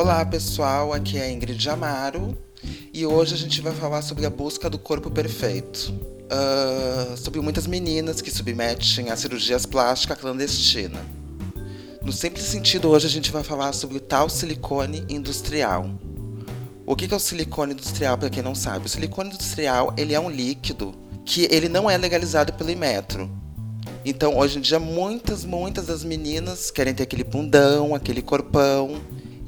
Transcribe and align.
Olá 0.00 0.24
pessoal, 0.24 0.94
aqui 0.94 1.18
é 1.18 1.24
a 1.24 1.30
Ingrid 1.30 1.68
Amaro 1.68 2.34
e 2.90 3.04
hoje 3.04 3.34
a 3.34 3.36
gente 3.36 3.60
vai 3.60 3.74
falar 3.74 4.00
sobre 4.00 4.24
a 4.24 4.30
busca 4.30 4.70
do 4.70 4.78
corpo 4.78 5.10
perfeito. 5.10 5.92
Uh, 6.24 7.14
sobre 7.18 7.38
muitas 7.42 7.66
meninas 7.66 8.22
que 8.22 8.30
submetem 8.30 9.10
a 9.10 9.16
cirurgias 9.16 9.66
plásticas 9.66 10.18
clandestinas. 10.18 11.02
No 12.02 12.12
simples 12.12 12.46
sentido, 12.46 12.88
hoje 12.88 13.08
a 13.08 13.10
gente 13.10 13.30
vai 13.30 13.42
falar 13.42 13.74
sobre 13.74 13.98
o 13.98 14.00
tal 14.00 14.30
silicone 14.30 15.04
industrial. 15.06 15.90
O 16.86 16.96
que 16.96 17.12
é 17.12 17.14
o 17.14 17.20
silicone 17.20 17.74
industrial, 17.74 18.16
para 18.16 18.30
quem 18.30 18.42
não 18.42 18.54
sabe? 18.54 18.86
O 18.86 18.88
silicone 18.88 19.28
industrial 19.28 19.92
ele 19.98 20.14
é 20.14 20.18
um 20.18 20.30
líquido 20.30 20.94
que 21.26 21.46
ele 21.50 21.68
não 21.68 21.90
é 21.90 21.98
legalizado 21.98 22.54
pelo 22.54 22.70
Imetro. 22.70 23.30
Então, 24.02 24.38
hoje 24.38 24.56
em 24.56 24.62
dia, 24.62 24.78
muitas, 24.78 25.44
muitas 25.44 25.84
das 25.84 26.02
meninas 26.02 26.70
querem 26.70 26.94
ter 26.94 27.02
aquele 27.02 27.22
bundão, 27.22 27.94
aquele 27.94 28.22
corpão 28.22 28.98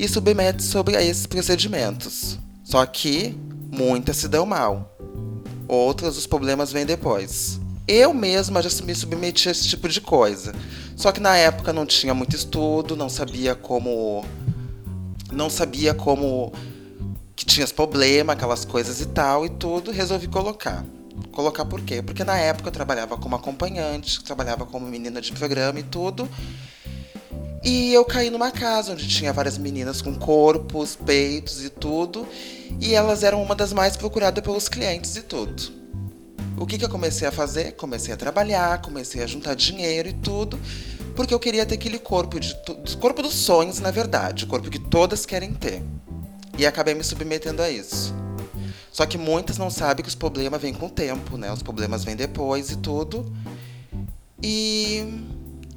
e 0.02 0.08
submete 0.08 0.64
sobre 0.64 0.96
a 0.96 1.02
esses 1.02 1.26
procedimentos. 1.26 2.36
Só 2.64 2.84
que 2.84 3.38
muitas 3.70 4.16
se 4.16 4.26
dão 4.26 4.44
mal. 4.44 4.96
Outras 5.68 6.16
os 6.16 6.26
problemas 6.26 6.72
vêm 6.72 6.84
depois. 6.84 7.60
Eu 7.86 8.12
mesma 8.12 8.60
já 8.60 8.84
me 8.84 8.94
submeti 8.96 9.48
a 9.48 9.52
esse 9.52 9.68
tipo 9.68 9.88
de 9.88 10.00
coisa. 10.00 10.52
Só 10.96 11.12
que 11.12 11.20
na 11.20 11.36
época 11.36 11.72
não 11.72 11.86
tinha 11.86 12.12
muito 12.12 12.34
estudo, 12.34 12.96
não 12.96 13.08
sabia 13.08 13.54
como 13.54 14.24
não 15.30 15.48
sabia 15.48 15.94
como 15.94 16.52
que 17.36 17.46
tinha 17.46 17.66
problema, 17.68 18.32
aquelas 18.32 18.64
coisas 18.64 19.00
e 19.00 19.06
tal 19.06 19.46
e 19.46 19.50
tudo, 19.50 19.92
resolvi 19.92 20.26
colocar. 20.26 20.84
Colocar 21.30 21.64
por 21.64 21.80
quê? 21.80 22.02
Porque 22.02 22.24
na 22.24 22.36
época 22.36 22.68
eu 22.68 22.72
trabalhava 22.72 23.16
como 23.16 23.36
acompanhante, 23.36 24.22
trabalhava 24.24 24.66
como 24.66 24.84
menina 24.84 25.20
de 25.20 25.32
programa 25.32 25.78
e 25.78 25.84
tudo. 25.84 26.28
E 27.64 27.94
eu 27.94 28.04
caí 28.04 28.28
numa 28.28 28.50
casa 28.50 28.92
onde 28.92 29.06
tinha 29.06 29.32
várias 29.32 29.56
meninas 29.56 30.02
com 30.02 30.14
corpos, 30.14 30.96
peitos 30.96 31.64
e 31.64 31.70
tudo. 31.70 32.26
E 32.80 32.94
elas 32.94 33.22
eram 33.22 33.42
uma 33.42 33.54
das 33.54 33.72
mais 33.72 33.96
procuradas 33.96 34.42
pelos 34.42 34.68
clientes 34.68 35.14
e 35.16 35.22
tudo. 35.22 35.62
O 36.56 36.66
que, 36.66 36.76
que 36.76 36.84
eu 36.84 36.88
comecei 36.88 37.26
a 37.26 37.32
fazer? 37.32 37.72
Comecei 37.72 38.12
a 38.12 38.16
trabalhar, 38.16 38.82
comecei 38.82 39.22
a 39.22 39.26
juntar 39.26 39.54
dinheiro 39.54 40.08
e 40.08 40.12
tudo. 40.12 40.58
Porque 41.14 41.32
eu 41.32 41.38
queria 41.38 41.64
ter 41.64 41.74
aquele 41.74 41.98
corpo 41.98 42.40
de 42.40 42.56
corpo 43.00 43.22
dos 43.22 43.34
sonhos, 43.34 43.78
na 43.78 43.90
verdade. 43.90 44.44
O 44.44 44.48
corpo 44.48 44.68
que 44.68 44.78
todas 44.78 45.24
querem 45.24 45.52
ter. 45.54 45.82
E 46.58 46.66
acabei 46.66 46.94
me 46.94 47.04
submetendo 47.04 47.62
a 47.62 47.70
isso. 47.70 48.14
Só 48.90 49.06
que 49.06 49.16
muitas 49.16 49.56
não 49.56 49.70
sabem 49.70 50.02
que 50.02 50.08
os 50.08 50.14
problemas 50.14 50.60
vêm 50.60 50.74
com 50.74 50.86
o 50.86 50.90
tempo, 50.90 51.36
né? 51.36 51.52
Os 51.52 51.62
problemas 51.62 52.04
vêm 52.04 52.16
depois 52.16 52.70
e 52.70 52.76
tudo. 52.76 53.32
E 54.42 55.24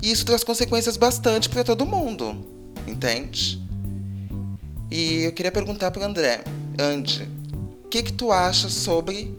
e 0.01 0.11
isso 0.11 0.25
traz 0.25 0.43
consequências 0.43 0.97
bastante 0.97 1.49
para 1.49 1.63
todo 1.63 1.85
mundo, 1.85 2.45
entende? 2.87 3.61
E 4.91 5.23
eu 5.23 5.31
queria 5.31 5.51
perguntar 5.51 5.91
para 5.91 6.05
André, 6.05 6.43
Andy, 6.79 7.27
o 7.83 7.87
que 7.87 8.03
que 8.03 8.13
tu 8.13 8.31
acha 8.31 8.69
sobre 8.69 9.35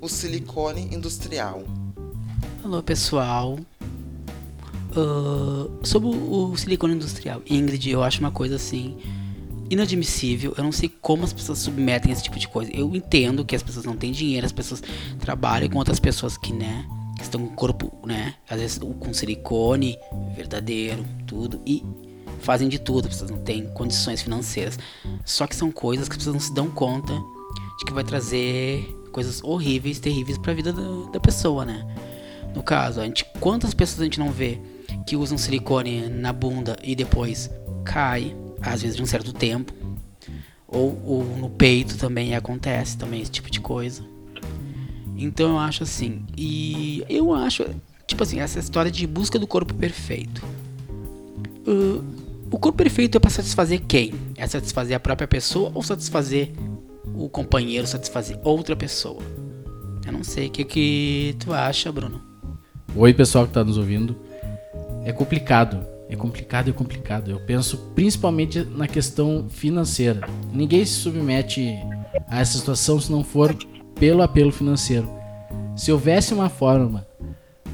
o 0.00 0.08
silicone 0.08 0.88
industrial? 0.92 1.62
Alô, 2.64 2.82
pessoal. 2.82 3.58
Uh, 4.94 5.70
sobre 5.82 6.08
o 6.08 6.54
silicone 6.56 6.94
industrial, 6.94 7.40
Ingrid, 7.48 7.88
eu 7.88 8.02
acho 8.02 8.20
uma 8.20 8.30
coisa 8.30 8.56
assim 8.56 8.98
inadmissível. 9.70 10.54
Eu 10.56 10.64
não 10.64 10.72
sei 10.72 10.90
como 11.00 11.24
as 11.24 11.32
pessoas 11.32 11.58
submetem 11.60 12.12
esse 12.12 12.22
tipo 12.22 12.38
de 12.38 12.46
coisa. 12.46 12.70
Eu 12.74 12.94
entendo 12.94 13.44
que 13.44 13.56
as 13.56 13.62
pessoas 13.62 13.86
não 13.86 13.96
têm 13.96 14.12
dinheiro, 14.12 14.44
as 14.44 14.52
pessoas 14.52 14.82
trabalham 15.18 15.68
com 15.68 15.78
outras 15.78 15.98
pessoas 15.98 16.36
que, 16.36 16.52
né, 16.52 16.86
estão 17.26 17.46
com 17.46 17.52
o 17.52 17.56
corpo, 17.56 17.92
né? 18.06 18.34
Às 18.48 18.60
vezes 18.60 18.78
com 18.78 19.12
silicone 19.12 19.98
verdadeiro, 20.34 21.04
tudo. 21.26 21.60
E 21.66 21.84
fazem 22.40 22.68
de 22.68 22.78
tudo, 22.78 23.08
pessoas 23.08 23.30
não 23.30 23.38
têm 23.38 23.66
condições 23.72 24.22
financeiras. 24.22 24.78
Só 25.24 25.46
que 25.46 25.56
são 25.56 25.70
coisas 25.70 26.08
que 26.08 26.16
pessoas 26.16 26.34
não 26.34 26.40
se 26.40 26.54
dão 26.54 26.70
conta 26.70 27.12
de 27.78 27.84
que 27.84 27.92
vai 27.92 28.04
trazer 28.04 28.84
coisas 29.12 29.42
horríveis, 29.42 30.00
terríveis 30.00 30.38
para 30.38 30.52
a 30.52 30.54
vida 30.54 30.72
da, 30.72 31.10
da, 31.12 31.20
pessoa, 31.20 31.64
né? 31.64 31.86
No 32.54 32.62
caso, 32.62 33.00
a 33.00 33.04
gente, 33.04 33.24
quantas 33.40 33.74
pessoas 33.74 34.00
a 34.00 34.04
gente 34.04 34.18
não 34.18 34.30
vê 34.30 34.60
que 35.06 35.16
usam 35.16 35.38
silicone 35.38 36.08
na 36.08 36.32
bunda 36.32 36.76
e 36.82 36.94
depois 36.94 37.50
cai, 37.84 38.36
às 38.60 38.82
vezes 38.82 38.96
de 38.96 39.02
um 39.02 39.06
certo 39.06 39.32
tempo, 39.32 39.72
ou, 40.66 41.00
ou 41.04 41.24
no 41.24 41.50
peito 41.50 41.96
também 41.98 42.34
acontece 42.34 42.96
também 42.96 43.20
esse 43.20 43.30
tipo 43.30 43.50
de 43.50 43.60
coisa. 43.60 44.11
Então 45.22 45.50
eu 45.50 45.58
acho 45.58 45.82
assim. 45.82 46.24
E 46.36 47.04
eu 47.08 47.32
acho, 47.32 47.64
tipo 48.06 48.22
assim, 48.22 48.40
essa 48.40 48.58
história 48.58 48.90
de 48.90 49.06
busca 49.06 49.38
do 49.38 49.46
corpo 49.46 49.72
perfeito. 49.74 50.44
Uh, 51.66 52.04
o 52.50 52.58
corpo 52.58 52.76
perfeito 52.76 53.16
é 53.16 53.20
para 53.20 53.30
satisfazer 53.30 53.80
quem? 53.82 54.12
É 54.36 54.46
satisfazer 54.46 54.96
a 54.96 55.00
própria 55.00 55.28
pessoa 55.28 55.70
ou 55.74 55.82
satisfazer 55.82 56.50
o 57.14 57.28
companheiro, 57.28 57.86
satisfazer 57.86 58.38
outra 58.42 58.76
pessoa? 58.76 59.22
Eu 60.04 60.12
não 60.12 60.24
sei. 60.24 60.48
O 60.48 60.50
que, 60.50 60.64
que 60.64 61.36
tu 61.38 61.52
acha, 61.52 61.90
Bruno? 61.90 62.20
Oi, 62.94 63.14
pessoal 63.14 63.44
que 63.44 63.50
está 63.50 63.64
nos 63.64 63.78
ouvindo. 63.78 64.16
É 65.04 65.12
complicado. 65.12 65.86
É 66.08 66.16
complicado, 66.16 66.68
é 66.68 66.72
complicado. 66.72 67.30
Eu 67.30 67.40
penso 67.40 67.78
principalmente 67.94 68.62
na 68.64 68.86
questão 68.86 69.46
financeira. 69.48 70.28
Ninguém 70.52 70.84
se 70.84 70.92
submete 70.92 71.74
a 72.28 72.40
essa 72.40 72.58
situação 72.58 73.00
se 73.00 73.10
não 73.10 73.24
for 73.24 73.56
pelo 74.02 74.20
apelo 74.20 74.50
financeiro. 74.50 75.08
Se 75.76 75.92
houvesse 75.92 76.34
uma 76.34 76.48
forma 76.48 77.06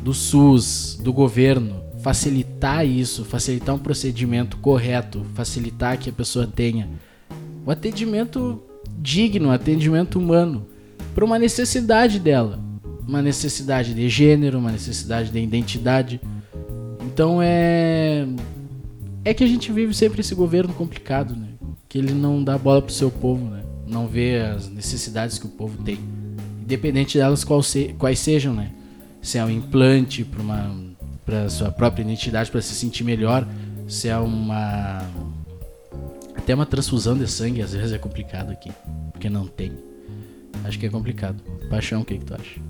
do 0.03 0.13
SUS, 0.13 1.01
do 1.03 1.11
governo, 1.11 1.83
facilitar 2.03 2.87
isso, 2.87 3.25
facilitar 3.25 3.75
um 3.75 3.79
procedimento 3.79 4.59
correto, 4.59 5.25
facilitar 5.33 5.97
que 5.97 6.11
a 6.11 6.13
pessoa 6.13 6.47
tenha 6.47 6.87
um 7.67 7.71
atendimento 7.71 8.63
digno, 8.99 9.49
um 9.49 9.51
atendimento 9.51 10.19
humano, 10.19 10.67
para 11.15 11.25
uma 11.25 11.39
necessidade 11.39 12.21
dela, 12.21 12.61
uma 13.07 13.23
necessidade 13.23 13.95
de 13.95 14.07
gênero, 14.11 14.59
uma 14.59 14.71
necessidade 14.71 15.31
de 15.31 15.39
identidade. 15.39 16.21
Então 17.07 17.41
é 17.41 18.27
é 19.25 19.33
que 19.33 19.43
a 19.43 19.49
gente 19.49 19.73
vive 19.73 19.95
sempre 19.95 20.21
esse 20.21 20.35
governo 20.35 20.75
complicado, 20.75 21.35
né? 21.35 21.49
Que 21.89 21.97
ele 21.97 22.13
não 22.13 22.45
dá 22.45 22.59
bola 22.59 22.83
pro 22.83 22.93
seu 22.93 23.11
povo, 23.11 23.47
né? 23.47 23.63
Não 23.87 24.07
vê 24.07 24.41
as 24.43 24.69
necessidades 24.69 25.39
que 25.39 25.47
o 25.47 25.49
povo 25.49 25.83
tem 25.83 26.18
independente 26.69 27.17
delas 27.17 27.47
se, 27.65 27.95
quais 27.99 28.19
sejam, 28.19 28.53
né? 28.53 28.71
Se 29.23 29.39
é 29.39 29.45
um 29.45 29.51
implante 29.51 30.23
para 30.23 30.43
uma 30.43 30.89
para 31.25 31.49
sua 31.51 31.71
própria 31.71 32.03
identidade 32.03 32.51
para 32.51 32.63
se 32.63 32.75
sentir 32.75 33.05
melhor, 33.05 33.47
se 33.87 34.09
é 34.09 34.17
uma 34.17 35.03
até 36.37 36.55
uma 36.55 36.65
transfusão 36.65 37.17
de 37.17 37.27
sangue 37.27 37.61
às 37.63 37.73
vezes 37.73 37.93
é 37.93 37.99
complicado 37.99 38.51
aqui, 38.51 38.71
porque 39.13 39.29
não 39.29 39.47
tem. 39.47 39.73
Acho 40.65 40.79
que 40.79 40.87
é 40.87 40.91
complicado. 40.91 41.43
Paixão, 41.71 42.03
o 42.03 42.05
que, 42.05 42.19
que 42.19 42.25
tu 42.25 42.35
acha? 42.35 42.61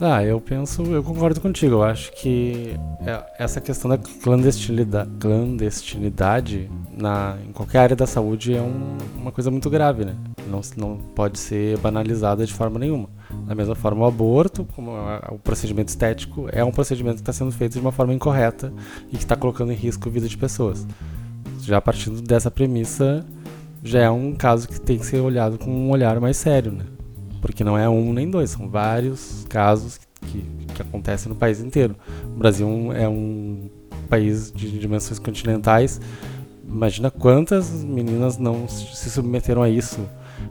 Ah, 0.00 0.24
eu 0.24 0.40
penso, 0.40 0.82
eu 0.82 1.02
concordo 1.02 1.40
contigo. 1.40 1.74
Eu 1.74 1.82
acho 1.82 2.12
que 2.12 2.74
é, 3.06 3.24
essa 3.38 3.60
questão 3.60 3.88
da 3.88 3.98
clandestinidade, 3.98 5.10
clandestinidade 5.20 6.70
na, 6.96 7.36
em 7.46 7.52
qualquer 7.52 7.78
área 7.78 7.96
da 7.96 8.06
saúde 8.06 8.54
é 8.54 8.62
um, 8.62 8.96
uma 9.16 9.30
coisa 9.30 9.50
muito 9.50 9.70
grave, 9.70 10.04
né? 10.04 10.14
Não, 10.48 10.60
não 10.76 10.98
pode 11.14 11.38
ser 11.38 11.78
banalizada 11.78 12.44
de 12.44 12.52
forma 12.52 12.78
nenhuma. 12.78 13.08
Da 13.46 13.54
mesma 13.54 13.74
forma, 13.74 14.04
o 14.04 14.06
aborto, 14.06 14.64
como 14.74 14.92
o 15.30 15.38
procedimento 15.38 15.88
estético, 15.88 16.48
é 16.52 16.62
um 16.64 16.70
procedimento 16.70 17.16
que 17.16 17.22
está 17.22 17.32
sendo 17.32 17.50
feito 17.50 17.72
de 17.72 17.80
uma 17.80 17.92
forma 17.92 18.12
incorreta 18.12 18.72
e 19.08 19.16
que 19.16 19.24
está 19.24 19.36
colocando 19.36 19.72
em 19.72 19.76
risco 19.76 20.08
a 20.08 20.12
vida 20.12 20.28
de 20.28 20.36
pessoas. 20.36 20.86
Já 21.60 21.80
partindo 21.80 22.20
dessa 22.20 22.50
premissa, 22.50 23.24
já 23.82 24.00
é 24.00 24.10
um 24.10 24.34
caso 24.34 24.68
que 24.68 24.80
tem 24.80 24.98
que 24.98 25.06
ser 25.06 25.20
olhado 25.20 25.58
com 25.58 25.70
um 25.70 25.90
olhar 25.90 26.20
mais 26.20 26.36
sério, 26.36 26.72
né? 26.72 26.84
porque 27.44 27.62
não 27.62 27.76
é 27.76 27.86
um 27.86 28.10
nem 28.10 28.30
dois, 28.30 28.48
são 28.48 28.70
vários 28.70 29.44
casos 29.50 30.00
que, 30.22 30.42
que 30.74 30.80
acontecem 30.80 31.28
no 31.28 31.36
país 31.36 31.60
inteiro. 31.60 31.94
O 32.24 32.38
Brasil 32.38 32.90
é 32.94 33.06
um 33.06 33.68
país 34.08 34.50
de 34.50 34.78
dimensões 34.78 35.18
continentais. 35.18 36.00
Imagina 36.66 37.10
quantas 37.10 37.70
meninas 37.84 38.38
não 38.38 38.66
se 38.66 39.10
submeteram 39.10 39.62
a 39.62 39.68
isso, 39.68 40.08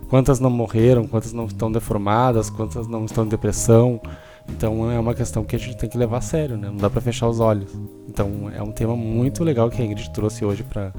quantas 0.10 0.40
não 0.40 0.50
morreram, 0.50 1.07
quantas 1.07 1.34
não 1.34 1.45
estão 1.45 1.72
deformadas, 1.72 2.50
quantas 2.50 2.88
não 2.88 3.06
estão 3.06 3.25
em 3.25 3.30
depressão. 3.30 4.01
Então 4.50 4.92
é 4.92 5.00
uma 5.00 5.13
questão 5.13 5.44
que 5.44 5.56
a 5.56 5.60
gente 5.60 5.78
tem 5.78 5.90
que 5.90 5.98
levar 5.98 6.18
a 6.18 6.22
sério, 6.22 6.57
né? 6.57 6.68
Não 6.68 6.78
dá 6.78 6.90
para 6.90 7.00
fechar 7.00 7.28
os 7.28 7.40
olhos. 7.40 7.72
Então 8.07 8.51
é 8.54 8.62
um 8.62 8.72
tema 8.72 8.95
muito 8.95 9.44
legal 9.44 9.69
que 9.69 9.81
a 9.81 9.86
Ingrid 9.86 10.12
trouxe 10.12 10.44
hoje 10.44 10.63
para 10.63 10.94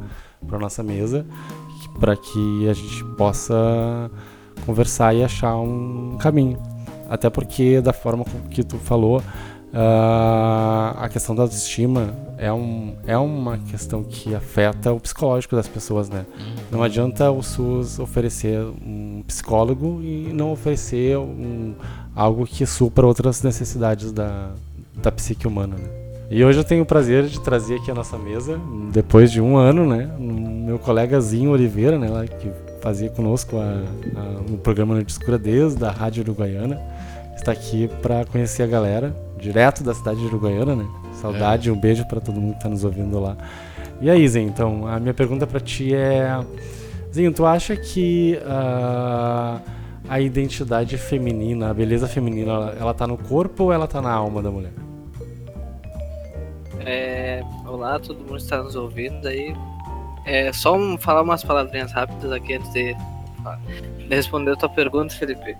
para 0.47 0.59
nossa 0.59 0.83
mesa, 0.83 1.27
para 1.99 2.17
que 2.17 2.69
a 2.69 2.73
gente 2.73 3.05
possa 3.17 4.11
conversar 4.67 5.15
e 5.15 5.25
achar 5.25 5.57
um 5.57 6.17
caminho. 6.19 6.59
Até 7.09 7.29
porque, 7.29 7.81
da 7.81 7.93
forma 7.93 8.25
que 8.51 8.63
tu 8.65 8.79
falou, 8.79 9.23
uh, 9.75 10.97
a 10.99 11.09
questão 11.11 11.35
da 11.35 11.43
autoestima 11.43 12.15
é, 12.39 12.53
um, 12.53 12.95
é 13.07 13.19
uma 13.19 13.59
questão 13.59 14.03
que 14.03 14.35
afeta 14.35 14.93
o 14.93 15.01
psicológico 15.01 15.57
das 15.57 15.69
pessoas, 15.69 16.09
né? 16.09 16.25
Uhum. 16.39 16.55
Não 16.71 16.83
adianta 16.83 17.31
o 17.31 17.43
SUS 17.43 17.99
oferecer 17.99 18.61
um 18.61 19.23
psicólogo 19.27 20.01
e 20.03 20.33
não 20.33 20.53
oferecer 20.53 21.19
um, 21.19 21.75
algo 22.15 22.47
que 22.47 22.65
supra 22.65 23.07
outras 23.07 23.43
necessidades 23.43 24.13
da, 24.13 24.51
da 24.97 25.11
psique 25.13 25.47
humana, 25.47 25.77
né? 25.77 25.89
E 26.31 26.43
hoje 26.43 26.59
eu 26.59 26.65
tenho 26.65 26.83
o 26.83 26.87
prazer 26.87 27.27
de 27.27 27.39
trazer 27.41 27.77
aqui 27.77 27.91
a 27.91 27.95
nossa 27.95 28.17
mesa, 28.17 28.59
depois 28.93 29.31
de 29.31 29.41
um 29.41 29.57
ano, 29.57 29.87
né? 29.87 30.11
Meu 30.19 30.79
colegazinho 30.79 31.51
Oliveira, 31.51 31.99
né? 31.99 32.09
Lá, 32.09 32.27
que 32.27 32.51
fazia 32.81 33.11
conosco 33.11 33.57
o 34.51 34.57
programa 34.59 34.95
Noite 34.95 35.11
Escura 35.11 35.39
desde 35.39 35.85
a 35.85 35.91
Rádio 35.91 36.23
Uruguaiana, 36.23 36.81
está 37.37 37.53
aqui 37.53 37.89
para 38.01 38.25
conhecer 38.25 38.63
a 38.63 38.67
galera, 38.67 39.15
direto 39.45 39.85
da 39.85 39.95
cidade 39.95 40.21
de 40.21 40.27
Uruguaiana, 40.27 40.75
né? 40.75 40.87
Saudade, 41.13 41.69
é. 41.69 41.73
um 41.73 41.79
beijo 41.79 42.07
para 42.09 42.21
todo 42.21 42.41
mundo 42.41 42.53
que 42.53 42.59
está 42.59 42.69
nos 42.69 42.83
ouvindo 42.83 43.21
lá. 43.21 43.37
E 44.01 44.11
aí, 44.11 44.27
Zen, 44.27 44.47
então, 44.47 44.87
a 44.87 44.99
minha 44.99 45.15
pergunta 45.15 45.47
para 45.47 45.61
ti 45.61 45.95
é... 45.95 46.41
Zinho, 47.13 47.33
tu 47.33 47.47
acha 47.47 47.77
que 47.77 48.39
uh, 48.43 49.61
a 50.09 50.21
identidade 50.21 50.97
feminina, 50.99 51.71
a 51.71 51.75
beleza 51.75 52.09
feminina, 52.09 52.53
ela, 52.53 52.77
ela 52.81 52.95
tá 52.95 53.07
no 53.07 53.17
corpo 53.17 53.65
ou 53.65 53.73
ela 53.73 53.87
tá 53.87 54.03
na 54.03 54.11
alma 54.11 54.43
da 54.43 54.51
mulher? 54.51 54.73
É, 56.81 57.43
olá, 57.67 58.01
todo 58.01 58.19
mundo 58.19 58.37
está 58.37 58.63
nos 58.63 58.75
ouvindo 58.75 59.29
aí. 59.29 59.55
É 60.27 60.53
só 60.53 60.77
um, 60.77 60.99
falar 60.99 61.23
umas 61.23 61.45
palavrinhas 61.45 61.93
rápidas 61.93 62.33
aqui 62.33 62.55
antes 62.55 62.73
de, 62.73 62.95
de 62.95 64.15
responder 64.15 64.53
a 64.53 64.57
tua 64.57 64.69
pergunta, 64.71 65.15
Felipe. 65.15 65.57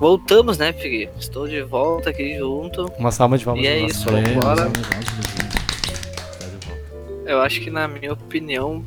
Voltamos, 0.00 0.58
né, 0.58 0.72
Felipe? 0.72 1.12
Estou 1.18 1.48
de 1.48 1.62
volta 1.62 2.10
aqui 2.10 2.38
junto. 2.38 2.86
Uma 2.98 3.10
salva 3.10 3.36
de 3.36 3.44
palmas. 3.44 3.64
E 3.64 3.66
é 3.66 3.80
isso, 3.80 4.08
agora. 4.08 4.70
Eu 7.26 7.40
acho 7.40 7.60
que 7.60 7.70
na 7.70 7.86
minha 7.86 8.12
opinião, 8.12 8.84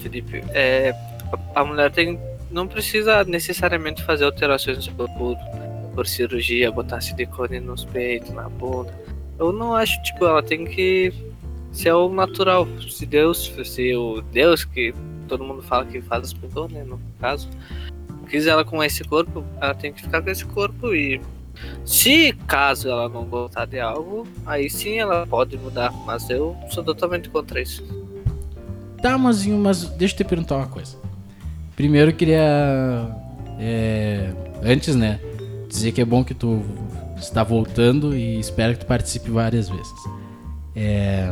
Felipe, 0.00 0.42
é, 0.48 0.94
a 1.54 1.64
mulher 1.64 1.90
tem 1.90 2.18
não 2.50 2.68
precisa 2.68 3.24
necessariamente 3.24 4.02
fazer 4.04 4.24
alterações 4.24 4.76
no 4.76 4.82
seu 4.82 4.94
corpo 4.94 5.36
por 5.94 6.06
cirurgia, 6.06 6.70
botar 6.70 7.00
silicone 7.00 7.58
nos 7.58 7.84
peitos, 7.84 8.30
na 8.30 8.48
bunda 8.48 8.92
eu 9.38 9.52
não 9.52 9.74
acho, 9.74 10.00
tipo, 10.02 10.24
ela 10.24 10.42
tem 10.42 10.64
que 10.64 11.12
ser 11.72 11.92
o 11.92 12.08
natural. 12.08 12.66
Se 12.88 13.04
Deus, 13.04 13.52
se 13.64 13.94
o 13.94 14.20
Deus 14.20 14.64
que 14.64 14.94
todo 15.28 15.44
mundo 15.44 15.62
fala 15.62 15.84
que 15.86 16.00
faz 16.02 16.24
as 16.24 16.32
pessoas, 16.32 16.70
né, 16.70 16.84
no 16.84 17.00
caso, 17.20 17.48
quis 18.24 18.46
ela 18.46 18.64
com 18.64 18.82
esse 18.82 19.04
corpo, 19.04 19.44
ela 19.60 19.74
tem 19.74 19.92
que 19.92 20.02
ficar 20.02 20.22
com 20.22 20.30
esse 20.30 20.44
corpo 20.44 20.94
e 20.94 21.20
se 21.84 22.32
caso 22.46 22.88
ela 22.88 23.08
não 23.08 23.24
gostar 23.24 23.66
de 23.66 23.78
algo, 23.78 24.26
aí 24.44 24.68
sim 24.68 24.98
ela 24.98 25.26
pode 25.26 25.56
mudar, 25.56 25.92
mas 26.04 26.28
eu 26.30 26.56
sou 26.70 26.82
totalmente 26.82 27.28
contra 27.28 27.60
isso. 27.60 27.84
Tá, 29.00 29.18
Mazinho, 29.18 29.58
mas 29.58 29.84
deixa 29.84 30.14
eu 30.14 30.18
te 30.18 30.24
perguntar 30.24 30.56
uma 30.56 30.66
coisa. 30.66 30.96
Primeiro 31.76 32.10
eu 32.10 32.16
queria. 32.16 33.08
É, 33.58 34.32
antes, 34.62 34.96
né? 34.96 35.20
Dizer 35.68 35.92
que 35.92 36.00
é 36.00 36.04
bom 36.04 36.24
que 36.24 36.34
tu 36.34 36.62
está 37.18 37.42
voltando 37.42 38.16
e 38.16 38.38
espero 38.38 38.74
que 38.74 38.80
tu 38.80 38.86
participe 38.86 39.30
várias 39.30 39.68
vezes. 39.68 39.92
É... 40.74 41.30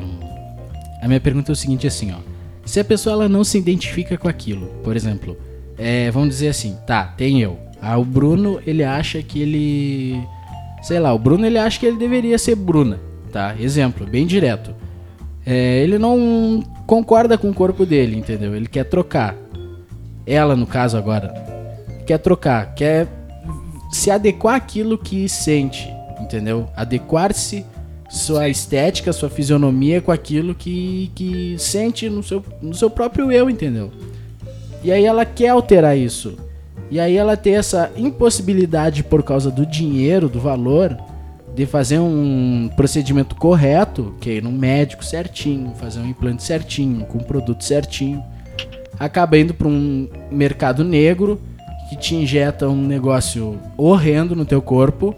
A 1.01 1.09
minha 1.09 1.21
pergunta 1.21 1.51
é 1.51 1.55
o 1.55 1.57
seguinte 1.57 1.87
assim, 1.87 2.13
ó. 2.13 2.19
Se 2.65 2.79
a 2.79 2.85
pessoa 2.85 3.15
ela 3.15 3.29
não 3.29 3.43
se 3.43 3.59
identifica 3.59 4.17
com 4.17 4.29
aquilo, 4.29 4.67
por 4.85 4.97
exemplo, 4.97 5.37
é, 5.79 6.11
vamos 6.11 6.31
dizer 6.31 6.49
assim, 6.49 6.77
tá, 6.87 7.05
tem 7.05 7.41
eu. 7.41 7.59
Ah, 7.81 7.99
o 7.99 8.05
Bruno, 8.05 8.61
ele 8.67 8.85
acha 8.85 9.23
que 9.23 9.43
ele. 9.43 10.23
Sei 10.83 10.99
lá, 10.99 11.13
o 11.13 11.19
Bruno 11.19 11.47
ele 11.47 11.59
acha 11.59 11.79
que 11.79 11.87
ele 11.87 11.97
deveria 11.97 12.39
ser 12.39 12.55
Bruna, 12.55 13.01
tá? 13.33 13.55
Exemplo, 13.59 14.07
bem 14.07 14.27
direto. 14.27 14.75
É, 15.45 15.79
ele 15.83 15.99
não 15.99 16.63
concorda 16.87 17.37
com 17.37 17.51
o 17.51 17.55
corpo 17.55 17.85
dele, 17.85 18.17
entendeu? 18.17 18.55
Ele 18.55 18.67
quer 18.67 18.85
trocar. 18.85 19.37
Ela, 20.25 20.55
no 20.55 20.67
caso 20.67 20.97
agora, 20.97 21.35
quer 22.07 22.19
trocar, 22.19 22.75
quer 22.75 23.09
se 23.91 24.11
adequar 24.11 24.55
àquilo 24.55 24.97
que 24.97 25.29
sente, 25.29 25.93
entendeu? 26.21 26.69
Adequar-se 26.77 27.65
sua 28.09 28.49
estética, 28.49 29.13
sua 29.13 29.29
fisionomia 29.29 30.01
com 30.01 30.13
aquilo 30.13 30.55
que, 30.55 31.11
que 31.15 31.57
sente 31.59 32.09
no 32.09 32.23
seu, 32.23 32.45
no 32.61 32.75
seu 32.75 32.89
próprio 32.91 33.33
eu, 33.33 33.51
entendeu? 33.51 33.91
E 34.83 34.91
aí 34.91 35.05
ela 35.05 35.25
quer 35.25 35.49
alterar 35.49 35.97
isso. 35.97 36.37
E 36.91 37.01
aí 37.01 37.17
ela 37.17 37.37
tem 37.37 37.57
essa 37.57 37.91
impossibilidade 37.97 39.03
por 39.03 39.23
causa 39.23 39.51
do 39.51 39.65
dinheiro, 39.65 40.29
do 40.29 40.39
valor, 40.39 40.97
de 41.55 41.67
fazer 41.67 41.99
um 41.99 42.71
procedimento 42.77 43.35
correto, 43.37 44.15
que 44.21 44.31
é 44.31 44.35
ir 44.35 44.43
num 44.43 44.53
médico 44.53 45.05
certinho, 45.05 45.73
fazer 45.75 46.01
um 46.01 46.07
implante 46.07 46.43
certinho, 46.43 47.05
com 47.07 47.19
um 47.19 47.23
produto 47.23 47.65
certinho. 47.65 48.23
Acaba 48.99 49.39
indo 49.39 49.55
para 49.55 49.69
um 49.69 50.09
mercado 50.31 50.85
negro 50.85 51.41
que 51.89 51.97
te 51.97 52.15
injeta 52.15 52.69
um 52.69 52.87
negócio 52.87 53.59
horrendo 53.77 54.35
no 54.35 54.45
teu 54.45 54.63
corpo 54.63 55.15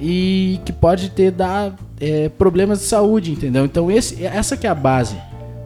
e 0.00 0.60
que 0.64 0.72
pode 0.72 1.10
ter 1.10 1.30
dar 1.30 1.74
é, 2.00 2.28
problemas 2.28 2.80
de 2.80 2.84
saúde, 2.86 3.32
entendeu? 3.32 3.64
Então 3.64 3.90
esse, 3.90 4.24
essa 4.24 4.56
que 4.56 4.66
é 4.66 4.70
a 4.70 4.74
base. 4.74 5.16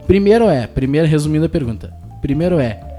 Primeiro 0.07 0.49
é, 0.49 0.67
primeiro 0.67 1.07
resumindo 1.07 1.45
a 1.45 1.49
pergunta. 1.49 1.93
Primeiro 2.21 2.59
é, 2.59 2.90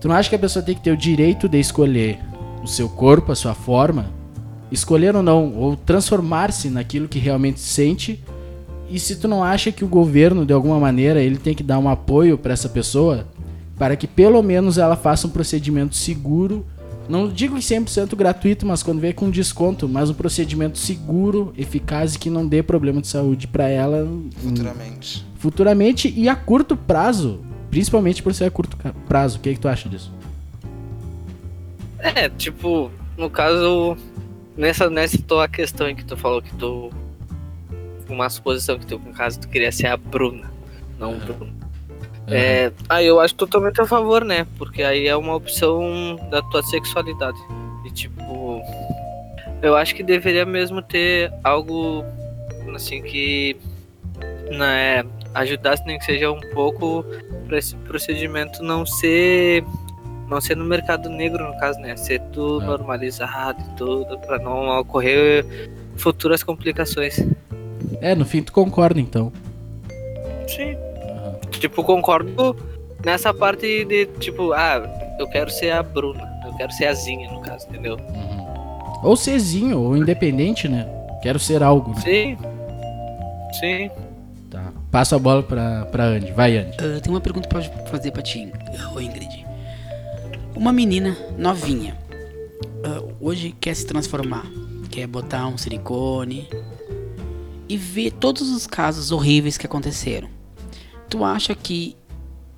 tu 0.00 0.08
não 0.08 0.14
acha 0.14 0.28
que 0.28 0.36
a 0.36 0.38
pessoa 0.38 0.64
tem 0.64 0.74
que 0.74 0.80
ter 0.80 0.90
o 0.90 0.96
direito 0.96 1.48
de 1.48 1.58
escolher 1.58 2.18
o 2.62 2.66
seu 2.66 2.88
corpo, 2.88 3.32
a 3.32 3.36
sua 3.36 3.54
forma, 3.54 4.10
escolher 4.70 5.14
ou 5.14 5.22
não, 5.22 5.54
ou 5.54 5.76
transformar-se 5.76 6.68
naquilo 6.68 7.08
que 7.08 7.18
realmente 7.18 7.60
sente? 7.60 8.22
E 8.88 8.98
se 8.98 9.16
tu 9.16 9.26
não 9.26 9.42
acha 9.42 9.72
que 9.72 9.84
o 9.84 9.88
governo 9.88 10.46
de 10.46 10.52
alguma 10.52 10.78
maneira 10.78 11.20
ele 11.20 11.38
tem 11.38 11.54
que 11.54 11.62
dar 11.62 11.78
um 11.78 11.88
apoio 11.88 12.38
para 12.38 12.52
essa 12.52 12.68
pessoa, 12.68 13.26
para 13.76 13.96
que 13.96 14.06
pelo 14.06 14.42
menos 14.42 14.78
ela 14.78 14.96
faça 14.96 15.26
um 15.26 15.30
procedimento 15.30 15.96
seguro 15.96 16.64
não 17.08 17.28
digo 17.28 17.54
que 17.54 17.60
100% 17.60 18.16
gratuito, 18.16 18.66
mas 18.66 18.82
quando 18.82 19.00
vem 19.00 19.12
com 19.12 19.30
desconto, 19.30 19.88
mas 19.88 20.10
um 20.10 20.14
procedimento 20.14 20.78
seguro, 20.78 21.52
eficaz 21.56 22.14
e 22.14 22.18
que 22.18 22.28
não 22.28 22.46
dê 22.46 22.62
problema 22.62 23.00
de 23.00 23.06
saúde 23.06 23.46
para 23.46 23.68
ela. 23.68 24.02
Hum, 24.02 24.28
futuramente. 24.36 25.24
Futuramente 25.36 26.12
e 26.16 26.28
a 26.28 26.34
curto 26.34 26.76
prazo. 26.76 27.40
Principalmente 27.76 28.22
por 28.22 28.32
ser 28.32 28.46
a 28.46 28.50
curto 28.50 28.74
prazo. 29.06 29.36
O 29.36 29.40
que, 29.42 29.50
é 29.50 29.52
que 29.52 29.60
tu 29.60 29.68
acha 29.68 29.86
disso? 29.86 30.10
É, 31.98 32.26
tipo, 32.30 32.90
no 33.18 33.28
caso, 33.28 33.98
nessa, 34.56 34.88
nessa 34.88 35.18
tua 35.18 35.46
questão 35.46 35.94
que 35.94 36.02
tu 36.02 36.16
falou 36.16 36.40
que 36.40 36.54
tu. 36.54 36.90
Uma 38.08 38.30
suposição 38.30 38.78
que 38.78 38.86
tu, 38.86 38.98
no 38.98 39.12
caso, 39.12 39.40
tu 39.40 39.48
queria 39.48 39.70
ser 39.70 39.88
a 39.88 39.96
Bruna, 39.98 40.50
não 40.98 41.16
o 41.16 41.18
Bruno. 41.18 41.44
Uhum. 41.44 41.52
É, 42.28 42.72
aí 42.88 43.04
eu 43.04 43.20
acho 43.20 43.34
totalmente 43.34 43.78
a 43.78 43.84
favor, 43.84 44.24
né? 44.24 44.46
Porque 44.56 44.82
aí 44.82 45.06
é 45.06 45.14
uma 45.14 45.34
opção 45.34 46.16
da 46.30 46.40
tua 46.40 46.62
sexualidade. 46.62 47.38
E 47.84 47.90
tipo, 47.90 48.62
eu 49.60 49.76
acho 49.76 49.94
que 49.94 50.02
deveria 50.02 50.46
mesmo 50.46 50.80
ter 50.80 51.30
algo 51.44 52.02
assim 52.74 53.02
que 53.02 53.54
né, 54.50 55.04
ajudasse 55.34 55.84
nem 55.86 55.98
que 55.98 56.04
seja 56.04 56.30
um 56.30 56.40
pouco 56.52 57.04
para 57.46 57.58
esse 57.58 57.74
procedimento 57.76 58.62
não 58.62 58.84
ser 58.86 59.64
não 60.28 60.40
ser 60.40 60.56
no 60.56 60.64
mercado 60.64 61.08
negro 61.08 61.46
no 61.46 61.56
caso, 61.58 61.78
né? 61.78 61.96
Ser 61.96 62.20
tudo 62.32 62.64
é. 62.64 62.66
normalizado 62.66 63.60
e 63.60 63.76
tudo 63.76 64.18
para 64.18 64.38
não 64.38 64.80
ocorrer 64.80 65.46
futuras 65.96 66.42
complicações. 66.42 67.24
É, 68.00 68.14
no 68.14 68.24
fim 68.24 68.42
tu 68.42 68.52
concorda 68.52 69.00
então. 69.00 69.32
Sim. 70.48 70.76
Tipo, 71.52 71.84
concordo 71.84 72.56
nessa 73.04 73.32
parte 73.32 73.84
de, 73.84 74.06
tipo, 74.18 74.52
ah, 74.52 74.82
eu 75.18 75.28
quero 75.28 75.50
ser 75.50 75.70
a 75.70 75.82
Bruna. 75.82 76.28
Eu 76.44 76.52
quero 76.54 76.72
ser 76.72 76.86
a 76.86 76.92
Zinha, 76.92 77.30
no 77.30 77.40
caso, 77.40 77.66
entendeu? 77.68 77.96
Uhum. 77.96 79.00
Ou 79.02 79.16
serzinho, 79.16 79.78
ou 79.80 79.96
independente, 79.96 80.68
né? 80.68 80.86
Quero 81.22 81.38
ser 81.38 81.62
algo. 81.62 81.90
Né? 81.90 82.00
Sim. 82.00 82.38
Sim. 83.60 83.90
Passa 84.90 85.16
a 85.16 85.18
bola 85.18 85.42
pra 85.42 86.04
Andy. 86.04 86.32
Vai, 86.32 86.56
Andy. 86.58 86.76
Uh, 86.76 87.00
tem 87.00 87.12
uma 87.12 87.20
pergunta 87.20 87.48
pra 87.48 87.62
fazer 87.62 88.10
pra 88.12 88.22
ti, 88.22 88.50
ô 88.94 89.00
Ingrid. 89.00 89.44
Uma 90.54 90.72
menina 90.72 91.16
novinha. 91.36 91.96
Uh, 92.84 93.14
hoje 93.20 93.54
quer 93.60 93.74
se 93.74 93.84
transformar. 93.86 94.46
Quer 94.90 95.06
botar 95.06 95.46
um 95.48 95.58
silicone. 95.58 96.48
E 97.68 97.76
ver 97.76 98.12
todos 98.12 98.48
os 98.50 98.66
casos 98.66 99.10
horríveis 99.10 99.58
que 99.58 99.66
aconteceram 99.66 100.36
tu 101.08 101.24
acha 101.24 101.54
que 101.54 101.96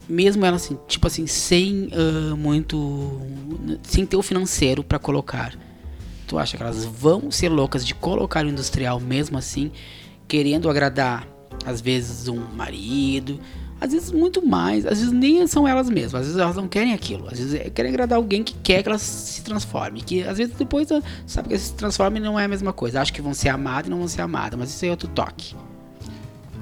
mesmo 0.08 0.44
ela 0.44 0.56
assim, 0.56 0.78
tipo 0.86 1.06
assim, 1.06 1.26
sem 1.26 1.88
uh, 1.88 2.36
muito 2.36 3.20
sem 3.82 4.06
ter 4.06 4.16
o 4.16 4.22
financeiro 4.22 4.82
para 4.82 4.98
colocar, 4.98 5.54
tu 6.26 6.38
acha 6.38 6.56
que 6.56 6.62
elas 6.62 6.84
vão 6.84 7.30
ser 7.30 7.50
loucas 7.50 7.86
de 7.86 7.94
colocar 7.94 8.44
o 8.44 8.48
industrial 8.48 8.98
mesmo 9.00 9.36
assim, 9.36 9.70
querendo 10.26 10.70
agradar 10.70 11.26
às 11.68 11.80
vezes 11.80 12.28
um 12.28 12.40
marido, 12.54 13.38
às 13.80 13.92
vezes 13.92 14.10
muito 14.10 14.44
mais, 14.44 14.86
às 14.86 14.98
vezes 14.98 15.12
nem 15.12 15.46
são 15.46 15.68
elas 15.68 15.88
mesmas, 15.88 16.22
às 16.22 16.26
vezes 16.26 16.40
elas 16.40 16.56
não 16.56 16.66
querem 16.66 16.94
aquilo, 16.94 17.28
às 17.28 17.38
vezes 17.38 17.54
é, 17.54 17.70
querem 17.70 17.90
agradar 17.90 18.16
alguém 18.16 18.42
que 18.42 18.54
quer 18.54 18.82
que 18.82 18.88
elas 18.88 19.02
se 19.02 19.42
transforme, 19.42 20.00
que 20.00 20.22
às 20.22 20.38
vezes 20.38 20.54
depois 20.56 20.88
sabe 21.26 21.50
que 21.50 21.58
se 21.58 21.74
transforme 21.74 22.18
não 22.18 22.40
é 22.40 22.44
a 22.44 22.48
mesma 22.48 22.72
coisa, 22.72 23.00
acho 23.00 23.12
que 23.12 23.20
vão 23.20 23.34
ser 23.34 23.50
amadas 23.50 23.86
e 23.86 23.90
não 23.90 23.98
vão 23.98 24.08
ser 24.08 24.22
amadas, 24.22 24.58
mas 24.58 24.70
isso 24.70 24.84
é 24.84 24.90
outro 24.90 25.08
toque. 25.08 25.54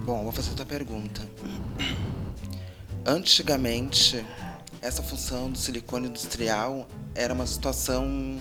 Bom, 0.05 0.25
vou 0.25 0.33
fazer 0.33 0.51
outra 0.51 0.67
pergunta. 0.67 1.23
Antigamente, 3.07 4.25
essa 4.83 5.03
função 5.03 5.51
do 5.51 5.57
silicone 5.57 6.09
industrial 6.09 6.89
era 7.15 7.33
uma 7.33 7.47
situação, 7.47 8.39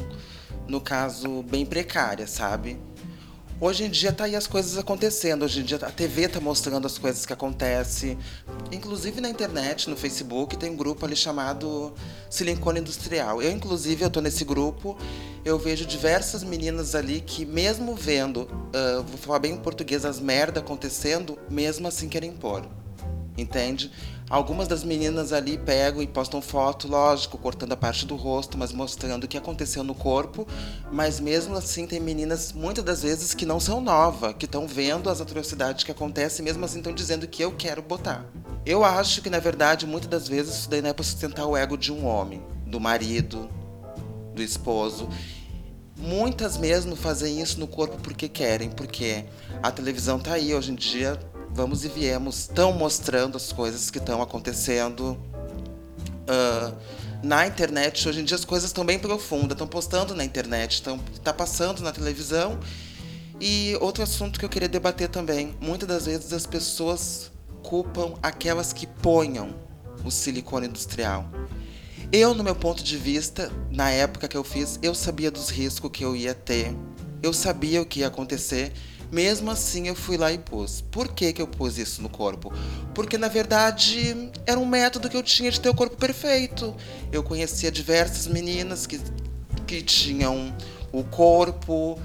no 0.68 0.82
caso, 0.82 1.44
bem 1.44 1.66
precária, 1.66 2.28
sabe? 2.28 2.78
Hoje 3.60 3.86
em 3.86 3.90
dia 3.90 4.12
tá 4.12 4.26
aí 4.26 4.36
as 4.36 4.48
coisas 4.48 4.78
acontecendo. 4.78 5.44
Hoje 5.44 5.62
em 5.62 5.64
dia 5.64 5.78
a 5.78 5.90
TV 5.90 6.28
tá 6.28 6.42
mostrando 6.42 6.86
as 6.86 6.98
coisas 6.98 7.26
que 7.26 7.32
acontecem. 7.32 8.18
Inclusive 8.70 9.22
na 9.22 9.30
internet, 9.30 9.90
no 9.90 9.96
Facebook, 9.96 10.58
tem 10.58 10.72
um 10.72 10.76
grupo 10.76 11.06
ali 11.06 11.16
chamado 11.16 11.94
Silicone 12.30 12.82
Industrial. 12.82 13.42
Eu, 13.42 13.52
inclusive, 13.52 14.04
eu 14.04 14.10
tô 14.10 14.20
nesse 14.20 14.44
grupo. 14.44 14.98
Eu 15.46 15.58
vejo 15.58 15.86
diversas 15.86 16.44
meninas 16.44 16.96
ali 16.96 17.22
que, 17.22 17.46
mesmo 17.46 17.96
vendo, 17.96 18.42
uh, 18.42 19.04
vou 19.04 19.18
falar 19.18 19.40
bem 19.40 19.54
em 19.54 19.58
português, 19.58 20.04
as 20.04 20.20
merda 20.20 20.60
acontecendo, 20.60 21.40
mesmo 21.50 21.88
assim 21.88 22.10
querem 22.10 22.34
pôr. 22.34 22.68
Entende? 23.38 23.90
Algumas 24.27 24.67
das 24.67 24.84
meninas 24.84 25.32
ali 25.32 25.55
pegam 25.55 26.01
e 26.01 26.08
postam 26.08 26.41
foto, 26.41 26.88
lógico, 26.88 27.38
cortando 27.38 27.74
a 27.74 27.77
parte 27.77 28.08
do 28.08 28.15
rosto, 28.15 28.58
mas 28.58 28.72
mostrando 28.72 29.25
o 29.25 29.27
que 29.27 29.38
aconteceu 29.38 29.84
no 29.84 29.94
corpo. 29.94 30.48
Mas 30.91 31.20
mesmo 31.20 31.55
assim, 31.55 31.86
tem 31.86 32.00
meninas, 32.00 32.51
muitas 32.51 32.84
das 32.84 33.03
vezes, 33.03 33.36
que 33.36 33.46
não 33.46 33.60
são 33.60 33.79
novas, 33.79 34.34
que 34.34 34.46
estão 34.46 34.67
vendo 34.67 35.12
as 35.12 35.22
atrocidades 35.22 35.84
que 35.84 35.91
acontecem, 35.91 36.44
mesmo 36.44 36.65
assim 36.65 36.79
estão 36.79 36.94
dizendo 36.94 37.27
que 37.27 37.44
eu 37.44 37.51
quero 37.51 37.84
botar. 37.84 38.25
Eu 38.65 38.84
acho 38.84 39.22
que, 39.22 39.29
na 39.29 39.38
verdade, 39.38 39.86
muitas 39.86 40.10
das 40.10 40.27
vezes 40.27 40.55
isso 40.55 40.70
daí 40.72 40.82
não 40.82 40.89
é 40.89 40.94
para 40.94 41.05
sustentar 41.05 41.46
o 41.46 41.55
ego 41.55 41.77
de 41.77 41.91
um 41.94 42.08
homem, 42.08 42.41
do 42.65 42.79
marido, 42.79 43.48
do 44.34 44.41
esposo. 44.41 45.08
Muitas 45.96 46.58
mesmo 46.58 46.96
fazem 46.96 47.39
isso 47.39 47.60
no 47.60 47.67
corpo 47.67 47.98
porque 48.01 48.27
querem, 48.27 48.72
porque 48.72 49.25
a 49.62 49.72
televisão 49.72 50.20
tá 50.20 50.34
aí 50.34 50.55
hoje 50.55 50.72
em 50.72 50.75
dia 50.75 51.20
vamos 51.56 51.86
e 51.86 51.88
viemos 51.88 52.40
estão 52.42 52.74
mostrando 52.74 53.38
as 53.38 53.54
coisas 53.54 53.90
que 53.90 53.98
estão 53.98 54.22
acontecendo 54.22 55.18
uh, 56.28 56.76
na 57.24 57.48
internet. 57.48 58.10
Hoje 58.10 58.20
em 58.20 58.26
dia 58.26 58.36
as 58.36 58.44
coisas 58.44 58.70
estão 58.70 58.86
bem 58.86 59.00
profundas, 59.00 59.52
estão 59.52 59.66
postando 59.66 60.14
na 60.14 60.26
internet, 60.26 60.74
estão 60.74 61.00
tá 61.24 61.34
passando 61.34 61.82
na 61.82 61.94
televisão. 61.94 62.60
E 63.40 63.78
outro 63.80 64.04
assunto 64.04 64.38
que 64.38 64.44
eu 64.44 64.50
queria 64.50 64.68
debater 64.68 65.08
também, 65.08 65.56
muitas 65.62 65.88
das 65.88 66.06
vezes 66.06 66.34
as 66.34 66.46
pessoas 66.46 67.32
culpam 67.64 68.16
aquelas 68.22 68.74
que 68.74 68.86
ponham 68.86 69.56
o 70.04 70.12
silicone 70.12 70.68
industrial. 70.68 71.26
Eu, 72.12 72.34
no 72.34 72.44
meu 72.44 72.56
ponto 72.56 72.84
de 72.84 72.98
vista, 72.98 73.50
na 73.72 73.90
época 73.90 74.28
que 74.28 74.36
eu 74.36 74.44
fiz, 74.44 74.78
eu 74.82 74.94
sabia 74.94 75.32
dos 75.32 75.50
riscos 75.50 75.90
que 75.90 76.04
eu 76.04 76.16
ia 76.16 76.34
ter. 76.34 76.76
Eu 77.24 77.32
sabia 77.34 77.82
o 77.82 77.86
que 77.86 78.02
ia 78.02 78.08
acontecer 78.08 78.74
mesmo 79.16 79.50
assim, 79.50 79.88
eu 79.88 79.96
fui 79.96 80.18
lá 80.18 80.30
e 80.34 80.38
pus. 80.38 80.82
Por 80.92 81.08
que, 81.08 81.32
que 81.32 81.42
eu 81.42 81.48
pus 81.48 81.78
isso 81.78 82.02
no 82.02 82.10
corpo? 82.10 82.52
Porque 82.94 83.18
na 83.18 83.30
verdade 83.30 84.30
era 84.46 84.60
um 84.60 84.66
método 84.66 85.10
que 85.10 85.16
eu 85.16 85.24
tinha 85.24 85.50
de 85.50 85.62
ter 85.62 85.70
o 85.70 85.74
corpo 85.74 85.96
perfeito. 85.96 86.76
Eu 87.14 87.24
conhecia 87.24 87.72
diversas 87.72 88.28
meninas 88.28 88.86
que, 88.86 89.00
que 89.66 89.82
tinham 89.82 90.54
o 90.92 91.02
corpo, 91.06 91.98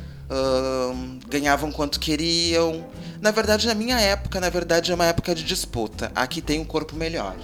ganhavam 1.29 1.73
quanto 1.73 1.99
queriam. 1.99 2.87
Na 3.21 3.33
verdade, 3.33 3.67
na 3.67 3.75
minha 3.75 4.01
época, 4.01 4.39
na 4.39 4.49
verdade, 4.49 4.93
é 4.93 4.95
uma 4.95 5.07
época 5.07 5.35
de 5.35 5.43
disputa. 5.43 6.13
Aqui 6.15 6.41
tem 6.41 6.61
um 6.61 6.65
corpo 6.65 6.95
melhor. 6.95 7.37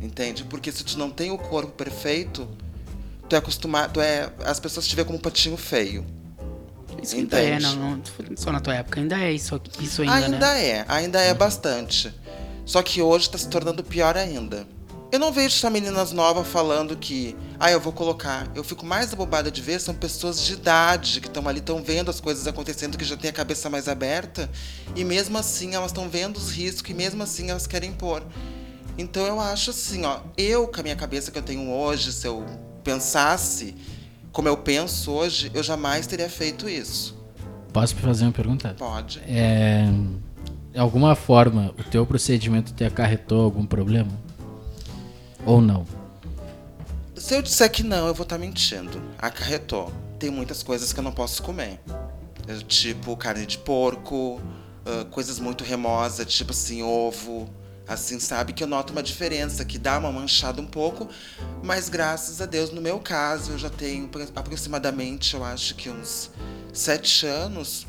Entende? 0.00 0.44
Porque 0.44 0.72
se 0.72 0.82
tu 0.82 0.98
não 0.98 1.10
tem 1.10 1.30
o 1.30 1.36
corpo 1.36 1.72
perfeito, 1.72 2.48
tu 3.28 3.36
é 3.36 3.38
acostumado. 3.38 4.00
é, 4.00 4.32
as 4.46 4.58
pessoas 4.58 4.88
te 4.88 4.96
veem 4.96 5.04
como 5.04 5.18
um 5.18 5.20
patinho 5.20 5.58
feio. 5.58 6.06
Isso 7.04 7.16
ainda 7.16 7.38
é, 7.38 7.60
não, 7.60 7.76
não, 7.76 8.02
só 8.36 8.50
na 8.50 8.60
tua 8.60 8.74
época, 8.74 9.00
ainda 9.00 9.18
é 9.20 9.32
isso, 9.32 9.60
isso 9.78 10.02
ainda, 10.02 10.14
Ainda 10.14 10.38
né? 10.38 10.68
é, 10.68 10.84
ainda 10.88 11.20
é 11.20 11.34
bastante. 11.34 12.12
Só 12.64 12.82
que 12.82 13.02
hoje 13.02 13.28
tá 13.28 13.36
se 13.36 13.48
tornando 13.48 13.84
pior 13.84 14.16
ainda. 14.16 14.66
Eu 15.12 15.18
não 15.20 15.30
vejo 15.30 15.54
só 15.54 15.70
meninas 15.70 16.10
novas 16.10 16.48
falando 16.48 16.96
que, 16.96 17.36
ah, 17.60 17.70
eu 17.70 17.78
vou 17.78 17.92
colocar. 17.92 18.50
Eu 18.54 18.64
fico 18.64 18.84
mais 18.84 19.12
abobada 19.12 19.48
de 19.48 19.62
ver, 19.62 19.80
são 19.80 19.94
pessoas 19.94 20.42
de 20.42 20.54
idade 20.54 21.20
que 21.20 21.28
estão 21.28 21.46
ali, 21.46 21.60
estão 21.60 21.80
vendo 21.82 22.10
as 22.10 22.20
coisas 22.20 22.48
acontecendo, 22.48 22.98
que 22.98 23.04
já 23.04 23.16
tem 23.16 23.30
a 23.30 23.32
cabeça 23.32 23.70
mais 23.70 23.86
aberta, 23.86 24.50
e 24.96 25.04
mesmo 25.04 25.38
assim 25.38 25.74
elas 25.74 25.90
estão 25.90 26.08
vendo 26.08 26.36
os 26.36 26.50
riscos 26.50 26.90
e 26.90 26.94
mesmo 26.94 27.22
assim 27.22 27.50
elas 27.50 27.66
querem 27.66 27.92
pôr. 27.92 28.24
Então 28.98 29.24
eu 29.24 29.40
acho 29.40 29.70
assim, 29.70 30.04
ó, 30.04 30.20
eu 30.36 30.66
com 30.66 30.80
a 30.80 30.82
minha 30.82 30.96
cabeça 30.96 31.30
que 31.30 31.38
eu 31.38 31.42
tenho 31.42 31.70
hoje, 31.70 32.12
se 32.12 32.26
eu 32.26 32.44
pensasse 32.82 33.74
como 34.34 34.48
eu 34.48 34.56
penso 34.56 35.12
hoje, 35.12 35.48
eu 35.54 35.62
jamais 35.62 36.08
teria 36.08 36.28
feito 36.28 36.68
isso. 36.68 37.16
Posso 37.72 37.94
fazer 37.94 38.24
uma 38.24 38.32
pergunta? 38.32 38.74
Pode. 38.76 39.20
É, 39.28 39.86
de 40.72 40.78
alguma 40.78 41.14
forma, 41.14 41.72
o 41.78 41.84
teu 41.84 42.04
procedimento 42.04 42.74
te 42.74 42.84
acarretou 42.84 43.44
algum 43.44 43.64
problema? 43.64 44.10
Ou 45.46 45.62
não? 45.62 45.86
Se 47.14 47.36
eu 47.36 47.42
disser 47.42 47.70
que 47.70 47.84
não, 47.84 48.08
eu 48.08 48.14
vou 48.14 48.24
estar 48.24 48.36
tá 48.36 48.40
mentindo. 48.40 49.00
Acarretou. 49.18 49.92
Tem 50.18 50.30
muitas 50.30 50.64
coisas 50.64 50.92
que 50.92 50.98
eu 50.98 51.04
não 51.04 51.12
posso 51.12 51.40
comer. 51.40 51.80
Tipo 52.66 53.16
carne 53.16 53.46
de 53.46 53.58
porco, 53.58 54.42
coisas 55.12 55.38
muito 55.38 55.62
remosas, 55.62 56.26
tipo 56.26 56.50
assim, 56.50 56.82
ovo, 56.82 57.48
Assim, 57.86 58.18
sabe 58.18 58.54
que 58.54 58.62
eu 58.62 58.66
noto 58.66 58.92
uma 58.92 59.02
diferença, 59.02 59.64
que 59.64 59.78
dá 59.78 59.98
uma 59.98 60.10
manchada 60.10 60.60
um 60.60 60.66
pouco, 60.66 61.06
mas 61.62 61.90
graças 61.90 62.40
a 62.40 62.46
Deus, 62.46 62.70
no 62.70 62.80
meu 62.80 62.98
caso, 62.98 63.52
eu 63.52 63.58
já 63.58 63.68
tenho 63.68 64.08
aproximadamente, 64.34 65.34
eu 65.34 65.44
acho 65.44 65.74
que 65.74 65.90
uns 65.90 66.30
sete 66.72 67.26
anos. 67.26 67.86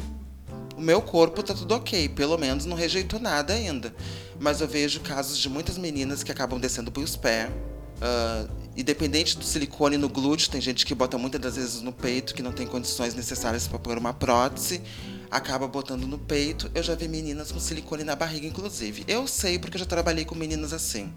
O 0.75 0.81
meu 0.81 1.01
corpo 1.01 1.41
tá 1.41 1.53
tudo 1.53 1.73
ok, 1.73 2.09
pelo 2.09 2.37
menos 2.37 2.65
não 2.65 2.75
rejeitou 2.75 3.17
nada 3.17 3.53
ainda. 3.53 3.95
Mas 4.37 4.59
eu 4.59 4.67
vejo 4.67 4.99
casos 4.99 5.37
de 5.37 5.47
muitas 5.47 5.77
meninas 5.77 6.21
que 6.21 6.31
acabam 6.31 6.59
descendo 6.59 6.91
pros 6.91 7.15
pés. 7.15 7.49
Uh, 7.95 8.49
independente 8.75 9.37
do 9.37 9.45
silicone 9.45 9.97
no 9.97 10.09
glúteo, 10.09 10.51
tem 10.51 10.59
gente 10.59 10.85
que 10.85 10.93
bota 10.93 11.17
muitas 11.17 11.39
das 11.39 11.55
vezes 11.55 11.81
no 11.81 11.93
peito 11.93 12.35
que 12.35 12.43
não 12.43 12.51
tem 12.51 12.67
condições 12.67 13.15
necessárias 13.15 13.69
para 13.69 13.79
pôr 13.79 13.97
uma 13.97 14.13
prótese 14.13 14.81
acaba 15.29 15.67
botando 15.67 16.05
no 16.07 16.17
peito. 16.17 16.69
Eu 16.73 16.83
já 16.83 16.95
vi 16.95 17.07
meninas 17.07 17.51
com 17.51 17.59
silicone 17.59 18.03
na 18.03 18.15
barriga, 18.15 18.47
inclusive. 18.47 19.03
Eu 19.07 19.27
sei 19.27 19.59
porque 19.59 19.77
eu 19.77 19.79
já 19.79 19.85
trabalhei 19.85 20.25
com 20.25 20.35
meninas 20.35 20.73
assim. 20.73 21.13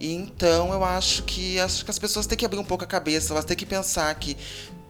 E 0.00 0.12
então 0.12 0.72
eu 0.72 0.82
acho 0.84 1.22
que 1.22 1.60
acho 1.60 1.84
que 1.84 1.90
as 1.90 1.98
pessoas 1.98 2.26
têm 2.26 2.36
que 2.36 2.44
abrir 2.44 2.58
um 2.58 2.64
pouco 2.64 2.82
a 2.82 2.86
cabeça, 2.86 3.32
elas 3.32 3.44
têm 3.44 3.56
que 3.56 3.64
pensar 3.64 4.12
que 4.16 4.36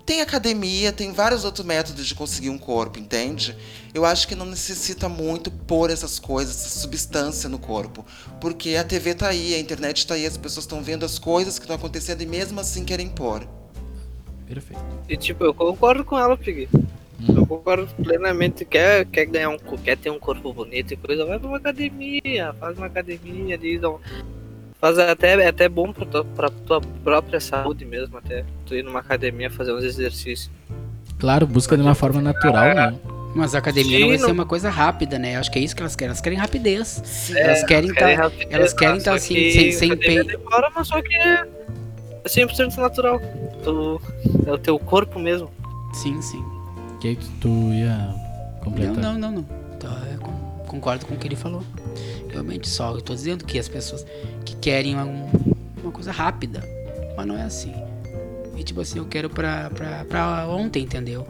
tem 0.04 0.20
academia, 0.20 0.92
tem 0.92 1.12
vários 1.12 1.44
outros 1.44 1.64
métodos 1.64 2.06
de 2.06 2.14
conseguir 2.14 2.50
um 2.50 2.58
corpo, 2.58 2.98
entende? 2.98 3.56
Eu 3.94 4.04
acho 4.04 4.26
que 4.26 4.34
não 4.34 4.46
necessita 4.46 5.08
muito 5.08 5.50
pôr 5.50 5.90
essas 5.90 6.18
coisas, 6.18 6.56
essa 6.56 6.80
substância 6.80 7.48
no 7.48 7.58
corpo. 7.58 8.04
Porque 8.40 8.74
a 8.74 8.84
TV 8.84 9.14
tá 9.14 9.28
aí, 9.28 9.54
a 9.54 9.60
internet 9.60 10.06
tá 10.06 10.14
aí, 10.14 10.26
as 10.26 10.36
pessoas 10.36 10.64
estão 10.64 10.82
vendo 10.82 11.04
as 11.04 11.18
coisas 11.18 11.58
que 11.58 11.64
estão 11.64 11.76
acontecendo 11.76 12.20
e 12.22 12.26
mesmo 12.26 12.60
assim 12.60 12.84
querem 12.84 13.08
pôr. 13.08 13.46
Perfeito. 14.46 14.82
E 15.08 15.16
tipo, 15.16 15.44
eu 15.44 15.54
concordo 15.54 16.04
com 16.04 16.18
ela, 16.18 16.36
Piggy. 16.36 16.68
Concordo 17.52 17.86
plenamente. 18.02 18.64
Quer, 18.64 19.04
quer 19.04 19.26
ganhar 19.26 19.50
um 19.50 19.58
quer 19.58 19.98
ter 19.98 20.08
um 20.08 20.18
corpo 20.18 20.54
bonito 20.54 20.94
e 20.94 20.96
coisa, 20.96 21.26
vai 21.26 21.38
pra 21.38 21.48
uma 21.48 21.58
academia, 21.58 22.54
faz 22.58 22.78
uma 22.78 22.86
academia 22.86 23.54
ali, 23.56 23.78
dá 23.78 23.92
faz 24.80 24.98
até, 24.98 25.34
é 25.34 25.48
até 25.48 25.68
bom 25.68 25.92
pra 25.92 26.06
tua, 26.06 26.24
pra 26.24 26.48
tua 26.48 26.80
própria 26.80 27.38
saúde 27.40 27.84
mesmo, 27.84 28.16
até 28.16 28.46
tu 28.64 28.74
ir 28.74 28.82
numa 28.82 29.00
academia 29.00 29.50
fazer 29.50 29.74
uns 29.74 29.84
exercícios. 29.84 30.50
Claro, 31.18 31.46
busca 31.46 31.76
de 31.76 31.82
uma 31.82 31.94
forma 31.94 32.22
natural, 32.22 32.74
né? 32.74 32.98
Mas 33.34 33.54
a 33.54 33.58
academia 33.58 33.98
Sim, 33.98 34.00
não 34.00 34.08
vai 34.08 34.16
não... 34.16 34.26
ser 34.26 34.32
uma 34.32 34.46
coisa 34.46 34.70
rápida, 34.70 35.18
né? 35.18 35.36
Acho 35.36 35.50
que 35.50 35.58
é 35.58 35.62
isso 35.62 35.76
que 35.76 35.82
elas 35.82 35.94
querem. 35.94 36.08
Elas 36.08 36.20
querem 36.22 36.38
rapidez. 36.38 37.30
É, 37.34 37.42
elas 37.42 37.64
querem 37.64 37.90
estar. 37.90 38.16
Tá, 38.16 38.32
elas 38.50 38.72
querem 38.72 38.96
estar 38.96 39.10
tá, 39.10 39.16
assim, 39.18 39.50
sem, 39.50 39.72
sem 39.72 39.96
peito. 39.96 40.38
Demora, 40.38 40.70
mas 40.74 40.88
só 40.88 41.00
que 41.00 41.14
é 41.14 41.46
100% 42.24 42.76
natural. 42.76 43.20
Tu, 43.62 44.00
é 44.46 44.52
o 44.52 44.58
teu 44.58 44.78
corpo 44.78 45.18
mesmo. 45.18 45.50
Sim, 45.94 46.20
sim 46.20 46.51
que 47.02 47.16
tu 47.40 47.48
ia 47.72 48.14
completar? 48.60 48.96
Não, 48.96 49.18
não, 49.18 49.30
não, 49.30 49.32
não. 49.32 49.46
Então, 49.76 49.90
concordo 50.66 51.04
com 51.04 51.14
o 51.14 51.18
que 51.18 51.26
ele 51.26 51.36
falou. 51.36 51.62
Realmente 52.30 52.68
só, 52.68 52.94
eu 52.94 53.02
tô 53.02 53.14
dizendo 53.14 53.44
que 53.44 53.58
as 53.58 53.68
pessoas 53.68 54.06
que 54.44 54.56
querem 54.56 54.94
uma, 54.94 55.04
uma 55.82 55.92
coisa 55.92 56.10
rápida, 56.10 56.62
mas 57.16 57.26
não 57.26 57.36
é 57.36 57.42
assim. 57.42 57.74
E 58.56 58.62
tipo 58.62 58.80
assim, 58.80 58.98
eu 58.98 59.04
quero 59.04 59.28
pra, 59.28 59.70
pra, 59.70 60.04
pra 60.04 60.48
ontem, 60.48 60.84
entendeu? 60.84 61.26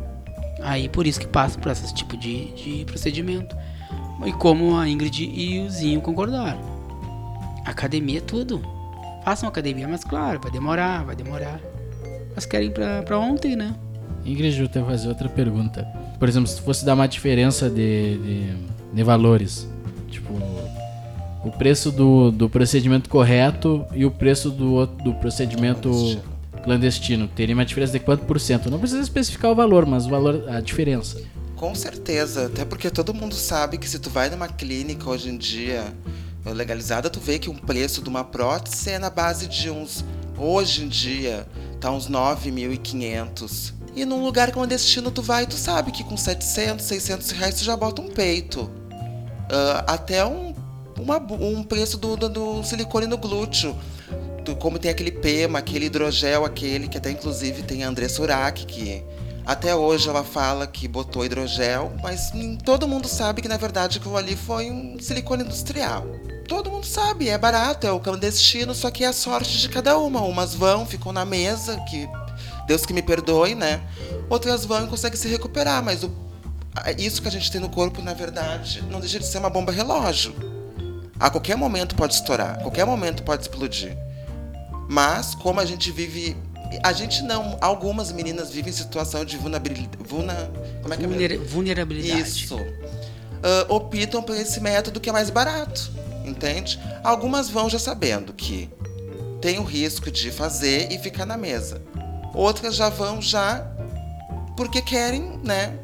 Aí 0.63 0.89
por 0.89 1.07
isso 1.07 1.19
que 1.19 1.27
passo 1.27 1.59
por 1.59 1.73
esse 1.73 1.93
tipo 1.95 2.17
de, 2.17 2.53
de 2.53 2.85
procedimento. 2.85 3.57
E 4.25 4.33
como 4.33 4.77
a 4.77 4.89
Ingrid 4.89 5.25
e 5.25 5.61
o 5.61 5.71
Zinho 5.71 6.01
concordaram. 6.01 6.61
Academia 7.65 8.19
é 8.19 8.21
tudo. 8.23 8.63
Façam 9.25 9.49
academia, 9.49 9.89
mas 9.89 10.05
claro, 10.05 10.41
vai 10.41 10.51
demorar, 10.51 11.05
vai 11.05 11.17
demorar. 11.17 11.61
Mas 12.35 12.47
querem 12.47 12.71
pra, 12.71 13.03
pra 13.03 13.19
ontem, 13.19 13.57
né? 13.57 13.75
Ingrid, 14.25 14.61
eu 14.61 14.69
que 14.69 14.81
fazer 14.81 15.09
outra 15.09 15.29
pergunta. 15.29 15.87
Por 16.19 16.29
exemplo, 16.29 16.49
se 16.49 16.61
fosse 16.61 16.85
dar 16.85 16.95
uma 16.95 17.07
diferença 17.07 17.69
de, 17.69 18.19
de, 18.19 18.57
de 18.93 19.03
valores, 19.03 19.69
tipo, 20.09 20.35
o 21.45 21.51
preço 21.51 21.91
do, 21.91 22.31
do 22.31 22.49
procedimento 22.49 23.09
correto 23.09 23.85
e 23.95 24.05
o 24.05 24.11
preço 24.11 24.51
do, 24.51 24.87
do 24.87 25.15
procedimento 25.15 25.89
clandestino. 25.91 26.23
clandestino, 26.63 27.29
teria 27.29 27.55
uma 27.55 27.65
diferença 27.65 27.93
de 27.93 28.01
quanto 28.01 28.25
por 28.25 28.39
cento? 28.39 28.71
Não 28.71 28.79
precisa 28.79 29.03
especificar 29.03 29.51
o 29.51 29.55
valor, 29.55 29.85
mas 29.85 30.07
o 30.07 30.11
valor, 30.11 30.49
a 30.49 30.61
diferença. 30.61 31.21
Com 31.57 31.75
certeza, 31.75 32.47
até 32.47 32.65
porque 32.65 32.91
todo 32.91 33.13
mundo 33.13 33.35
sabe 33.35 33.79
que 33.79 33.89
se 33.89 33.99
tu 33.99 34.11
vai 34.11 34.31
numa 34.31 34.49
clínica 34.49 35.09
hoje 35.09 35.29
em 35.29 35.37
dia 35.37 35.93
legalizada, 36.45 37.09
tu 37.09 37.21
vê 37.21 37.39
que 37.39 37.49
um 37.49 37.55
preço 37.55 38.03
de 38.03 38.09
uma 38.09 38.25
prótese 38.25 38.91
é 38.91 38.99
na 38.99 39.11
base 39.11 39.47
de 39.47 39.71
uns, 39.71 40.05
hoje 40.37 40.85
em 40.85 40.89
dia, 40.89 41.47
tá 41.81 41.91
uns 41.93 42.11
9.500 42.11 43.82
E 43.95 44.05
num 44.05 44.25
lugar 44.25 44.51
clandestino 44.51 45.11
tu 45.11 45.21
vai, 45.23 45.47
tu 45.47 45.57
sabe 45.57 45.93
que 45.93 46.03
com 46.03 46.17
700, 46.17 46.85
600 46.85 47.31
reais 47.33 47.55
tu 47.57 47.65
já 47.65 47.77
bota 47.77 48.01
um 48.01 48.09
peito. 48.09 48.63
Uh, 48.63 49.85
até 49.87 50.25
um, 50.25 50.55
uma, 50.99 51.19
um 51.19 51.63
preço 51.63 51.99
do, 51.99 52.17
do, 52.17 52.29
do, 52.29 52.65
silicone 52.65 53.07
no 53.07 53.19
glúteo. 53.19 53.77
Do, 54.45 54.57
como 54.57 54.79
tem 54.79 54.91
aquele 54.91 55.13
PEMA, 55.13 55.59
aquele 55.59 55.87
hidrogel, 55.87 56.45
aquele 56.45 56.89
que 56.89 56.97
até 56.97 57.11
inclusive 57.11 57.63
tem 57.63 57.85
a 57.85 57.89
André 57.89 58.09
Surak, 58.09 58.65
que 58.67 59.05
até 59.45 59.75
hoje 59.75 60.09
ela 60.09 60.25
fala 60.25 60.67
que 60.67 60.89
botou 60.89 61.25
hidrogel, 61.25 61.93
mas 62.03 62.33
todo 62.65 62.89
mundo 62.89 63.09
sabe 63.09 63.43
que 63.43 63.49
na 63.49 63.57
verdade 63.57 63.99
aquilo 63.99 64.17
ali 64.17 64.37
foi 64.37 64.71
um 64.71 64.99
silicone 65.01 65.45
industrial. 65.45 66.07
Todo 66.49 66.71
mundo 66.71 66.87
sabe, 66.87 67.29
é 67.29 67.39
barato, 67.39 67.87
é 67.87 67.93
o 67.93 68.01
clandestino, 68.01 68.75
só 68.75 68.91
que 68.91 69.05
é 69.05 69.09
a 69.09 69.13
sorte 69.13 69.59
de 69.59 69.69
cada 69.69 69.97
uma. 69.99 70.23
Umas 70.23 70.55
vão, 70.55 70.85
ficam 70.85 71.13
na 71.13 71.25
mesa, 71.25 71.77
que 71.89 72.09
Deus 72.67 72.87
que 72.87 72.93
me 72.93 73.03
perdoe, 73.03 73.55
né? 73.55 73.81
Outras 74.29 74.65
vão 74.65 74.85
e 74.85 74.89
conseguem 74.89 75.19
se 75.19 75.29
recuperar, 75.29 75.83
mas 75.83 76.03
o, 76.03 76.11
isso 76.99 77.21
que 77.21 77.29
a 77.29 77.31
gente 77.31 77.51
tem 77.51 77.61
no 77.61 77.69
corpo, 77.69 78.01
na 78.01 78.15
verdade, 78.15 78.83
não 78.91 79.01
deixa 79.01 79.19
de 79.19 79.27
ser 79.27 79.39
uma 79.39 79.51
bomba 79.51 79.73
relógio. 79.73 80.35
A 81.21 81.31
qualquer 81.31 81.57
momento 81.57 81.95
pode 81.95 82.15
estourar, 82.15 82.57
a 82.57 82.63
qualquer 82.63 82.85
momento 82.85 83.23
pode 83.23 83.43
explodir. 83.43 83.97
Mas, 84.89 85.35
como 85.35 85.61
a 85.61 85.65
gente 85.65 85.91
vive. 85.91 86.37
A 86.83 86.93
gente 86.93 87.23
não. 87.23 87.57
Algumas 87.61 88.11
meninas 88.11 88.51
vivem 88.51 88.71
em 88.71 88.77
situação 88.77 89.25
de 89.25 89.37
vulnerabilidade. 89.37 89.99
Vulna, 90.05 90.51
como 90.81 90.95
é 90.95 90.97
que 90.97 91.05
é 91.05 91.39
Vulnerabilidade. 91.39 92.21
Isso. 92.21 92.57
Uh, 92.57 93.75
optam 93.75 94.23
por 94.23 94.37
esse 94.37 94.61
método 94.61 94.99
que 95.01 95.09
é 95.09 95.13
mais 95.13 95.31
barato. 95.31 95.93
Entende? 96.25 96.81
Algumas 97.03 97.49
vão 97.49 97.69
já 97.69 97.79
sabendo 97.79 98.33
que 98.33 98.71
tem 99.41 99.59
o 99.59 99.65
risco 99.65 100.11
de 100.11 100.31
fazer 100.31 100.93
e 100.93 100.99
ficar 100.99 101.27
na 101.27 101.37
mesa. 101.37 101.83
Outras 102.35 102.75
já 102.75 102.89
vão 102.89 103.21
já 103.21 103.67
porque 104.57 104.81
querem, 104.83 105.39
né? 105.43 105.75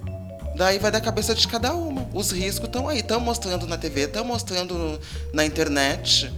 Daí 0.56 0.78
vai 0.78 0.90
da 0.90 1.00
cabeça 1.00 1.34
de 1.34 1.46
cada 1.46 1.74
uma. 1.74 2.06
Os 2.12 2.32
riscos 2.32 2.66
estão 2.66 2.88
aí, 2.88 2.98
estão 2.98 3.20
mostrando 3.20 3.66
na 3.66 3.78
TV, 3.78 4.02
estão 4.02 4.24
mostrando 4.24 4.98
na 5.32 5.44
internet. 5.44 6.32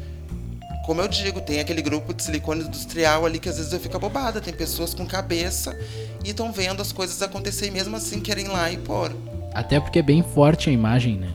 Como 0.85 1.01
eu 1.01 1.09
digo, 1.09 1.41
tem 1.41 1.61
aquele 1.61 1.81
grupo 1.81 2.13
de 2.13 2.23
silicone 2.23 2.65
industrial 2.65 3.25
ali 3.25 3.39
que 3.39 3.49
às 3.49 3.57
vezes 3.57 3.73
eu 3.73 3.81
fico 3.81 3.99
bobada. 3.99 4.41
Tem 4.41 4.53
pessoas 4.53 4.93
com 4.93 5.07
cabeça 5.07 5.77
e 6.25 6.31
estão 6.31 6.53
vendo 6.53 6.83
as 6.83 6.93
coisas 6.93 7.23
acontecer 7.23 7.69
e 7.69 7.71
mesmo 7.71 7.97
assim 7.97 8.21
querem 8.21 8.49
lá 8.49 8.71
e 8.71 8.77
pôr. 8.77 9.15
Até 9.55 9.81
porque 9.81 10.01
é 10.01 10.03
bem 10.03 10.23
forte 10.23 10.69
a 10.69 10.73
imagem, 10.73 11.17
né? 11.17 11.33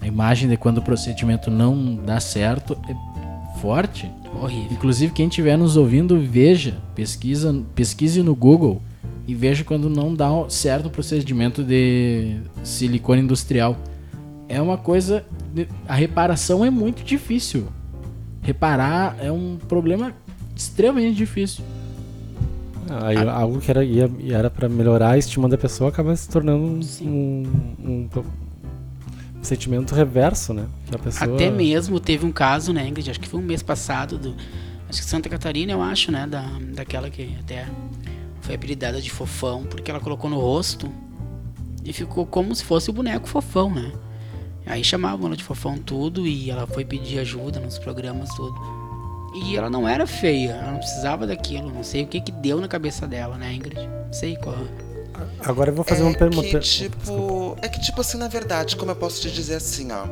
A 0.00 0.06
imagem 0.06 0.48
de 0.48 0.56
quando 0.56 0.78
o 0.78 0.82
procedimento 0.82 1.50
não 1.50 1.96
dá 1.96 2.20
certo 2.20 2.78
é 2.88 3.13
forte. 3.60 4.10
Horrível. 4.40 4.72
Inclusive, 4.72 5.12
quem 5.12 5.28
estiver 5.28 5.56
nos 5.56 5.76
ouvindo, 5.76 6.18
veja, 6.20 6.76
pesquisa, 6.94 7.62
pesquise 7.74 8.22
no 8.22 8.34
Google 8.34 8.82
e 9.26 9.34
veja 9.34 9.64
quando 9.64 9.88
não 9.88 10.14
dá 10.14 10.28
certo 10.48 10.86
o 10.86 10.90
procedimento 10.90 11.62
de 11.62 12.36
silicone 12.62 13.22
industrial. 13.22 13.76
É 14.48 14.60
uma 14.60 14.76
coisa. 14.76 15.24
A 15.88 15.94
reparação 15.94 16.64
é 16.64 16.70
muito 16.70 17.02
difícil. 17.02 17.66
Reparar 18.42 19.16
é 19.20 19.32
um 19.32 19.56
problema 19.68 20.12
extremamente 20.54 21.16
difícil. 21.16 21.64
Aí, 23.02 23.16
a... 23.16 23.32
Algo 23.32 23.60
que 23.60 23.70
era, 23.70 23.84
ia, 23.84 24.10
era 24.30 24.50
para 24.50 24.68
melhorar 24.68 25.10
a 25.10 25.18
estima 25.18 25.48
da 25.48 25.56
pessoa 25.56 25.88
acaba 25.88 26.14
se 26.14 26.28
tornando 26.28 26.62
um, 26.62 26.80
um, 27.02 27.46
um, 27.82 28.08
sentimento 29.44 29.94
reverso, 29.94 30.52
né? 30.52 30.66
Pessoa... 31.02 31.34
Até 31.34 31.50
mesmo 31.50 32.00
teve 32.00 32.24
um 32.24 32.32
caso, 32.32 32.72
né, 32.72 32.86
Ingrid? 32.86 33.10
Acho 33.10 33.20
que 33.20 33.28
foi 33.28 33.40
um 33.40 33.44
mês 33.44 33.62
passado, 33.62 34.18
do, 34.18 34.34
acho 34.88 35.00
que 35.00 35.08
Santa 35.08 35.28
Catarina, 35.28 35.72
eu 35.72 35.82
acho, 35.82 36.10
né? 36.10 36.26
Da, 36.26 36.44
daquela 36.74 37.10
que 37.10 37.36
até 37.40 37.66
foi 38.40 38.54
apelidada 38.54 39.00
de 39.00 39.10
fofão, 39.10 39.64
porque 39.64 39.90
ela 39.90 40.00
colocou 40.00 40.28
no 40.28 40.38
rosto 40.38 40.90
e 41.84 41.92
ficou 41.92 42.26
como 42.26 42.54
se 42.54 42.64
fosse 42.64 42.90
o 42.90 42.92
boneco 42.92 43.28
fofão, 43.28 43.72
né? 43.72 43.92
Aí 44.66 44.82
chamavam 44.82 45.26
ela 45.26 45.36
de 45.36 45.44
fofão 45.44 45.76
tudo 45.78 46.26
e 46.26 46.50
ela 46.50 46.66
foi 46.66 46.84
pedir 46.84 47.18
ajuda 47.18 47.60
nos 47.60 47.78
programas 47.78 48.30
tudo. 48.34 48.54
E 49.34 49.56
ela 49.56 49.68
não 49.68 49.86
era 49.86 50.06
feia, 50.06 50.52
ela 50.52 50.72
não 50.72 50.78
precisava 50.78 51.26
daquilo, 51.26 51.70
não 51.70 51.82
sei 51.82 52.04
o 52.04 52.06
que 52.06 52.20
que 52.20 52.32
deu 52.32 52.60
na 52.60 52.68
cabeça 52.68 53.06
dela, 53.06 53.36
né, 53.36 53.52
Ingrid? 53.52 53.86
Não 53.86 54.12
sei 54.12 54.36
qual. 54.36 54.56
Agora 55.40 55.70
eu 55.70 55.74
vou 55.74 55.84
fazer 55.84 56.02
é 56.02 56.04
uma 56.04 56.16
pergunta. 56.16 56.48
Que, 56.48 56.58
tipo, 56.58 57.56
é 57.60 57.68
que 57.68 57.80
tipo 57.80 58.00
assim, 58.00 58.18
na 58.18 58.28
verdade, 58.28 58.76
como 58.76 58.90
eu 58.90 58.96
posso 58.96 59.20
te 59.20 59.30
dizer 59.30 59.56
assim, 59.56 59.88
ó. 59.92 60.06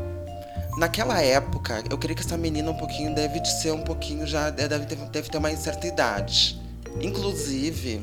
Naquela 0.79 1.21
época, 1.21 1.83
eu 1.91 1.99
creio 1.99 2.17
que 2.17 2.23
essa 2.23 2.37
menina 2.37 2.71
um 2.71 2.77
pouquinho 2.77 3.15
deve 3.15 3.41
de 3.41 3.49
ser 3.61 3.73
um 3.73 3.83
pouquinho 3.83 4.27
já. 4.27 4.51
Deve 4.51 4.87
ter, 4.87 4.97
deve 4.97 5.29
ter 5.29 5.39
uma 5.39 5.55
certa 5.57 5.87
idade. 5.87 6.61
Inclusive, 7.01 8.03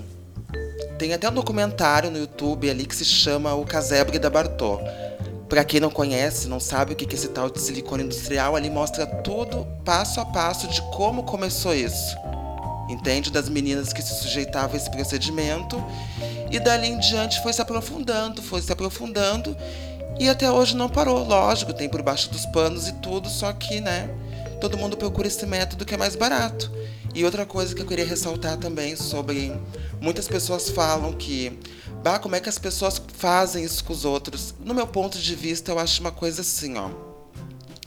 tem 0.98 1.14
até 1.14 1.30
um 1.30 1.34
documentário 1.34 2.12
no 2.12 2.18
YouTube 2.18 2.70
ali 2.70 2.86
que 2.86 2.96
se 2.96 3.06
chama 3.06 3.54
O 3.54 3.66
Casebre 3.66 4.20
da 4.20 4.30
Bartô. 4.30 4.80
Pra 5.48 5.64
quem 5.64 5.80
não 5.80 5.90
conhece, 5.90 6.48
não 6.48 6.60
sabe 6.60 6.94
o 6.94 6.96
que 6.96 7.06
é 7.06 7.18
esse 7.18 7.30
tal 7.30 7.50
de 7.50 7.60
silicone 7.60 8.04
industrial, 8.04 8.56
ali 8.56 8.70
mostra 8.70 9.08
tudo 9.08 9.66
passo 9.84 10.20
a 10.20 10.26
passo 10.26 10.68
de 10.68 10.80
como 10.92 11.24
começou 11.24 11.74
isso 11.74 12.16
entende? 12.90 13.32
Das 13.32 13.48
meninas 13.48 13.94
que 13.94 14.02
se 14.02 14.16
sujeitavam 14.16 14.74
a 14.74 14.78
esse 14.78 14.90
procedimento. 14.90 15.82
E 16.52 16.60
dali 16.60 16.88
em 16.88 17.00
diante 17.00 17.42
foi 17.42 17.54
se 17.54 17.62
aprofundando, 17.62 18.42
foi 18.42 18.62
se 18.62 18.72
aprofundando. 18.72 19.56
E 20.20 20.28
até 20.28 20.52
hoje 20.52 20.76
não 20.76 20.90
parou, 20.90 21.24
lógico, 21.26 21.74
tem 21.74 21.88
por 21.88 22.02
baixo 22.02 22.30
dos 22.30 22.46
panos 22.48 22.90
e 22.90 22.94
tudo, 22.94 23.30
só 23.30 23.54
que, 23.54 23.80
né, 23.80 24.10
todo 24.60 24.78
mundo 24.78 24.98
procura 24.98 25.28
esse 25.28 25.46
método 25.46 25.86
que 25.86 25.94
é 25.94 25.98
mais 25.98 26.16
barato. 26.16 26.70
E 27.14 27.24
outra 27.24 27.46
coisa 27.46 27.74
que 27.74 27.82
eu 27.82 27.86
queria 27.86 28.06
ressaltar 28.06 28.58
também 28.58 28.96
sobre 28.96 29.54
muitas 30.02 30.28
pessoas 30.28 30.70
falam 30.70 31.14
que, 31.14 31.58
bah, 32.04 32.20
como 32.20 32.36
é 32.36 32.40
que 32.40 32.50
as 32.50 32.60
pessoas 32.60 33.02
fazem 33.18 33.64
isso 33.64 33.84
com 33.84 33.94
os 33.94 34.04
outros? 34.04 34.54
No 34.60 34.74
meu 34.74 34.86
ponto 34.86 35.18
de 35.18 35.36
vista, 35.36 35.72
eu 35.72 35.80
acho 35.80 36.02
uma 36.02 36.12
coisa 36.12 36.42
assim, 36.42 36.78
ó. 36.78 36.90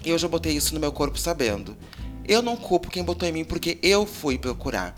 Eu 0.04 0.18
já 0.18 0.26
botei 0.26 0.54
isso 0.54 0.74
no 0.74 0.80
meu 0.80 0.90
corpo 0.90 1.18
sabendo. 1.18 1.76
Eu 2.26 2.42
não 2.42 2.56
culpo 2.56 2.90
quem 2.90 3.02
botou 3.02 3.28
em 3.28 3.32
mim 3.32 3.44
porque 3.44 3.78
eu 3.82 4.06
fui 4.06 4.38
procurar. 4.38 4.94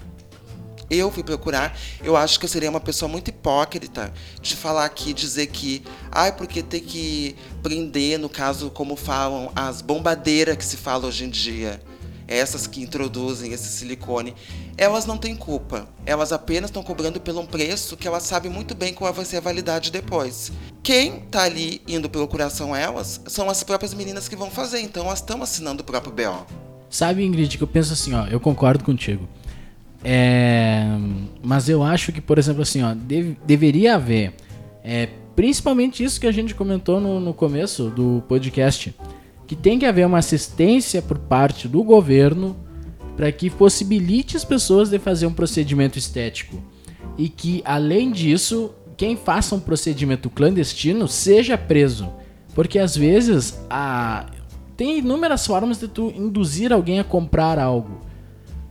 Eu 0.90 1.10
fui 1.10 1.22
procurar. 1.22 1.76
Eu 2.02 2.16
acho 2.16 2.38
que 2.38 2.44
eu 2.44 2.48
seria 2.48 2.70
uma 2.70 2.80
pessoa 2.80 3.08
muito 3.08 3.28
hipócrita 3.28 4.12
de 4.40 4.54
falar 4.54 4.84
aqui, 4.84 5.12
dizer 5.12 5.46
que, 5.46 5.82
ai, 6.10 6.28
ah, 6.28 6.32
porque 6.32 6.62
tem 6.62 6.80
que 6.80 7.34
prender, 7.62 8.18
no 8.18 8.28
caso, 8.28 8.70
como 8.70 8.96
falam, 8.96 9.50
as 9.56 9.80
bombadeiras 9.80 10.56
que 10.56 10.64
se 10.64 10.76
fala 10.76 11.06
hoje 11.06 11.24
em 11.24 11.30
dia, 11.30 11.80
essas 12.28 12.66
que 12.66 12.82
introduzem 12.82 13.52
esse 13.52 13.68
silicone, 13.68 14.34
elas 14.76 15.06
não 15.06 15.16
têm 15.16 15.34
culpa. 15.34 15.88
Elas 16.04 16.32
apenas 16.32 16.70
estão 16.70 16.82
cobrando 16.82 17.20
pelo 17.20 17.40
um 17.40 17.46
preço 17.46 17.96
que 17.96 18.06
elas 18.06 18.22
sabem 18.24 18.50
muito 18.50 18.74
bem 18.74 18.92
qual 18.92 19.12
vai 19.12 19.24
ser 19.24 19.38
a 19.38 19.40
validade 19.40 19.90
depois. 19.90 20.52
Quem 20.82 21.20
tá 21.20 21.42
ali 21.44 21.82
indo 21.88 22.10
procurar 22.10 22.50
são 22.50 22.76
elas, 22.76 23.20
são 23.26 23.48
as 23.48 23.62
próprias 23.62 23.94
meninas 23.94 24.28
que 24.28 24.36
vão 24.36 24.50
fazer, 24.50 24.80
então 24.80 25.06
elas 25.06 25.20
estão 25.20 25.42
assinando 25.42 25.82
o 25.82 25.86
próprio 25.86 26.12
BO. 26.12 26.63
Sabe, 26.94 27.24
Ingrid, 27.24 27.58
que 27.58 27.64
eu 27.64 27.66
penso 27.66 27.92
assim, 27.92 28.14
ó, 28.14 28.24
eu 28.28 28.38
concordo 28.38 28.84
contigo. 28.84 29.28
É, 30.04 30.86
mas 31.42 31.68
eu 31.68 31.82
acho 31.82 32.12
que, 32.12 32.20
por 32.20 32.38
exemplo, 32.38 32.62
assim, 32.62 32.84
ó, 32.84 32.94
deve, 32.94 33.36
deveria 33.44 33.96
haver, 33.96 34.32
é, 34.84 35.08
principalmente 35.34 36.04
isso 36.04 36.20
que 36.20 36.26
a 36.28 36.30
gente 36.30 36.54
comentou 36.54 37.00
no, 37.00 37.18
no 37.18 37.34
começo 37.34 37.90
do 37.90 38.22
podcast, 38.28 38.94
que 39.44 39.56
tem 39.56 39.76
que 39.76 39.84
haver 39.84 40.06
uma 40.06 40.18
assistência 40.18 41.02
por 41.02 41.18
parte 41.18 41.66
do 41.66 41.82
governo 41.82 42.56
para 43.16 43.32
que 43.32 43.50
possibilite 43.50 44.36
as 44.36 44.44
pessoas 44.44 44.88
de 44.88 45.00
fazer 45.00 45.26
um 45.26 45.34
procedimento 45.34 45.98
estético 45.98 46.62
e 47.18 47.28
que, 47.28 47.60
além 47.64 48.12
disso, 48.12 48.72
quem 48.96 49.16
faça 49.16 49.56
um 49.56 49.60
procedimento 49.60 50.30
clandestino 50.30 51.08
seja 51.08 51.58
preso, 51.58 52.08
porque 52.54 52.78
às 52.78 52.96
vezes 52.96 53.58
a 53.68 54.26
tem 54.76 54.98
inúmeras 54.98 55.46
formas 55.46 55.78
de 55.78 55.88
tu 55.88 56.12
induzir 56.16 56.72
alguém 56.72 56.98
a 56.98 57.04
comprar 57.04 57.58
algo. 57.58 58.00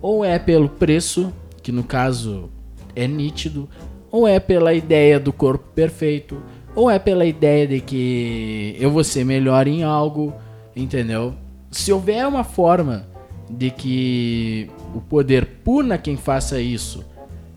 Ou 0.02 0.24
é 0.24 0.38
pelo 0.38 0.68
preço, 0.68 1.32
que 1.62 1.72
no 1.72 1.84
caso 1.84 2.50
é 2.96 3.08
nítido, 3.08 3.70
ou 4.12 4.28
é 4.28 4.40
pela 4.40 4.74
ideia 4.74 5.20
do 5.20 5.32
corpo 5.32 5.66
perfeito, 5.74 6.42
ou 6.76 6.90
é 6.90 7.00
pela 7.00 7.26
ideia 7.26 7.68
de 7.68 7.80
que 7.80 8.76
eu 8.80 8.92
vou 8.92 9.04
ser 9.04 9.24
melhor 9.24 9.68
em 9.68 9.84
algo, 9.84 10.34
entendeu? 10.76 11.34
Se 11.72 11.92
houver 11.92 12.28
uma 12.28 12.44
forma 12.44 13.08
de 13.50 13.70
que 13.70 14.70
o 14.94 15.02
poder 15.02 15.60
puna 15.64 15.98
quem 15.98 16.18
faça 16.18 16.60
isso 16.60 17.04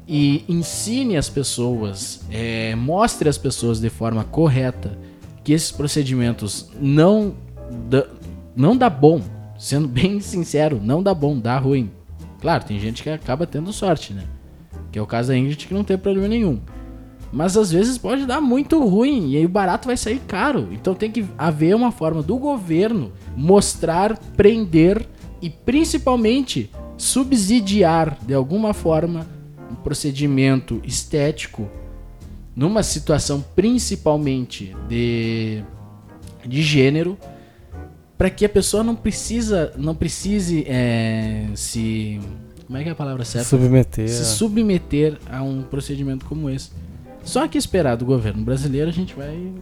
e 0.07 0.45
ensine 0.49 1.17
as 1.17 1.29
pessoas, 1.29 2.23
é, 2.31 2.75
mostre 2.75 3.29
às 3.29 3.39
pessoas 3.39 3.81
de 3.81 3.91
forma 3.91 4.25
correta 4.25 4.97
que 5.43 5.53
esses 5.53 5.73
procedimentos 5.73 6.71
não 6.81 7.35
não 8.57 8.77
dá 8.77 8.89
bom. 8.89 9.21
Sendo 9.59 9.87
bem 9.87 10.19
sincero, 10.21 10.81
não 10.83 11.03
dá 11.03 11.15
bom, 11.15 11.39
dá 11.39 11.59
ruim. 11.59 11.91
Claro, 12.41 12.65
tem 12.65 12.81
gente 12.81 13.03
que 13.03 13.11
acaba 13.11 13.47
tendo 13.47 13.73
sorte, 13.73 14.15
né? 14.15 14.25
Que 14.91 14.99
é 14.99 15.03
o 15.03 15.07
caso 15.07 15.29
da 15.29 15.37
Ingrid 15.37 15.67
que 15.67 15.75
não 15.75 15.85
tem 15.85 15.99
problema 15.99 16.29
nenhum. 16.29 16.61
Mas 17.33 17.57
às 17.57 17.71
vezes 17.71 17.99
pode 17.99 18.25
dar 18.25 18.41
muito 18.41 18.83
ruim 18.85 19.31
e 19.31 19.37
aí 19.37 19.45
o 19.45 19.49
barato 19.49 19.87
vai 19.87 19.97
sair 19.97 20.21
caro. 20.27 20.69
Então 20.73 20.95
tem 20.95 21.11
que 21.11 21.27
haver 21.37 21.75
uma 21.75 21.93
forma 21.93 22.23
do 22.23 22.39
governo 22.39 23.13
mostrar, 23.37 24.17
prender 24.37 25.07
e 25.43 25.51
principalmente 25.51 26.71
subsidiar 26.97 28.17
de 28.25 28.33
alguma 28.33 28.73
forma 28.73 29.27
um 29.71 29.75
procedimento 29.75 30.81
estético 30.85 31.69
numa 32.55 32.83
situação 32.83 33.45
principalmente 33.55 34.75
de, 34.89 35.63
de 36.47 36.63
gênero, 36.63 37.19
para 38.17 38.31
que 38.31 38.45
a 38.45 38.49
pessoa 38.49 38.83
não 38.83 38.95
precisa, 38.97 39.73
não 39.77 39.95
precise 39.95 40.65
é, 40.67 41.47
se 41.55 42.21
como 42.67 42.79
é 42.79 42.83
que 42.83 42.89
é 42.89 42.93
a 42.93 42.97
palavra 42.97 43.25
certa? 43.25 43.49
Submeter. 43.49 44.09
Se 44.09 44.25
submeter 44.25 45.19
a 45.31 45.43
um 45.43 45.63
procedimento 45.63 46.25
como 46.27 46.51
esse. 46.51 46.71
Só 47.23 47.47
que 47.47 47.57
esperar 47.59 47.97
do 47.97 48.05
governo 48.05 48.43
brasileiro 48.45 48.89
a 48.89 48.93
gente 48.93 49.15
vai 49.15 49.53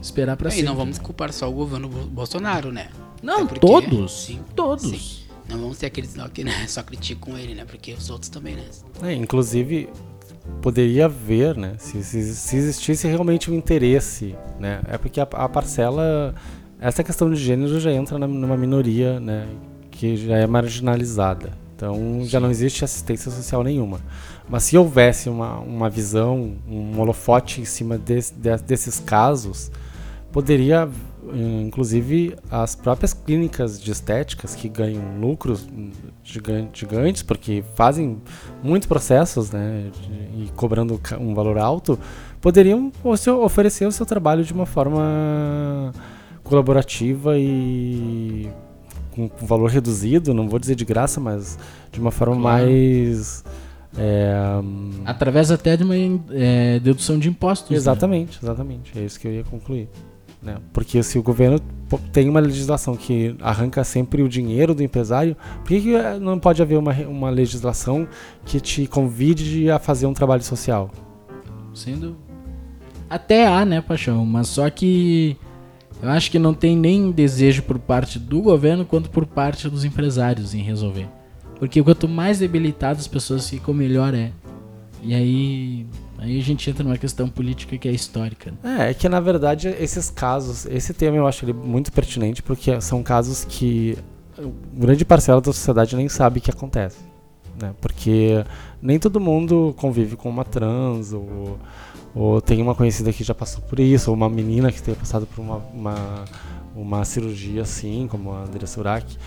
esperar 0.00 0.36
para 0.36 0.48
E 0.48 0.52
sempre. 0.52 0.66
não 0.66 0.76
vamos 0.76 0.98
culpar 0.98 1.32
só 1.32 1.48
o 1.48 1.52
governo 1.52 1.88
Bo- 1.88 2.04
Bolsonaro, 2.06 2.70
né? 2.70 2.88
Não, 3.22 3.42
Até 3.44 3.46
porque- 3.58 3.60
todos. 3.66 4.24
Sim, 4.24 4.40
todos. 4.54 4.82
sim. 4.90 5.22
Não 5.48 5.58
vamos 5.58 5.78
ter 5.78 5.86
aqueles 5.86 6.14
que 6.34 6.44
né, 6.44 6.52
só 6.68 6.82
criticam 6.82 7.36
ele, 7.38 7.54
né? 7.54 7.64
Porque 7.64 7.92
os 7.94 8.10
outros 8.10 8.28
também, 8.28 8.54
né? 8.54 8.64
É, 9.02 9.12
inclusive, 9.14 9.88
poderia 10.62 11.06
haver, 11.06 11.56
né? 11.56 11.74
Se, 11.78 12.04
se, 12.04 12.34
se 12.34 12.56
existisse 12.56 13.08
realmente 13.08 13.50
um 13.50 13.54
interesse, 13.54 14.36
né? 14.60 14.80
É 14.88 14.98
porque 14.98 15.18
a, 15.20 15.24
a 15.24 15.48
parcela. 15.48 16.34
Essa 16.80 17.02
questão 17.02 17.28
de 17.30 17.36
gênero 17.36 17.80
já 17.80 17.92
entra 17.92 18.18
numa 18.18 18.56
minoria, 18.56 19.18
né? 19.18 19.48
Que 19.90 20.16
já 20.16 20.36
é 20.36 20.46
marginalizada. 20.46 21.50
Então 21.74 22.20
já 22.24 22.38
não 22.40 22.50
existe 22.50 22.84
assistência 22.84 23.30
social 23.30 23.62
nenhuma. 23.62 24.00
Mas 24.48 24.64
se 24.64 24.76
houvesse 24.76 25.28
uma, 25.28 25.58
uma 25.58 25.88
visão, 25.90 26.54
um 26.68 26.98
holofote 27.00 27.60
em 27.60 27.64
cima 27.64 27.96
desse- 27.98 28.34
de- 28.34 28.56
desses 28.62 28.98
casos, 29.00 29.70
poderia, 30.32 30.88
eh, 31.32 31.62
inclusive, 31.62 32.36
as 32.50 32.74
próprias 32.74 33.12
clínicas 33.12 33.80
de 33.80 33.90
estéticas 33.92 34.54
que 34.54 34.68
ganham 34.68 35.02
lucros 35.20 35.68
gigan- 36.24 36.68
gigantes, 36.72 37.22
porque 37.22 37.62
fazem 37.74 38.18
muitos 38.62 38.86
processos, 38.88 39.50
né, 39.50 39.90
e 40.36 40.50
cobrando 40.56 41.00
um 41.20 41.34
valor 41.34 41.58
alto, 41.58 41.98
poderiam 42.40 42.92
oferecer 43.42 43.86
o 43.86 43.92
seu 43.92 44.04
trabalho 44.06 44.44
de 44.44 44.52
uma 44.52 44.66
forma 44.66 45.92
colaborativa 46.48 47.38
e 47.38 48.48
com 49.12 49.28
valor 49.46 49.70
reduzido, 49.70 50.32
não 50.34 50.48
vou 50.48 50.58
dizer 50.58 50.74
de 50.74 50.84
graça, 50.84 51.20
mas 51.20 51.58
de 51.92 52.00
uma 52.00 52.10
forma 52.10 52.36
Claro. 52.40 52.64
mais 52.66 53.44
é, 53.96 54.32
Através 55.04 55.50
até 55.50 55.76
de 55.76 55.82
uma 55.82 55.94
é, 56.30 56.78
dedução 56.78 57.18
de 57.18 57.28
impostos. 57.28 57.70
né? 57.70 57.76
Exatamente, 57.76 58.38
exatamente. 58.42 58.98
É 58.98 59.02
isso 59.04 59.18
que 59.18 59.26
eu 59.26 59.32
ia 59.32 59.44
concluir. 59.44 59.88
Né? 60.40 60.56
Porque 60.72 61.02
se 61.02 61.18
o 61.18 61.22
governo 61.22 61.58
tem 62.12 62.28
uma 62.28 62.38
legislação 62.38 62.94
que 62.94 63.34
arranca 63.40 63.82
sempre 63.82 64.22
o 64.22 64.28
dinheiro 64.28 64.72
do 64.72 64.84
empresário, 64.84 65.36
por 65.60 65.68
que, 65.68 65.80
que 65.80 65.94
eh, 65.96 66.18
não 66.20 66.38
pode 66.38 66.62
haver 66.62 66.78
uma, 66.78 66.92
uma 67.08 67.28
legislação 67.30 68.06
que 68.44 68.60
te 68.60 68.86
convide 68.86 69.68
a 69.68 69.80
fazer 69.80 70.06
um 70.06 70.14
trabalho 70.14 70.44
social? 70.44 70.92
Sendo. 71.74 72.16
Até 73.10 73.48
há, 73.48 73.64
né, 73.64 73.80
Paixão? 73.80 74.24
Mas 74.24 74.46
só 74.48 74.68
que 74.70 75.36
eu 76.02 76.10
acho 76.10 76.30
que 76.30 76.38
não 76.38 76.54
tem 76.54 76.76
nem 76.76 77.10
desejo 77.10 77.62
por 77.62 77.78
parte 77.78 78.18
do 78.18 78.40
governo 78.40 78.84
quanto 78.84 79.10
por 79.10 79.26
parte 79.26 79.68
dos 79.68 79.84
empresários 79.84 80.54
em 80.54 80.62
resolver. 80.62 81.08
Porque 81.58 81.82
quanto 81.82 82.08
mais 82.08 82.38
debilitadas 82.38 83.00
as 83.00 83.08
pessoas 83.08 83.48
ficam, 83.48 83.74
melhor 83.74 84.14
é. 84.14 84.30
E 85.02 85.14
aí. 85.14 85.86
Aí 86.18 86.36
a 86.36 86.42
gente 86.42 86.68
entra 86.68 86.82
numa 86.82 86.98
questão 86.98 87.28
política 87.28 87.78
que 87.78 87.88
é 87.88 87.92
histórica. 87.92 88.52
né? 88.62 88.86
É, 88.86 88.90
é 88.90 88.94
que 88.94 89.08
na 89.08 89.20
verdade 89.20 89.68
esses 89.68 90.10
casos, 90.10 90.66
esse 90.66 90.92
tema 90.92 91.16
eu 91.16 91.28
acho 91.28 91.44
ele 91.44 91.52
muito 91.52 91.92
pertinente 91.92 92.42
porque 92.42 92.80
são 92.80 93.04
casos 93.04 93.44
que 93.44 93.96
grande 94.72 95.04
parcela 95.04 95.40
da 95.40 95.52
sociedade 95.52 95.94
nem 95.94 96.08
sabe 96.08 96.40
que 96.40 96.50
acontece. 96.50 96.98
Né? 97.60 97.72
Porque 97.80 98.44
nem 98.80 98.98
todo 98.98 99.20
mundo 99.20 99.74
convive 99.76 100.16
com 100.16 100.28
uma 100.28 100.44
trans 100.44 101.12
ou, 101.12 101.58
ou 102.14 102.40
tem 102.40 102.62
uma 102.62 102.74
conhecida 102.74 103.12
que 103.12 103.24
já 103.24 103.34
passou 103.34 103.62
por 103.62 103.78
isso, 103.78 104.10
ou 104.10 104.16
uma 104.16 104.28
menina 104.28 104.72
que 104.72 104.82
tenha 104.82 104.96
passado 104.96 105.26
por 105.26 105.40
uma, 105.40 105.56
uma, 105.74 106.24
uma 106.74 107.04
cirurgia 107.04 107.62
assim, 107.62 108.06
como 108.10 108.32
a 108.32 108.42
Andressa 108.42 108.80
Urach. 108.80 109.18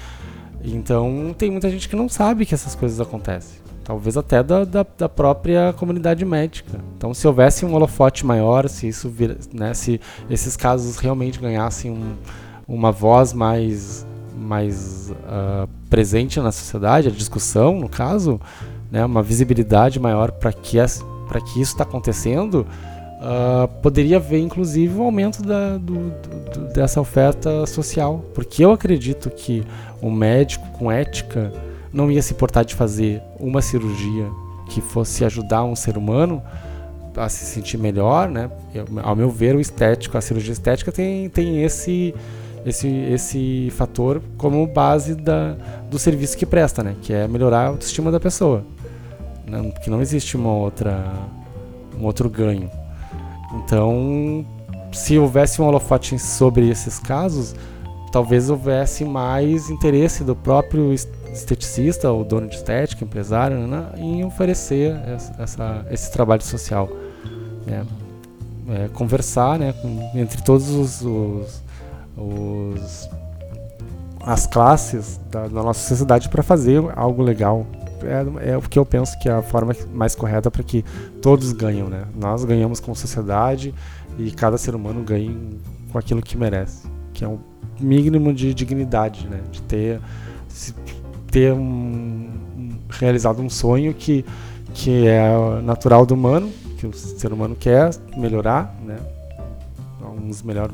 Então 0.64 1.36
tem 1.38 1.50
muita 1.50 1.70
gente 1.70 1.90
que 1.90 1.96
não 1.96 2.08
sabe 2.08 2.46
que 2.46 2.54
essas 2.54 2.76
coisas 2.76 3.00
acontecem. 3.00 3.60
Talvez 3.84 4.16
até 4.16 4.44
da, 4.44 4.64
da, 4.64 4.86
da 4.98 5.10
própria 5.10 5.74
comunidade 5.74 6.24
médica. 6.24 6.80
Então, 6.96 7.16
se 7.16 7.28
houvesse 7.28 7.66
um 7.66 7.74
holofote 7.74 8.26
maior, 8.26 8.70
se 8.70 8.88
isso 8.88 9.10
vir, 9.10 9.36
né, 9.52 9.74
se 9.74 10.00
esses 10.30 10.56
casos 10.56 10.98
realmente 10.98 11.40
ganhassem 11.40 11.90
um, 11.90 12.16
uma 12.68 12.92
voz 12.92 13.34
mais, 13.34 14.06
mais 14.38 15.12
ah, 15.26 15.68
presente 15.90 16.40
na 16.40 16.52
sociedade, 16.52 17.08
a 17.08 17.12
discussão, 17.12 17.80
no 17.80 17.90
caso, 17.90 18.40
né, 18.91 19.04
uma 19.06 19.23
visibilidade 19.23 19.99
maior 19.99 20.32
para 20.32 20.51
que, 20.51 20.80
as- 20.80 21.04
que 21.54 21.62
isso 21.62 21.71
está 21.71 21.84
acontecendo, 21.84 22.67
ah, 23.21 23.69
poderia 23.82 24.17
haver 24.17 24.39
inclusive 24.39 24.93
um 24.97 25.04
aumento 25.04 25.41
da, 25.41 25.77
do- 25.77 26.12
do- 26.54 26.73
dessa 26.73 26.99
oferta 26.99 27.65
social. 27.65 28.23
Porque 28.34 28.65
eu 28.65 28.71
acredito 28.71 29.30
que 29.30 29.63
um 30.01 30.12
médico 30.12 30.67
com 30.77 30.91
ética 30.91 31.51
não 31.93 32.12
ia 32.12 32.21
se 32.21 32.34
importar 32.34 32.63
de 32.63 32.75
fazer 32.75 33.21
uma 33.39 33.62
cirurgia 33.62 34.27
que 34.69 34.82
fosse 34.82 35.23
ajudar 35.25 35.63
um 35.63 35.75
ser 35.75 35.97
humano 35.97 36.41
a 37.15 37.27
se 37.27 37.45
sentir 37.45 37.77
melhor, 37.77 38.30
né? 38.30 38.49
Eu- 38.73 38.86
ao 39.04 39.15
meu 39.15 39.30
ver, 39.30 39.56
o 39.56 39.60
estético, 39.60 40.17
a 40.17 40.21
cirurgia 40.21 40.54
estética 40.54 40.91
tem, 40.91 41.27
tem 41.30 41.62
esse, 41.63 42.15
esse, 42.65 42.88
esse 42.88 43.69
fator 43.75 44.21
como 44.38 44.65
base 44.65 45.13
da, 45.15 45.56
do 45.89 45.99
serviço 45.99 46.38
que 46.38 46.45
presta, 46.45 46.82
né? 46.82 46.95
Que 47.01 47.12
é 47.13 47.27
melhorar 47.27 47.65
a 47.65 47.67
autoestima 47.67 48.10
da 48.12 48.19
pessoa. 48.19 48.63
Não, 49.52 49.70
que 49.70 49.90
não 49.90 50.02
existe 50.02 50.38
uma 50.38 50.52
outra, 50.54 51.04
um 52.00 52.06
outro 52.06 52.30
ganho. 52.30 52.72
Então, 53.54 54.46
se 54.94 55.18
houvesse 55.20 55.62
um 55.62 55.66
holofote 55.66 56.18
sobre 56.18 56.70
esses 56.70 56.98
casos, 57.00 57.54
talvez 58.14 58.50
houvesse 58.50 59.04
mais 59.04 59.70
interesse 59.70 60.24
do 60.24 60.36
próprio 60.36 60.94
es- 60.94 61.08
esteticista 61.34 62.10
ou 62.12 62.24
dono 62.24 62.48
de 62.48 62.56
estética, 62.56 63.04
empresário, 63.04 63.58
né, 63.68 63.88
em 63.98 64.24
oferecer 64.24 64.96
essa, 65.06 65.36
essa- 65.42 65.86
esse 65.92 66.12
trabalho 66.12 66.42
social. 66.44 66.90
né. 67.68 67.86
É, 68.70 68.88
conversar 68.90 69.60
né, 69.60 69.74
com- 69.82 70.12
entre 70.16 70.42
todos 70.44 70.70
os, 70.70 71.02
os- 71.02 71.62
os- 72.18 73.10
as 74.22 74.46
classes 74.48 75.20
da, 75.30 75.42
da 75.48 75.62
nossa 75.64 75.88
sociedade 75.88 76.30
para 76.30 76.42
fazer 76.42 76.82
algo 76.96 77.22
legal. 77.22 77.66
É, 78.06 78.52
é 78.52 78.58
o 78.58 78.62
que 78.62 78.78
eu 78.80 78.86
penso 78.86 79.18
que 79.20 79.28
é 79.30 79.32
a 79.32 79.42
forma 79.42 79.76
mais 79.94 80.16
correta 80.16 80.50
para 80.52 80.64
que 80.64 80.84
todos 81.22 81.52
ganham. 81.54 81.88
Né? 81.90 82.04
Nós 82.16 82.44
ganhamos 82.46 82.80
como 82.80 82.96
sociedade 82.96 83.74
e 84.18 84.32
cada 84.32 84.58
ser 84.58 84.76
humano 84.76 85.04
ganha 85.04 85.36
com 85.92 85.98
aquilo 85.98 86.22
que 86.22 86.38
merece, 86.38 86.88
que 87.14 87.24
é 87.24 87.28
um 87.28 87.40
mínimo 87.80 88.34
de 88.34 88.54
dignidade, 88.54 89.28
né? 89.28 89.40
de 89.52 89.62
ter, 89.64 90.00
ter 91.30 91.54
um, 91.54 91.60
um- 91.60 92.70
realizado 92.90 93.42
um 93.42 93.50
sonho 93.50 93.94
que, 93.94 94.24
que 94.74 95.08
é 95.08 95.30
natural 95.64 96.06
do 96.06 96.14
humano, 96.14 96.50
que 96.78 96.86
o 96.88 96.94
ser 96.94 97.32
humano 97.34 97.56
quer 97.56 97.92
melhorar, 98.18 98.76
né? 98.86 98.98
Uns 100.24 100.42
melhoram 100.42 100.74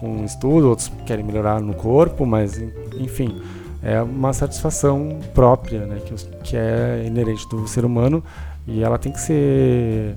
com 0.00 0.24
estudo, 0.24 0.68
outros 0.70 0.90
querem 1.06 1.24
melhorar 1.24 1.60
no 1.60 1.74
corpo, 1.74 2.24
mas 2.24 2.58
en- 2.58 2.72
enfim, 2.98 3.40
é 3.82 4.00
uma 4.02 4.32
satisfação 4.32 5.18
própria, 5.34 5.86
né? 5.86 6.00
Que, 6.04 6.14
que 6.42 6.56
é 6.56 7.04
inerente 7.06 7.48
do 7.48 7.66
ser 7.66 7.84
humano 7.84 8.22
e 8.66 8.82
ela 8.82 8.98
tem 8.98 9.10
que 9.12 9.20
ser 9.20 10.16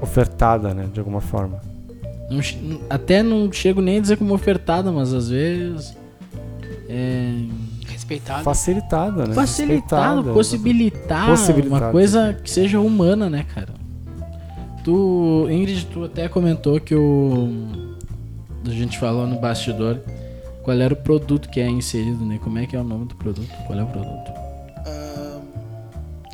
ofertada, 0.00 0.74
né? 0.74 0.88
De 0.92 0.98
alguma 0.98 1.20
forma. 1.20 1.60
Não 2.30 2.40
até 2.88 3.22
não 3.22 3.52
chego 3.52 3.80
nem 3.80 3.98
a 3.98 4.00
dizer 4.00 4.16
como 4.16 4.34
ofertada, 4.34 4.90
mas 4.90 5.12
às 5.12 5.28
vezes. 5.28 5.96
É, 6.88 7.32
Respeitado. 7.86 8.42
Facilitada, 8.42 9.26
né? 9.26 9.34
facilitado, 9.34 10.16
Respeitada. 10.16 10.32
possibilitar, 10.32 11.26
Possibilitado. 11.26 11.84
uma 11.84 11.90
coisa 11.92 12.34
que 12.42 12.50
seja 12.50 12.80
humana, 12.80 13.30
né, 13.30 13.46
cara? 13.54 13.72
Tu, 14.82 15.46
Ingrid, 15.50 15.86
tu 15.86 16.04
até 16.04 16.28
comentou 16.28 16.78
que 16.80 16.94
o. 16.94 17.48
A 18.66 18.70
gente 18.70 18.98
falou 18.98 19.26
no 19.26 19.38
bastidor 19.38 20.00
qual 20.64 20.80
era 20.80 20.92
o 20.94 20.96
produto 20.96 21.48
que 21.48 21.60
é 21.60 21.68
inserido, 21.68 22.24
né? 22.24 22.40
Como 22.42 22.58
é 22.58 22.66
que 22.66 22.74
é 22.74 22.80
o 22.80 22.84
nome 22.84 23.06
do 23.06 23.14
produto? 23.14 23.48
Qual 23.66 23.78
é 23.78 23.82
o 23.82 23.86
produto? 23.86 24.32
Ahn, 24.86 25.42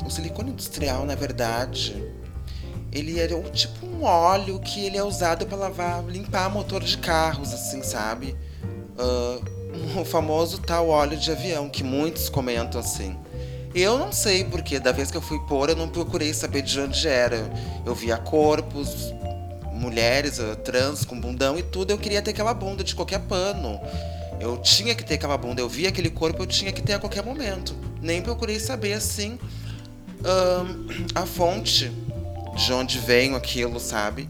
o 0.05 0.09
silicone 0.09 0.51
industrial, 0.51 1.05
na 1.05 1.15
verdade, 1.15 2.01
ele 2.91 3.19
era 3.19 3.35
um- 3.35 3.43
tipo 3.43 3.85
um 3.85 4.03
óleo 4.03 4.59
que 4.59 4.85
ele 4.85 4.97
é 4.97 5.03
usado 5.03 5.45
para 5.45 5.57
lavar, 5.57 6.03
limpar 6.05 6.49
motor 6.49 6.81
de 6.83 6.97
carros, 6.97 7.53
assim, 7.53 7.83
sabe? 7.83 8.35
Ah, 8.97 9.39
o 9.99 10.05
famoso 10.05 10.59
tal 10.59 10.87
óleo 10.89 11.17
de 11.17 11.31
avião, 11.31 11.69
que 11.69 11.83
muitos 11.83 12.29
comentam 12.29 12.79
assim. 12.79 13.15
Eu 13.73 13.97
não 13.97 14.11
sei 14.11 14.43
porque, 14.43 14.79
da 14.79 14.91
vez 14.91 15.09
que 15.11 15.15
eu 15.15 15.21
fui 15.21 15.39
pôr, 15.47 15.69
eu 15.69 15.75
não 15.77 15.87
procurei 15.87 16.33
saber 16.33 16.61
de 16.61 16.77
onde 16.79 17.07
era. 17.07 17.49
Eu 17.85 17.95
via 17.95 18.17
corpos, 18.17 19.13
mulheres 19.73 20.39
ah, 20.39 20.55
trans 20.55 21.05
com 21.05 21.19
bundão 21.19 21.57
e 21.57 21.63
tudo, 21.63 21.91
eu 21.91 21.97
queria 21.97 22.21
ter 22.21 22.31
aquela 22.31 22.53
bunda 22.53 22.83
de 22.83 22.93
qualquer 22.95 23.19
pano. 23.21 23.79
Eu 24.41 24.57
tinha 24.57 24.95
que 24.95 25.03
ter 25.03 25.13
aquela 25.13 25.37
bunda, 25.37 25.61
eu 25.61 25.69
via 25.69 25.89
aquele 25.89 26.09
corpo, 26.09 26.41
eu 26.41 26.47
tinha 26.47 26.71
que 26.71 26.81
ter 26.81 26.93
a 26.93 26.99
qualquer 26.99 27.23
momento. 27.23 27.75
Nem 28.01 28.23
procurei 28.23 28.59
saber 28.59 28.93
assim 28.93 29.37
ahn, 30.25 30.87
a 31.13 31.27
fonte 31.27 31.91
de 32.55 32.73
onde 32.73 32.97
vem 32.97 33.35
aquilo, 33.35 33.79
sabe? 33.79 34.27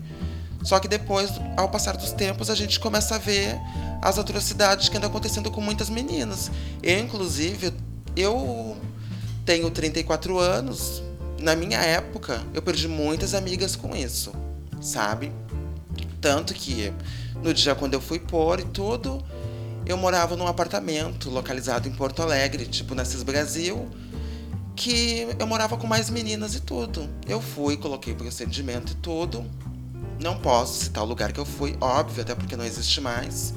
Só 0.64 0.80
que 0.80 0.88
depois, 0.88 1.32
ao 1.56 1.70
passar 1.70 1.96
dos 1.96 2.12
tempos, 2.12 2.50
a 2.50 2.56
gente 2.56 2.78
começa 2.78 3.16
a 3.16 3.18
ver 3.18 3.58
as 4.02 4.20
atrocidades 4.20 4.90
que 4.90 4.98
andam 4.98 5.10
acontecendo 5.10 5.50
com 5.50 5.62
muitas 5.62 5.90
meninas. 5.90 6.52
Eu, 6.84 7.00
inclusive, 7.00 7.74
eu 8.16 8.78
tenho 9.46 9.72
34 9.72 10.38
anos. 10.38 11.02
Na 11.40 11.56
minha 11.56 11.80
época, 11.80 12.44
eu 12.54 12.62
perdi 12.62 12.88
muitas 12.88 13.34
amigas 13.34 13.76
com 13.78 13.96
isso, 13.96 14.34
sabe? 14.82 15.32
Tanto 16.20 16.54
que 16.54 16.94
no 17.42 17.54
dia 17.54 17.74
quando 17.74 17.94
eu 17.94 18.02
fui 18.02 18.20
pôr 18.20 18.60
e 18.60 18.66
tudo, 18.66 19.24
eu 19.86 19.98
morava 19.98 20.36
num 20.36 20.48
apartamento 20.48 21.30
localizado 21.30 21.88
em 21.88 21.92
Porto 21.92 22.22
Alegre, 22.22 22.66
tipo 22.66 22.94
CIS 23.06 23.24
Brasil, 23.24 23.90
que 24.76 25.28
eu 25.38 25.48
morava 25.48 25.78
com 25.78 25.88
mais 25.88 26.10
meninas 26.10 26.56
e 26.56 26.60
tudo. 26.60 27.10
Eu 27.28 27.42
fui, 27.42 27.78
coloquei 27.78 28.14
procedimento 28.14 28.94
e 28.94 28.96
tudo. 28.96 29.46
Não 30.20 30.38
posso 30.38 30.86
citar 30.86 31.04
o 31.04 31.08
lugar 31.08 31.32
que 31.32 31.40
eu 31.40 31.46
fui, 31.46 31.76
óbvio, 31.82 32.22
até 32.22 32.36
porque 32.36 32.56
não 32.56 32.64
existe 32.64 33.02
mais. 33.02 33.54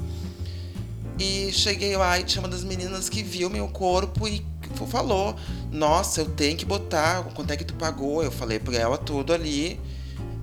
E 1.19 1.51
cheguei 1.53 1.95
lá 1.95 2.19
e 2.19 2.23
tinha 2.23 2.41
uma 2.41 2.49
das 2.49 2.63
meninas 2.63 3.07
que 3.07 3.23
viu 3.23 3.49
meu 3.49 3.67
corpo 3.67 4.27
e 4.27 4.45
falou: 4.87 5.35
Nossa, 5.71 6.21
eu 6.21 6.25
tenho 6.25 6.57
que 6.57 6.65
botar, 6.65 7.23
quanto 7.33 7.51
é 7.51 7.57
que 7.57 7.63
tu 7.63 7.75
pagou? 7.75 8.23
Eu 8.23 8.31
falei 8.31 8.59
pra 8.59 8.75
ela 8.75 8.97
tudo 8.97 9.31
ali. 9.31 9.79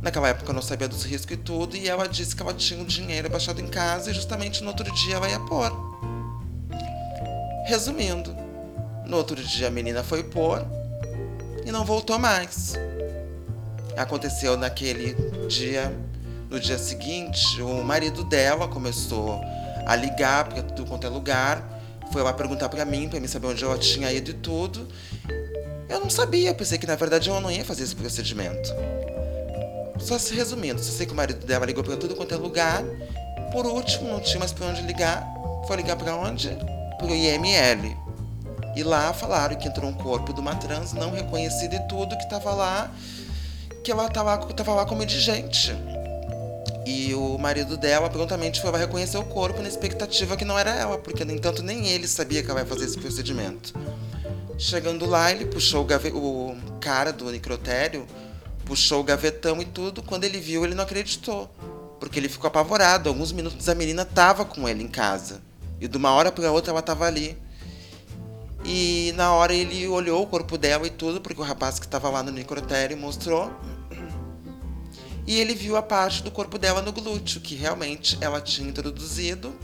Naquela 0.02 0.28
época 0.28 0.50
eu 0.50 0.54
não 0.54 0.60
sabia 0.60 0.88
dos 0.88 1.04
riscos 1.04 1.32
e 1.32 1.36
tudo, 1.36 1.76
e 1.76 1.88
ela 1.88 2.08
disse 2.08 2.34
que 2.34 2.42
ela 2.42 2.52
tinha 2.52 2.82
um 2.82 2.84
dinheiro 2.84 3.30
baixado 3.30 3.60
em 3.60 3.68
casa 3.68 4.10
e 4.10 4.14
justamente 4.14 4.60
no 4.60 4.68
outro 4.68 4.92
dia 4.92 5.14
ela 5.14 5.30
ia 5.30 5.38
pôr. 5.38 5.70
Resumindo, 7.66 8.36
no 9.06 9.16
outro 9.16 9.36
dia 9.36 9.68
a 9.68 9.70
menina 9.70 10.02
foi 10.02 10.24
pôr 10.24 10.66
e 11.64 11.70
não 11.70 11.84
voltou 11.84 12.18
mais. 12.18 12.74
Aconteceu 13.96 14.56
naquele 14.56 15.14
dia, 15.46 15.96
no 16.50 16.58
dia 16.58 16.78
seguinte, 16.78 17.62
o 17.62 17.84
marido 17.84 18.24
dela 18.24 18.66
começou 18.66 19.40
a 19.86 19.94
ligar 19.94 20.48
para 20.48 20.64
tudo 20.64 20.88
quanto 20.88 21.06
é 21.06 21.10
lugar, 21.10 21.62
foi 22.12 22.22
lá 22.22 22.32
perguntar 22.32 22.68
para 22.68 22.84
mim, 22.84 23.08
para 23.08 23.20
mim 23.20 23.28
saber 23.28 23.46
onde 23.46 23.62
ela 23.62 23.78
tinha 23.78 24.12
ido 24.12 24.32
e 24.32 24.34
tudo. 24.34 24.88
Eu 25.88 26.00
não 26.00 26.10
sabia, 26.10 26.52
pensei 26.52 26.76
que 26.76 26.86
na 26.86 26.96
verdade 26.96 27.30
ela 27.30 27.40
não 27.40 27.50
ia 27.50 27.64
fazer 27.64 27.84
esse 27.84 27.94
procedimento. 27.94 28.74
Só 29.98 30.18
se 30.18 30.34
resumindo, 30.34 30.82
só 30.82 30.92
sei 30.92 31.06
que 31.06 31.12
o 31.12 31.16
marido 31.16 31.46
dela 31.46 31.66
ligou 31.66 31.84
para 31.84 31.96
tudo 31.96 32.14
quanto 32.14 32.34
é 32.34 32.36
lugar. 32.36 32.82
Por 33.52 33.66
último, 33.66 34.08
não 34.08 34.20
tinha 34.20 34.38
mais 34.38 34.52
para 34.52 34.66
onde 34.66 34.82
ligar. 34.82 35.26
Foi 35.66 35.76
ligar 35.76 35.96
para 35.96 36.16
onde? 36.16 36.48
Pro 36.98 37.14
IML. 37.14 37.96
E 38.74 38.82
lá 38.82 39.12
falaram 39.12 39.56
que 39.56 39.68
entrou 39.68 39.88
um 39.88 39.92
corpo 39.92 40.32
de 40.32 40.40
uma 40.40 40.54
trans 40.54 40.92
não 40.92 41.10
reconhecida 41.10 41.76
e 41.76 41.88
tudo 41.88 42.16
que 42.16 42.28
tava 42.28 42.52
lá, 42.52 42.90
que 43.84 43.92
ela 43.92 44.08
tava, 44.08 44.38
tava 44.54 44.74
lá 44.74 44.86
como 44.86 45.02
indigente. 45.02 45.76
E 46.86 47.14
o 47.14 47.38
marido 47.38 47.76
dela 47.76 48.08
prontamente 48.08 48.60
foi 48.60 48.70
lá 48.70 48.78
reconhecer 48.78 49.18
o 49.18 49.24
corpo 49.24 49.62
na 49.62 49.68
expectativa 49.68 50.36
que 50.36 50.44
não 50.44 50.58
era 50.58 50.70
ela, 50.70 50.98
porque, 50.98 51.24
no 51.24 51.32
entanto, 51.32 51.62
nem 51.62 51.86
ele 51.88 52.08
sabia 52.08 52.42
que 52.42 52.50
ela 52.50 52.60
ia 52.60 52.66
fazer 52.66 52.86
esse 52.86 52.98
procedimento. 52.98 53.74
Chegando 54.58 55.06
lá, 55.06 55.30
ele 55.30 55.46
puxou 55.46 55.86
o, 55.86 56.50
o 56.50 56.56
cara 56.80 57.12
do 57.12 57.30
necrotério 57.30 58.06
puxou 58.64 59.00
o 59.00 59.04
gavetão 59.04 59.60
e 59.60 59.64
tudo. 59.64 60.02
Quando 60.02 60.24
ele 60.24 60.38
viu, 60.38 60.64
ele 60.64 60.74
não 60.74 60.84
acreditou. 60.84 61.50
Porque 62.00 62.18
ele 62.18 62.28
ficou 62.28 62.48
apavorado. 62.48 63.08
Alguns 63.08 63.32
minutos 63.32 63.68
a 63.68 63.74
menina 63.74 64.04
tava 64.04 64.44
com 64.44 64.68
ele 64.68 64.82
em 64.82 64.88
casa. 64.88 65.40
E 65.80 65.88
de 65.88 65.96
uma 65.96 66.10
hora 66.10 66.30
para 66.30 66.50
outra 66.50 66.72
ela 66.72 66.82
tava 66.82 67.06
ali. 67.06 67.36
E 68.64 69.12
na 69.16 69.32
hora 69.32 69.52
ele 69.52 69.88
olhou 69.88 70.22
o 70.22 70.26
corpo 70.26 70.56
dela 70.56 70.86
e 70.86 70.90
tudo, 70.90 71.20
porque 71.20 71.40
o 71.40 71.44
rapaz 71.44 71.78
que 71.78 71.86
estava 71.86 72.08
lá 72.08 72.22
no 72.22 72.30
necrotério 72.30 72.96
mostrou. 72.96 73.50
E 75.24 75.38
ele 75.38 75.54
viu 75.54 75.76
a 75.76 75.82
parte 75.82 76.20
do 76.20 76.32
corpo 76.32 76.58
dela 76.58 76.82
no 76.82 76.90
glúteo, 76.90 77.40
que 77.40 77.54
realmente 77.54 78.18
ela 78.20 78.40
tinha 78.40 78.68
introduzido. 78.68 79.54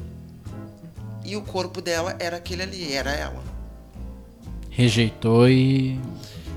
E 1.24 1.34
o 1.34 1.42
corpo 1.42 1.80
dela 1.80 2.14
era 2.20 2.36
aquele 2.36 2.62
ali, 2.62 2.92
era 2.92 3.10
ela. 3.10 3.42
Rejeitou 4.70 5.48
e 5.48 6.00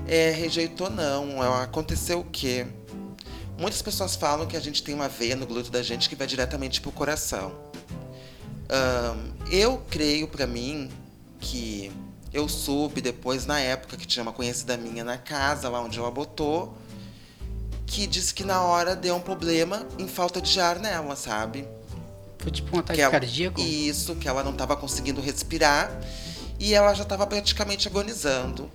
é, 0.06 0.30
rejeitou 0.30 0.90
não. 0.90 1.42
É, 1.42 1.62
aconteceu 1.62 2.20
o 2.20 2.24
quê? 2.24 2.66
Muitas 3.58 3.82
pessoas 3.82 4.16
falam 4.16 4.46
que 4.46 4.56
a 4.56 4.60
gente 4.60 4.82
tem 4.82 4.94
uma 4.94 5.08
veia 5.08 5.36
no 5.36 5.46
glúteo 5.46 5.70
da 5.70 5.82
gente 5.82 6.08
que 6.08 6.16
vai 6.16 6.26
diretamente 6.26 6.80
pro 6.80 6.90
coração. 6.90 7.52
Um, 8.72 9.32
eu 9.50 9.82
creio 9.90 10.26
para 10.26 10.46
mim 10.46 10.90
que 11.38 11.92
eu 12.32 12.48
soube 12.48 13.00
depois, 13.00 13.44
na 13.44 13.60
época, 13.60 13.96
que 13.96 14.06
tinha 14.06 14.22
uma 14.22 14.32
conhecida 14.32 14.76
minha 14.76 15.04
na 15.04 15.18
casa, 15.18 15.68
lá 15.68 15.80
onde 15.80 15.98
ela 15.98 16.10
botou, 16.10 16.76
que 17.86 18.06
disse 18.06 18.32
que 18.32 18.42
na 18.42 18.62
hora 18.62 18.96
deu 18.96 19.14
um 19.16 19.20
problema 19.20 19.86
em 19.98 20.08
falta 20.08 20.40
de 20.40 20.58
ar 20.58 20.78
nela, 20.78 21.14
sabe? 21.14 21.68
Foi 22.38 22.50
tipo 22.50 22.74
um 22.74 22.80
ataque 22.80 23.00
ela, 23.00 23.12
cardíaco? 23.12 23.60
Isso, 23.60 24.16
que 24.16 24.26
ela 24.26 24.42
não 24.42 24.52
estava 24.52 24.74
conseguindo 24.76 25.20
respirar 25.20 25.92
e 26.58 26.72
ela 26.72 26.94
já 26.94 27.02
estava 27.02 27.26
praticamente 27.26 27.86
agonizando. 27.86 28.70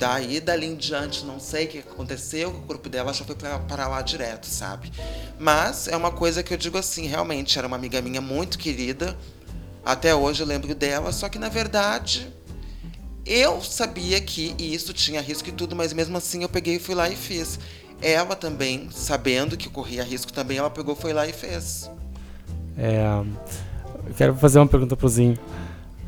Daí, 0.00 0.40
dali 0.40 0.66
em 0.66 0.76
diante, 0.76 1.26
não 1.26 1.38
sei 1.38 1.66
o 1.66 1.68
que 1.68 1.78
aconteceu, 1.80 2.48
o 2.48 2.62
corpo 2.62 2.88
dela 2.88 3.12
já 3.12 3.22
foi 3.22 3.36
para 3.36 3.86
lá 3.86 4.00
direto, 4.00 4.46
sabe? 4.46 4.90
Mas 5.38 5.88
é 5.88 5.94
uma 5.94 6.10
coisa 6.10 6.42
que 6.42 6.54
eu 6.54 6.56
digo 6.56 6.78
assim, 6.78 7.06
realmente, 7.06 7.58
era 7.58 7.66
uma 7.66 7.76
amiga 7.76 8.00
minha 8.00 8.22
muito 8.22 8.58
querida. 8.58 9.14
Até 9.84 10.14
hoje 10.14 10.42
eu 10.42 10.46
lembro 10.46 10.74
dela, 10.74 11.12
só 11.12 11.28
que 11.28 11.38
na 11.38 11.50
verdade 11.50 12.32
eu 13.26 13.60
sabia 13.60 14.18
que 14.22 14.54
isso 14.58 14.94
tinha 14.94 15.20
risco 15.20 15.50
e 15.50 15.52
tudo, 15.52 15.76
mas 15.76 15.92
mesmo 15.92 16.16
assim 16.16 16.42
eu 16.42 16.48
peguei 16.48 16.76
e 16.76 16.78
fui 16.78 16.94
lá 16.94 17.10
e 17.10 17.14
fiz. 17.14 17.60
Ela 18.00 18.34
também, 18.34 18.88
sabendo 18.90 19.54
que 19.54 19.68
corria 19.68 20.02
risco 20.02 20.32
também, 20.32 20.56
ela 20.56 20.70
pegou, 20.70 20.96
foi 20.96 21.12
lá 21.12 21.26
e 21.26 21.32
fez. 21.34 21.90
É, 22.78 23.04
eu 24.06 24.14
quero 24.16 24.34
fazer 24.34 24.60
uma 24.60 24.66
pergunta 24.66 24.96
pro 24.96 25.06
Zinho. 25.10 25.38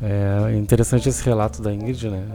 É 0.01 0.55
interessante 0.57 1.07
esse 1.07 1.23
relato 1.23 1.61
da 1.61 1.71
Ingrid, 1.71 2.09
né? 2.09 2.27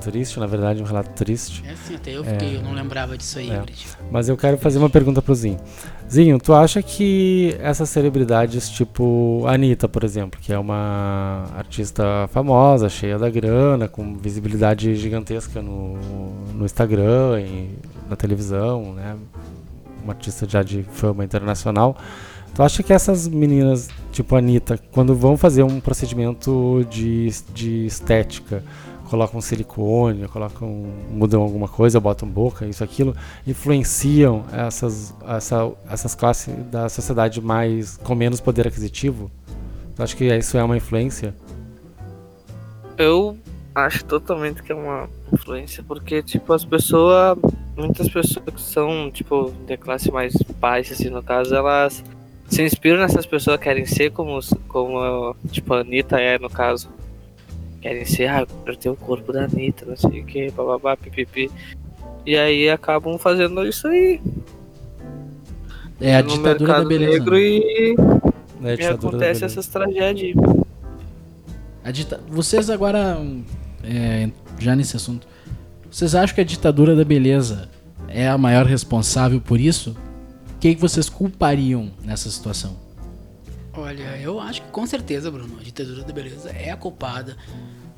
Triste, 0.00 0.40
na 0.40 0.46
verdade, 0.46 0.82
um 0.82 0.86
relato 0.86 1.10
triste. 1.10 1.62
É 1.66 1.74
sim, 1.74 1.94
até 1.94 2.16
eu 2.16 2.24
fiquei, 2.24 2.54
é, 2.54 2.56
eu 2.56 2.62
não 2.62 2.72
lembrava 2.72 3.16
disso 3.16 3.38
aí, 3.38 3.50
é. 3.50 3.62
Mas 4.10 4.28
eu 4.28 4.36
quero 4.36 4.58
fazer 4.58 4.78
uma 4.78 4.90
pergunta 4.90 5.20
pro 5.20 5.34
Zinho. 5.34 5.58
Zinho, 6.10 6.38
tu 6.38 6.52
acha 6.52 6.82
que 6.82 7.56
essas 7.60 7.88
celebridades, 7.88 8.68
tipo 8.68 9.44
Anitta, 9.46 9.88
por 9.88 10.02
exemplo, 10.02 10.40
que 10.40 10.52
é 10.52 10.58
uma 10.58 11.46
artista 11.56 12.28
famosa, 12.32 12.88
cheia 12.88 13.18
da 13.18 13.30
grana, 13.30 13.86
com 13.86 14.16
visibilidade 14.16 14.96
gigantesca 14.96 15.62
no, 15.62 15.96
no 16.54 16.64
Instagram 16.64 17.40
e 17.40 17.70
na 18.08 18.16
televisão, 18.16 18.94
né? 18.94 19.16
Uma 20.02 20.14
artista 20.14 20.48
já 20.48 20.62
de 20.62 20.82
fama 20.82 21.24
internacional. 21.24 21.96
Tu 22.54 22.62
acha 22.62 22.82
que 22.82 22.92
essas 22.92 23.28
meninas, 23.28 23.88
tipo 24.10 24.34
a 24.34 24.38
Anitta, 24.38 24.78
quando 24.90 25.14
vão 25.14 25.36
fazer 25.36 25.62
um 25.62 25.78
procedimento 25.80 26.84
de, 26.90 27.30
de 27.54 27.86
estética, 27.86 28.64
colocam 29.10 29.40
silicone, 29.40 30.28
colocam, 30.28 30.68
mudam 31.10 31.42
alguma 31.42 31.66
coisa, 31.66 31.98
botam 31.98 32.28
boca, 32.28 32.64
isso, 32.64 32.84
aquilo, 32.84 33.14
influenciam 33.44 34.44
essas, 34.52 35.12
essa, 35.26 35.72
essas 35.90 36.14
classes 36.14 36.54
da 36.70 36.88
sociedade 36.88 37.40
mais 37.40 37.96
com 37.96 38.14
menos 38.14 38.40
poder 38.40 38.68
aquisitivo? 38.68 39.28
Tu 39.96 40.02
acha 40.02 40.16
que 40.16 40.24
isso 40.24 40.56
é 40.56 40.62
uma 40.62 40.76
influência? 40.76 41.34
Eu 42.96 43.36
acho 43.74 44.04
totalmente 44.04 44.62
que 44.62 44.70
é 44.70 44.74
uma 44.76 45.08
influência, 45.32 45.82
porque, 45.82 46.22
tipo, 46.22 46.52
as 46.52 46.64
pessoas, 46.64 47.36
muitas 47.76 48.08
pessoas 48.08 48.44
que 48.54 48.60
são, 48.60 49.10
tipo, 49.10 49.52
de 49.66 49.76
classe 49.76 50.12
mais 50.12 50.34
baixa, 50.60 50.94
assim, 50.94 51.10
no 51.10 51.22
caso, 51.22 51.52
elas 51.52 52.04
se 52.46 52.62
inspiram 52.62 52.98
nessas 52.98 53.26
pessoas 53.26 53.56
que 53.56 53.64
querem 53.64 53.86
ser 53.86 54.12
como, 54.12 54.38
como 54.68 55.34
tipo, 55.50 55.74
a 55.74 55.80
Anitta 55.80 56.20
é, 56.20 56.38
no 56.38 56.50
caso 56.50 56.88
querem 57.80 58.04
ser, 58.04 58.28
ah, 58.28 58.46
eu 58.66 58.76
ter 58.76 58.90
o 58.90 58.96
corpo 58.96 59.32
da 59.32 59.44
Anitta, 59.44 59.86
não 59.86 59.96
sei 59.96 60.20
o 60.20 60.24
que, 60.24 60.50
bababá, 60.50 60.96
pipipi. 60.96 61.50
E 62.26 62.36
aí 62.36 62.68
acabam 62.68 63.18
fazendo 63.18 63.66
isso 63.66 63.88
aí. 63.88 64.20
É 66.00 66.16
a 66.16 66.22
ditadura 66.22 66.74
da 66.74 66.84
beleza. 66.84 67.12
Negro 67.18 67.34
né? 67.34 67.40
e, 67.40 67.96
é 68.64 68.74
e 68.74 68.86
acontece 68.86 69.44
essas 69.44 69.66
tragédias. 69.66 70.36
A 71.84 71.90
dita... 71.90 72.20
Vocês 72.28 72.68
agora, 72.70 73.18
é, 73.82 74.30
já 74.58 74.76
nesse 74.76 74.96
assunto, 74.96 75.26
vocês 75.90 76.14
acham 76.14 76.34
que 76.34 76.40
a 76.40 76.44
ditadura 76.44 76.94
da 76.94 77.04
beleza 77.04 77.68
é 78.08 78.28
a 78.28 78.36
maior 78.36 78.66
responsável 78.66 79.40
por 79.40 79.58
isso? 79.58 79.96
O 80.54 80.58
que, 80.60 80.74
que 80.74 80.80
vocês 80.80 81.08
culpariam 81.08 81.90
nessa 82.04 82.30
situação? 82.30 82.76
Olha, 83.72 84.20
eu 84.20 84.40
acho 84.40 84.62
que 84.62 84.68
com 84.70 84.86
certeza, 84.86 85.30
Bruno, 85.30 85.58
a 85.60 85.62
ditadura 85.62 86.02
da 86.02 86.12
beleza 86.12 86.50
é 86.50 86.70
a 86.70 86.76
culpada 86.76 87.36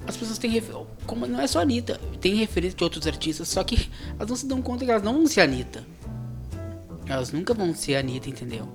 as 0.07 0.17
pessoas 0.17 0.39
têm 0.39 0.63
como 1.07 1.27
não 1.27 1.41
é 1.41 1.47
só 1.47 1.61
a 1.61 1.63
Anitta, 1.63 2.01
tem 2.21 2.35
referência 2.35 2.77
de 2.77 2.85
outros 2.85 3.07
artistas, 3.07 3.49
só 3.49 3.63
que 3.63 3.89
elas 4.17 4.29
não 4.29 4.37
se 4.37 4.47
dão 4.47 4.61
conta 4.61 4.85
que 4.85 4.91
elas 4.91 5.03
não 5.03 5.15
vão 5.15 5.27
ser 5.27 5.43
a 5.43 5.45
Anitta. 5.45 5.85
Elas 7.07 7.33
nunca 7.33 7.55
vão 7.55 7.75
ser 7.75 7.97
a 7.97 8.01
Anitta, 8.01 8.29
entendeu? 8.29 8.69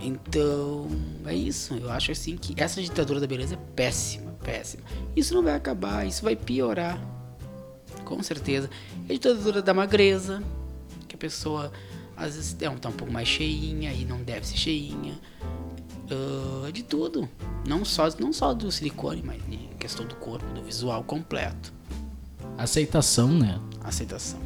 Então, 0.00 0.88
é 1.26 1.34
isso. 1.34 1.74
Eu 1.74 1.90
acho 1.90 2.10
assim 2.10 2.36
que 2.36 2.60
essa 2.60 2.82
ditadura 2.82 3.20
da 3.20 3.26
beleza 3.26 3.54
é 3.54 3.58
péssima, 3.76 4.32
péssima. 4.42 4.82
Isso 5.14 5.32
não 5.32 5.42
vai 5.42 5.54
acabar, 5.54 6.06
isso 6.06 6.24
vai 6.24 6.34
piorar. 6.34 7.00
Com 8.04 8.22
certeza. 8.22 8.68
a 9.08 9.12
ditadura 9.12 9.62
da 9.62 9.72
magreza, 9.72 10.42
que 11.06 11.16
pessoa 11.16 11.70
às 12.16 12.34
vezes 12.34 12.56
é, 12.60 12.68
tá 12.70 12.88
um 12.88 12.92
pouco 12.92 13.12
mais 13.12 13.28
cheinha 13.28 13.92
e 13.92 14.04
não 14.04 14.22
deve 14.22 14.46
ser 14.46 14.56
cheinha. 14.56 15.18
Uh, 16.12 16.70
de 16.70 16.82
tudo. 16.82 17.28
Não 17.66 17.84
só, 17.84 18.08
não 18.18 18.32
só 18.32 18.52
do 18.52 18.70
silicone, 18.70 19.22
mas 19.24 19.40
de 19.48 19.56
questão 19.78 20.04
do 20.06 20.14
corpo, 20.16 20.44
do 20.52 20.62
visual 20.62 21.02
completo. 21.02 21.72
Aceitação, 22.58 23.28
né? 23.28 23.58
Aceitação. 23.82 24.38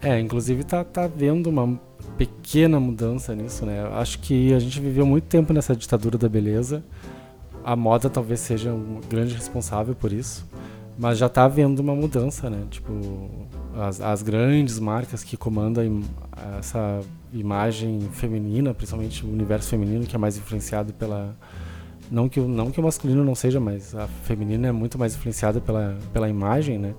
É, 0.00 0.18
inclusive 0.18 0.64
tá, 0.64 0.84
tá 0.84 1.06
vendo 1.06 1.48
uma 1.48 1.80
pequena 2.16 2.78
mudança 2.78 3.34
nisso, 3.34 3.66
né? 3.66 3.82
Acho 3.94 4.18
que 4.18 4.52
a 4.54 4.58
gente 4.58 4.80
viveu 4.80 5.04
muito 5.04 5.24
tempo 5.24 5.52
nessa 5.52 5.74
ditadura 5.74 6.16
da 6.16 6.28
beleza. 6.28 6.84
A 7.64 7.74
moda 7.74 8.10
talvez 8.10 8.40
seja 8.40 8.72
um 8.72 9.00
grande 9.08 9.34
responsável 9.34 9.94
por 9.94 10.12
isso. 10.12 10.46
Mas 10.98 11.18
já 11.18 11.28
tá 11.28 11.44
havendo 11.44 11.80
uma 11.80 11.94
mudança, 11.94 12.48
né? 12.48 12.64
Tipo, 12.70 12.92
as, 13.76 14.00
as 14.00 14.22
grandes 14.22 14.78
marcas 14.78 15.24
que 15.24 15.36
comandam 15.36 16.02
essa 16.58 17.00
imagem 17.34 18.00
feminina, 18.12 18.72
principalmente 18.72 19.24
o 19.24 19.28
universo 19.28 19.68
feminino, 19.68 20.06
que 20.06 20.14
é 20.14 20.18
mais 20.18 20.36
influenciado 20.36 20.92
pela. 20.92 21.34
Não 22.10 22.28
que, 22.28 22.38
não 22.40 22.70
que 22.70 22.78
o 22.78 22.82
masculino 22.82 23.24
não 23.24 23.34
seja, 23.34 23.58
mas 23.58 23.94
a 23.94 24.06
feminina 24.06 24.68
é 24.68 24.72
muito 24.72 24.98
mais 24.98 25.14
influenciada 25.14 25.60
pela, 25.60 25.98
pela 26.12 26.28
imagem, 26.28 26.78
né? 26.78 26.94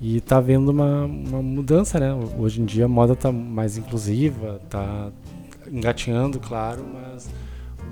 E 0.00 0.20
tá 0.20 0.36
havendo 0.36 0.70
uma, 0.70 1.06
uma 1.06 1.42
mudança, 1.42 1.98
né? 1.98 2.14
Hoje 2.38 2.60
em 2.60 2.64
dia 2.64 2.84
a 2.84 2.88
moda 2.88 3.16
tá 3.16 3.32
mais 3.32 3.76
inclusiva, 3.76 4.60
tá 4.68 5.10
engatinhando, 5.66 6.38
claro, 6.38 6.84
mas 6.92 7.28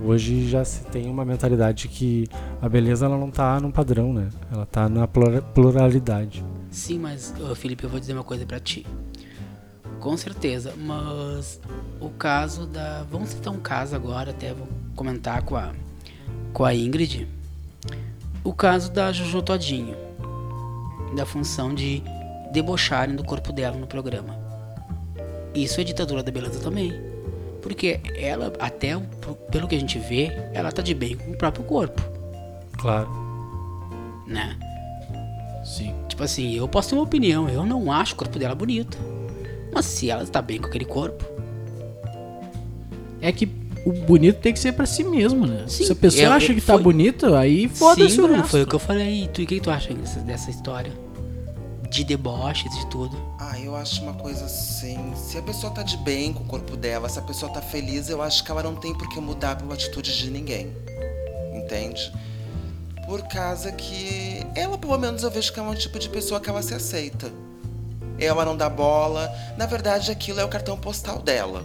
hoje 0.01 0.49
já 0.49 0.65
se 0.65 0.85
tem 0.85 1.09
uma 1.11 1.25
mentalidade 1.25 1.89
que 1.89 2.29
a 2.61 2.69
beleza 2.69 3.07
ela 3.07 3.19
não 3.19 3.31
tá 3.31 3.59
num 3.59 3.71
padrão, 3.71 4.13
né? 4.13 4.29
Ela 4.53 4.67
tá 4.67 4.89
na 4.89 5.09
pluralidade. 5.09 6.45
Sim, 6.71 6.99
mas 7.01 7.35
Felipe, 7.57 7.85
eu 7.85 7.91
vou 7.91 7.99
dizer 7.99 8.13
uma 8.13 8.25
coisa 8.25 8.45
para 8.47 8.61
ti. 8.61 8.87
Com 10.07 10.17
certeza, 10.17 10.73
mas 10.77 11.61
o 12.01 12.09
caso 12.11 12.65
da. 12.65 13.05
Vamos 13.11 13.31
citar 13.31 13.53
um 13.53 13.59
caso 13.59 13.97
agora, 13.97 14.31
até 14.31 14.55
vou 14.55 14.69
comentar 14.95 15.43
com 15.43 15.57
a, 15.57 15.73
com 16.53 16.65
a 16.65 16.73
Ingrid. 16.73 17.27
O 18.45 18.53
caso 18.53 18.93
da 18.93 19.13
Jojo 19.13 19.43
Todinho 19.43 19.97
da 21.17 21.27
função 21.27 21.75
de 21.75 22.05
debocharem 22.53 23.17
do 23.17 23.25
corpo 23.25 23.53
dela 23.53 23.77
no 23.77 23.89
programa. 23.89 24.39
Isso 25.53 25.81
é 25.81 25.83
ditadura 25.83 26.23
da 26.23 26.31
beleza 26.31 26.61
também. 26.61 26.93
Porque 27.61 28.01
ela, 28.15 28.53
até 28.61 28.97
pelo 29.51 29.67
que 29.67 29.75
a 29.75 29.81
gente 29.81 29.99
vê, 29.99 30.31
ela 30.55 30.71
tá 30.71 30.83
de 30.83 30.95
bem 30.95 31.17
com 31.17 31.33
o 31.33 31.37
próprio 31.37 31.65
corpo. 31.65 32.01
Claro. 32.79 33.11
Né? 34.25 34.57
Sim. 35.65 35.93
Tipo 36.07 36.23
assim, 36.23 36.55
eu 36.55 36.69
posso 36.69 36.91
ter 36.91 36.95
uma 36.95 37.03
opinião, 37.03 37.49
eu 37.49 37.67
não 37.67 37.91
acho 37.91 38.15
o 38.15 38.17
corpo 38.17 38.39
dela 38.39 38.55
bonito. 38.55 39.17
Mas 39.73 39.85
se 39.87 40.11
ela 40.11 40.27
tá 40.27 40.41
bem 40.41 40.59
com 40.59 40.67
aquele 40.67 40.85
corpo. 40.85 41.25
É 43.21 43.33
que 43.33 43.49
o 43.87 43.93
bonito 43.93 44.41
tem 44.41 44.53
que 44.53 44.59
ser 44.59 44.73
para 44.73 44.85
si 44.85 45.05
mesmo, 45.05 45.47
né? 45.47 45.65
Sim, 45.69 45.85
Se 45.85 45.93
a 45.93 45.95
pessoa 45.95 46.25
eu, 46.25 46.33
acha 46.33 46.51
eu, 46.51 46.57
que 46.57 46.61
foi... 46.61 46.77
tá 46.77 46.83
bonito, 46.83 47.35
aí 47.35 47.69
foda-se 47.69 48.21
o 48.21 48.27
resto. 48.27 48.49
foi 48.49 48.63
o 48.63 48.67
que 48.67 48.75
eu 48.75 48.81
falei. 48.81 49.25
E 49.25 49.29
tu, 49.29 49.43
o 49.43 49.47
que 49.47 49.61
tu 49.61 49.71
acha 49.71 49.95
dessa, 49.95 50.21
dessa 50.21 50.51
história? 50.51 50.93
De 51.89 52.03
deboches, 52.03 52.75
de 52.77 52.87
tudo. 52.89 53.17
Ah, 53.39 53.59
eu 53.61 53.77
acho 53.77 54.03
uma 54.03 54.15
coisa 54.15 54.45
assim. 54.45 54.99
Se 55.15 55.39
a 55.39 55.43
pessoa 55.43 55.73
tá 55.73 55.85
de 55.85 55.97
bem 55.99 56.33
com 56.33 56.43
o 56.43 56.47
corpo 56.47 56.77
dela, 56.77 57.09
se 57.09 57.19
a 57.19 57.23
pessoa 57.23 57.51
tá 57.53 57.63
feliz, 57.63 58.09
eu 58.09 58.21
acho 58.21 58.43
que 58.43 58.51
ela 58.51 58.63
não 58.63 58.75
tem 58.75 58.93
por 58.93 59.09
que 59.09 59.21
mudar 59.21 59.57
pela 59.57 59.75
atitude 59.75 60.19
de 60.19 60.31
ninguém. 60.31 60.73
Entende? 61.55 62.13
Por 63.07 63.23
causa 63.29 63.71
que 63.71 64.45
ela, 64.57 64.77
pelo 64.77 64.99
menos, 64.99 65.23
eu 65.23 65.31
vejo 65.31 65.53
que 65.53 65.61
é 65.61 65.63
um 65.63 65.75
tipo 65.77 65.97
de 65.97 66.09
pessoa 66.09 66.41
que 66.41 66.51
ela 66.51 66.61
se 66.61 66.75
aceita. 66.75 67.31
Ela 68.19 68.45
não 68.45 68.57
dá 68.57 68.69
bola. 68.69 69.31
Na 69.57 69.67
verdade, 69.67 70.11
aquilo 70.11 70.41
é 70.41 70.45
o 70.45 70.49
cartão 70.49 70.77
postal 70.77 71.21
dela. 71.21 71.65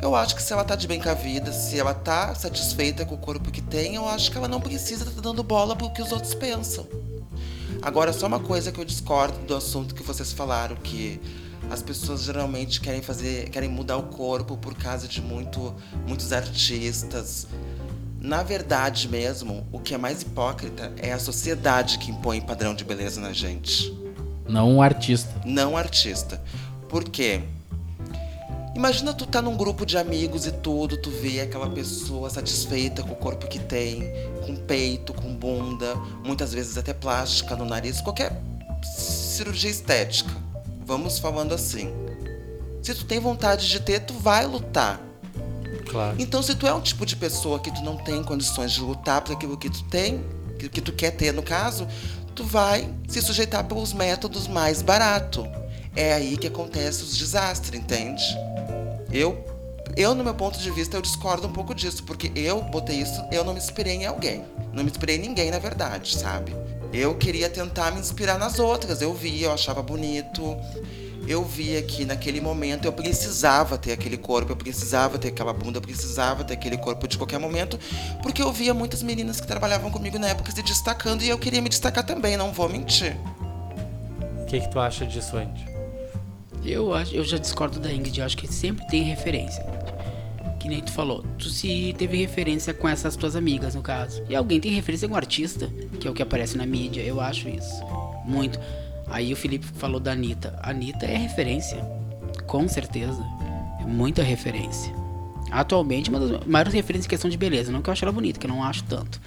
Eu 0.00 0.14
acho 0.14 0.36
que 0.36 0.42
se 0.42 0.52
ela 0.52 0.64
tá 0.64 0.76
de 0.76 0.86
bem 0.86 1.00
com 1.00 1.08
a 1.08 1.14
vida, 1.14 1.52
se 1.52 1.78
ela 1.78 1.92
tá 1.92 2.34
satisfeita 2.34 3.04
com 3.04 3.16
o 3.16 3.18
corpo 3.18 3.50
que 3.50 3.60
tem, 3.60 3.96
eu 3.96 4.08
acho 4.08 4.30
que 4.30 4.38
ela 4.38 4.46
não 4.46 4.60
precisa 4.60 5.02
estar 5.02 5.16
tá 5.16 5.20
dando 5.20 5.42
bola 5.42 5.74
pro 5.74 5.92
que 5.92 6.00
os 6.00 6.12
outros 6.12 6.34
pensam. 6.34 6.86
Agora, 7.82 8.12
só 8.12 8.26
uma 8.26 8.38
coisa 8.38 8.70
que 8.70 8.80
eu 8.80 8.84
discordo 8.84 9.38
do 9.40 9.56
assunto 9.56 9.94
que 9.94 10.02
vocês 10.02 10.32
falaram, 10.32 10.76
que 10.76 11.20
as 11.70 11.82
pessoas 11.82 12.22
geralmente 12.22 12.80
querem 12.80 13.02
fazer, 13.02 13.50
querem 13.50 13.68
mudar 13.68 13.96
o 13.96 14.04
corpo 14.04 14.56
por 14.56 14.74
causa 14.74 15.08
de 15.08 15.20
muito, 15.20 15.74
muitos 16.06 16.32
artistas. 16.32 17.48
Na 18.20 18.42
verdade 18.42 19.08
mesmo, 19.08 19.66
o 19.72 19.80
que 19.80 19.94
é 19.94 19.98
mais 19.98 20.22
hipócrita 20.22 20.92
é 20.96 21.12
a 21.12 21.18
sociedade 21.18 21.98
que 21.98 22.10
impõe 22.10 22.40
padrão 22.40 22.74
de 22.74 22.84
beleza 22.84 23.20
na 23.20 23.32
gente. 23.32 23.97
Não 24.48 24.76
o 24.76 24.82
artista. 24.82 25.30
Não 25.44 25.76
artista. 25.76 26.42
Por 26.88 27.04
quê? 27.04 27.42
Imagina 28.74 29.12
tu 29.12 29.26
tá 29.26 29.42
num 29.42 29.56
grupo 29.56 29.84
de 29.84 29.98
amigos 29.98 30.46
e 30.46 30.52
tudo, 30.52 30.96
tu 30.96 31.10
vê 31.10 31.40
aquela 31.40 31.68
pessoa 31.68 32.30
satisfeita 32.30 33.02
com 33.02 33.12
o 33.12 33.16
corpo 33.16 33.48
que 33.48 33.58
tem, 33.58 34.04
com 34.46 34.54
peito, 34.54 35.12
com 35.12 35.34
bunda, 35.34 35.96
muitas 36.24 36.52
vezes 36.52 36.78
até 36.78 36.94
plástica 36.94 37.56
no 37.56 37.64
nariz, 37.64 38.00
qualquer 38.00 38.40
cirurgia 38.82 39.68
estética. 39.68 40.30
Vamos 40.86 41.18
falando 41.18 41.52
assim. 41.52 41.92
Se 42.82 42.94
tu 42.94 43.04
tem 43.04 43.18
vontade 43.18 43.68
de 43.68 43.80
ter, 43.80 44.00
tu 44.00 44.14
vai 44.14 44.46
lutar. 44.46 45.00
Claro. 45.90 46.16
Então, 46.18 46.42
se 46.42 46.54
tu 46.54 46.66
é 46.66 46.72
um 46.72 46.80
tipo 46.80 47.04
de 47.04 47.16
pessoa 47.16 47.58
que 47.58 47.70
tu 47.70 47.82
não 47.82 47.96
tem 47.96 48.22
condições 48.22 48.72
de 48.72 48.80
lutar 48.80 49.22
por 49.22 49.32
aquilo 49.32 49.56
que 49.56 49.68
tu 49.68 49.82
tem, 49.84 50.24
que 50.58 50.80
tu 50.80 50.92
quer 50.92 51.12
ter 51.12 51.32
no 51.32 51.42
caso, 51.42 51.86
tu 52.38 52.44
vai 52.44 52.88
se 53.08 53.20
sujeitar 53.20 53.64
pelos 53.64 53.92
métodos 53.92 54.46
mais 54.46 54.80
baratos. 54.80 55.44
É 55.96 56.12
aí 56.12 56.36
que 56.36 56.46
acontece 56.46 57.02
os 57.02 57.18
desastres, 57.18 57.80
entende? 57.80 58.22
Eu, 59.12 59.44
eu 59.96 60.14
no 60.14 60.22
meu 60.22 60.34
ponto 60.34 60.56
de 60.56 60.70
vista, 60.70 60.96
eu 60.96 61.02
discordo 61.02 61.48
um 61.48 61.52
pouco 61.52 61.74
disso, 61.74 62.04
porque 62.04 62.30
eu 62.36 62.62
botei 62.62 63.00
isso, 63.00 63.24
eu 63.32 63.42
não 63.42 63.54
me 63.54 63.58
inspirei 63.58 63.94
em 63.94 64.06
alguém. 64.06 64.44
Não 64.72 64.84
me 64.84 64.90
inspirei 64.90 65.16
em 65.16 65.18
ninguém, 65.18 65.50
na 65.50 65.58
verdade, 65.58 66.16
sabe? 66.16 66.54
Eu 66.92 67.16
queria 67.16 67.50
tentar 67.50 67.90
me 67.90 67.98
inspirar 67.98 68.38
nas 68.38 68.60
outras. 68.60 69.02
Eu 69.02 69.12
via, 69.12 69.46
eu 69.46 69.52
achava 69.52 69.82
bonito. 69.82 70.56
Eu 71.28 71.44
via 71.44 71.82
que 71.82 72.06
naquele 72.06 72.40
momento 72.40 72.86
eu 72.86 72.92
precisava 72.92 73.76
ter 73.76 73.92
aquele 73.92 74.16
corpo, 74.16 74.52
eu 74.52 74.56
precisava 74.56 75.18
ter 75.18 75.28
aquela 75.28 75.52
bunda, 75.52 75.76
eu 75.76 75.82
precisava 75.82 76.42
ter 76.42 76.54
aquele 76.54 76.78
corpo 76.78 77.06
de 77.06 77.18
qualquer 77.18 77.38
momento, 77.38 77.78
porque 78.22 78.40
eu 78.40 78.50
via 78.50 78.72
muitas 78.72 79.02
meninas 79.02 79.38
que 79.38 79.46
trabalhavam 79.46 79.90
comigo 79.90 80.18
na 80.18 80.28
época 80.28 80.50
se 80.50 80.62
destacando 80.62 81.20
e 81.20 81.28
eu 81.28 81.38
queria 81.38 81.60
me 81.60 81.68
destacar 81.68 82.02
também, 82.02 82.34
não 82.38 82.50
vou 82.50 82.66
mentir. 82.66 83.14
O 84.40 84.46
que, 84.46 84.58
que 84.58 84.70
tu 84.70 84.80
acha 84.80 85.04
disso, 85.04 85.36
Andy? 85.36 85.66
Eu, 86.64 86.94
acho, 86.94 87.14
eu 87.14 87.22
já 87.22 87.36
discordo 87.36 87.78
da 87.78 87.92
Ingrid, 87.92 88.18
eu 88.18 88.24
acho 88.24 88.36
que 88.38 88.50
sempre 88.50 88.86
tem 88.86 89.02
referência. 89.02 89.62
Que 90.58 90.66
nem 90.66 90.80
tu 90.80 90.90
falou, 90.90 91.22
tu 91.38 91.50
se 91.50 91.94
teve 91.98 92.16
referência 92.16 92.72
com 92.72 92.88
essas 92.88 93.16
tuas 93.16 93.36
amigas, 93.36 93.74
no 93.74 93.82
caso. 93.82 94.24
E 94.30 94.34
alguém 94.34 94.58
tem 94.58 94.72
referência 94.72 95.06
com 95.06 95.12
um 95.12 95.18
artista, 95.18 95.70
que 96.00 96.08
é 96.08 96.10
o 96.10 96.14
que 96.14 96.22
aparece 96.22 96.56
na 96.56 96.64
mídia, 96.64 97.02
eu 97.02 97.20
acho 97.20 97.50
isso. 97.50 97.84
Muito. 98.24 98.58
Aí 99.10 99.32
o 99.32 99.36
Felipe 99.36 99.66
falou 99.66 100.00
da 100.00 100.12
Anitta. 100.12 100.58
A 100.62 100.70
Anitta 100.70 101.06
é 101.06 101.16
referência. 101.16 101.78
Com 102.46 102.68
certeza. 102.68 103.22
É 103.80 103.84
muita 103.84 104.22
referência. 104.22 104.94
Atualmente, 105.50 106.10
uma 106.10 106.20
das 106.20 106.46
maiores 106.46 106.74
referências 106.74 107.06
em 107.06 107.08
questão 107.08 107.30
de 107.30 107.36
beleza. 107.36 107.72
Não 107.72 107.80
que 107.80 107.88
eu 107.88 107.92
acho 107.92 108.04
ela 108.04 108.12
bonita, 108.12 108.38
que 108.38 108.46
eu 108.46 108.50
não 108.50 108.62
acho 108.62 108.84
tanto. 108.84 109.20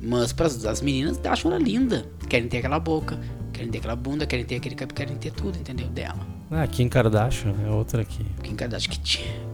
Mas 0.00 0.32
para 0.32 0.46
as 0.46 0.80
meninas 0.80 1.20
acham 1.24 1.50
ela 1.50 1.60
linda. 1.60 2.06
Querem 2.28 2.48
ter 2.48 2.58
aquela 2.58 2.78
boca, 2.78 3.18
querem 3.52 3.70
ter 3.70 3.78
aquela 3.78 3.96
bunda, 3.96 4.26
querem 4.26 4.44
ter 4.44 4.56
aquele 4.56 4.74
cabelo, 4.74 4.96
querem 4.96 5.16
ter 5.16 5.32
tudo, 5.32 5.58
entendeu? 5.58 5.88
Dela. 5.88 6.26
Ah, 6.50 6.66
Kim 6.66 6.88
Kardashian 6.88 7.54
é 7.66 7.70
outra 7.70 8.02
aqui. 8.02 8.24
Kim 8.42 8.54
Kardashian 8.54 8.90
que, 8.90 8.98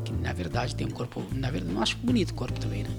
que 0.04 0.12
na 0.22 0.32
verdade 0.32 0.76
tem 0.76 0.86
um 0.86 0.90
corpo. 0.90 1.22
Na 1.32 1.50
verdade, 1.50 1.74
não 1.74 1.82
acho 1.82 1.96
bonito 1.96 2.30
o 2.30 2.34
corpo 2.34 2.58
também, 2.60 2.84
né? 2.84 2.90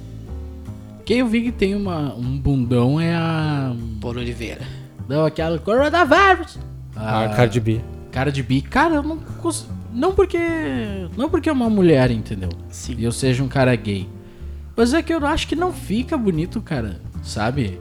Quem 1.06 1.20
eu 1.20 1.28
vi 1.28 1.44
que 1.44 1.52
tem 1.52 1.76
uma, 1.76 2.14
um 2.16 2.38
bundão 2.38 3.00
é 3.00 3.16
a. 3.16 3.76
Paulo 4.02 4.20
Oliveira. 4.20 4.62
Não, 5.08 5.26
aquela 5.26 5.60
Coronavirus. 5.60 6.58
A, 6.96 7.26
a 7.26 7.30
Cardi 7.30 7.60
B. 7.60 7.82
Cardi 8.12 8.42
B. 8.42 8.62
Cara, 8.62 8.96
eu 8.96 9.04
não 9.04 9.18
consigo. 9.18 9.74
Não 9.94 10.14
porque. 10.14 10.38
Não 11.16 11.30
porque 11.30 11.50
é 11.50 11.52
uma 11.52 11.70
mulher, 11.70 12.12
entendeu? 12.12 12.50
Sim. 12.70 12.96
E 12.98 13.04
eu 13.04 13.12
seja 13.12 13.44
um 13.44 13.48
cara 13.48 13.76
gay. 13.76 14.10
Mas 14.76 14.94
é 14.94 15.02
que 15.02 15.14
eu 15.14 15.26
acho 15.26 15.48
que 15.48 15.56
não 15.56 15.72
fica 15.72 16.18
bonito, 16.18 16.62
cara. 16.62 17.00
Sabe? 17.24 17.80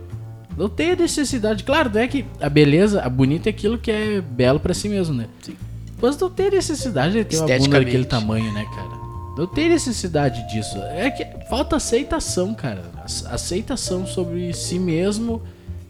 Não 0.57 0.69
tem 0.69 0.95
necessidade. 0.95 1.65
Claro, 1.65 1.91
não 1.93 2.01
é 2.01 2.07
que 2.07 2.25
a 2.41 2.49
beleza, 2.49 3.03
a 3.03 3.09
bonita 3.09 3.49
é 3.49 3.51
aquilo 3.51 3.79
que 3.79 3.91
é 3.91 4.21
belo 4.21 4.61
para 4.61 4.73
si 4.73 4.89
mesmo, 4.89 5.15
né? 5.15 5.27
Sim. 5.43 5.57
Mas 6.01 6.19
não 6.19 6.31
tem 6.31 6.51
necessidade 6.51 7.15
de 7.15 7.25
ter 7.25 7.39
uma 7.39 7.59
bunda 7.59 7.79
daquele 7.81 8.05
tamanho, 8.05 8.53
né, 8.53 8.65
cara? 8.75 9.05
Não 9.37 9.47
tem 9.47 9.69
necessidade 9.69 10.47
disso. 10.49 10.79
É 10.79 11.11
que 11.11 11.27
falta 11.49 11.77
aceitação, 11.77 12.55
cara. 12.55 12.83
Aceitação 13.27 14.07
sobre 14.07 14.53
si 14.53 14.79
mesmo 14.79 15.43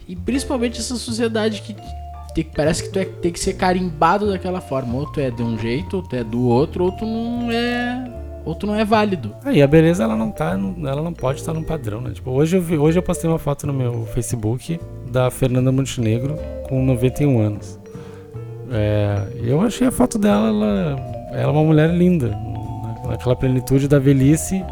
e 0.09 0.15
principalmente 0.17 0.79
essa 0.81 0.97
sociedade 0.97 1.63
que 1.63 1.75
tem, 2.35 2.45
parece 2.55 2.83
que 2.85 2.89
tu 2.91 2.99
é, 2.99 3.05
tem 3.05 3.31
que 3.33 3.39
ser 3.41 3.55
carimbado 3.55 4.29
daquela 4.31 4.61
forma. 4.61 4.95
Ou 4.99 5.07
tu 5.07 5.21
é 5.21 5.31
de 5.31 5.43
um 5.43 5.57
jeito, 5.59 5.97
ou 5.99 6.03
tu 6.03 6.17
é 6.17 6.25
do 6.25 6.47
outro, 6.49 6.85
ou 6.85 6.93
tu 6.93 7.05
não 7.07 7.51
é. 7.51 8.11
Ou 8.45 8.55
tu 8.55 8.67
não 8.67 8.75
é 8.75 8.85
válido. 8.85 9.35
Ah, 9.45 9.53
e 9.53 9.63
a 9.63 9.67
beleza 9.67 10.05
ela 10.05 10.15
não 10.17 10.31
tá. 10.31 10.51
Ela 10.51 11.01
não 11.03 11.13
pode 11.15 11.41
estar 11.41 11.55
num 11.55 11.63
padrão, 11.63 12.01
né? 12.03 12.11
Tipo, 12.13 12.31
hoje 12.33 12.57
eu, 12.57 12.61
vi, 12.61 12.77
hoje 12.77 12.99
eu 12.99 13.03
postei 13.03 13.31
uma 13.31 13.39
foto 13.39 13.67
no 13.67 13.73
meu 13.73 14.05
Facebook 14.13 14.79
da 15.11 15.31
Fernanda 15.31 15.73
Montenegro 15.73 16.37
com 16.69 16.85
91 16.85 17.39
anos. 17.41 17.79
É, 18.71 19.27
eu 19.43 19.61
achei 19.61 19.87
a 19.87 19.91
foto 19.93 20.19
dela, 20.19 20.49
ela, 20.49 20.97
ela 21.33 21.43
é 21.43 21.47
uma 21.47 21.63
mulher 21.63 21.91
linda. 21.91 22.29
na- 22.29 23.11
Naquela 23.13 23.37
plenitude 23.37 23.87
da 23.89 23.99
velhice. 23.99 24.65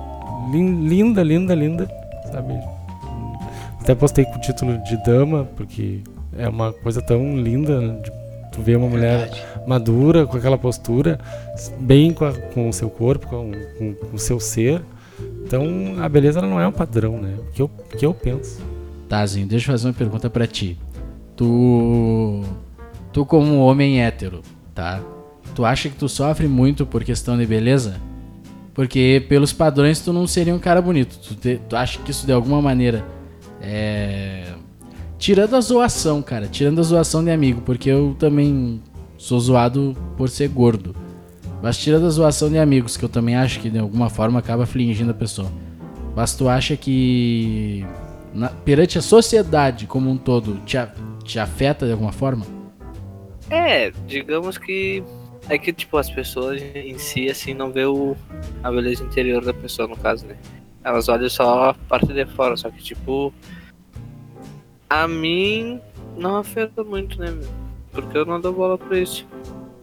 lin- 0.51 0.87
Linda, 0.89 1.23
linda, 1.23 1.55
linda. 1.55 1.89
Sabe? 2.31 2.55
Até 3.83 3.95
postei 3.95 4.25
com 4.25 4.37
o 4.37 4.41
título 4.41 4.79
de 4.85 4.97
dama, 5.05 5.45
porque 5.57 6.01
é 6.39 6.49
uma 6.49 6.73
coisa 6.73 7.03
tão 7.03 7.37
linda 7.37 7.81
né, 7.81 8.01
de 8.01 8.11
tu 8.53 8.63
ver 8.63 8.77
uma 8.77 8.89
mulher 8.89 9.19
Verdade. 9.31 9.43
madura, 9.67 10.27
com 10.27 10.37
aquela 10.37 10.57
postura, 10.57 11.19
bem 11.81 12.13
com, 12.13 12.25
a- 12.25 12.33
com 12.33 12.69
o 12.69 12.73
seu 12.73 12.89
corpo, 12.89 13.27
com, 13.27 13.51
com- 13.79 13.95
com 13.95 14.17
o 14.17 14.19
seu 14.19 14.39
ser. 14.39 14.83
Então 15.45 15.65
a 16.01 16.09
beleza 16.09 16.41
não 16.41 16.61
é 16.61 16.67
um 16.67 16.73
padrão, 16.73 17.19
né? 17.21 17.35
O 17.39 17.53
que 17.53 17.63
eu, 17.63 17.67
o 17.93 17.97
que 17.97 18.07
eu 18.07 18.15
penso. 18.15 18.61
Tazinho, 19.09 19.47
deixa 19.47 19.71
eu 19.71 19.75
fazer 19.75 19.89
uma 19.89 19.95
pergunta 19.95 20.31
pra 20.31 20.47
ti. 20.47 20.79
Tu. 21.37 22.43
Tu, 23.13 23.27
como 23.27 23.59
homem 23.59 24.01
hétero, 24.03 24.41
tá? 24.75 25.01
Tu 25.55 25.65
acha 25.65 25.89
que 25.89 25.97
tu 25.97 26.09
sofre 26.09 26.47
muito 26.49 26.87
por 26.87 27.05
questão 27.05 27.37
de 27.37 27.45
beleza? 27.45 27.97
Porque 28.73 29.23
pelos 29.29 29.53
padrões 29.53 30.01
tu 30.01 30.13
não 30.13 30.27
seria 30.27 30.55
um 30.55 30.59
cara 30.59 30.81
bonito. 30.81 31.19
Tu, 31.19 31.35
te- 31.35 31.61
tu 31.69 31.77
acha 31.77 31.99
que 32.01 32.11
isso 32.11 32.25
de 32.25 32.33
alguma 32.33 32.63
maneira 32.63 33.05
é. 33.63 34.45
Tirando 35.19 35.55
a 35.55 35.61
zoação, 35.61 36.21
cara. 36.21 36.49
Tirando 36.49 36.81
a 36.81 36.83
zoação 36.83 37.23
de 37.23 37.31
amigo, 37.31 37.61
porque 37.63 37.89
eu 37.89 38.17
também 38.19 38.83
sou 39.17 39.39
zoado 39.39 39.97
por 40.17 40.29
ser 40.29 40.49
gordo. 40.49 40.97
Mas 41.63 41.77
tirando 41.79 42.07
a 42.07 42.11
zoação 42.11 42.51
de 42.51 42.59
amigos, 42.59 42.97
que 42.97 43.05
eu 43.05 43.09
também 43.09 43.37
acho 43.37 43.61
que 43.61 43.71
de 43.71 43.79
alguma 43.79 44.11
forma 44.11 44.41
acaba 44.41 44.65
afligindo 44.65 45.13
a 45.13 45.15
pessoa. 45.15 45.49
Mas 46.17 46.35
tu 46.35 46.49
acha 46.49 46.77
que 46.77 47.87
na- 48.35 48.49
perante 48.49 48.99
a 48.99 49.03
sociedade 49.03 49.87
como 49.87 50.11
um 50.11 50.17
todo 50.17 50.57
te, 50.67 50.77
a- 50.77 50.93
te 51.23 51.39
afeta 51.39 51.87
de 51.87 51.93
alguma 51.93 52.11
forma? 52.11 52.45
É, 53.49 53.93
digamos 54.09 54.59
que. 54.59 55.05
É 55.49 55.59
que, 55.59 55.73
tipo, 55.73 55.97
as 55.99 56.09
pessoas 56.11 56.63
em 56.75 56.97
si, 56.99 57.29
assim, 57.29 57.53
não 57.53 57.71
vê 57.71 57.85
o, 57.85 58.17
a 58.63 58.71
beleza 58.71 59.03
interior 59.05 59.45
da 59.45 59.53
pessoa, 59.53 59.87
no 59.89 59.97
caso, 59.97 60.25
né? 60.27 60.37
Elas 60.85 61.09
olham 61.09 61.29
só 61.29 61.71
a 61.71 61.75
parte 61.75 62.13
de 62.13 62.25
fora, 62.27 62.57
só 62.57 62.71
que, 62.71 62.83
tipo. 62.83 63.33
A 64.91 65.09
mim 65.09 65.81
não 66.17 66.37
afeta 66.37 66.85
muito, 66.85 67.19
né? 67.19 67.27
Porque 67.93 68.17
eu 68.19 68.25
não 68.27 68.41
dou 68.41 68.53
bola 68.53 68.77
pra 68.77 68.99
isso. 68.99 69.27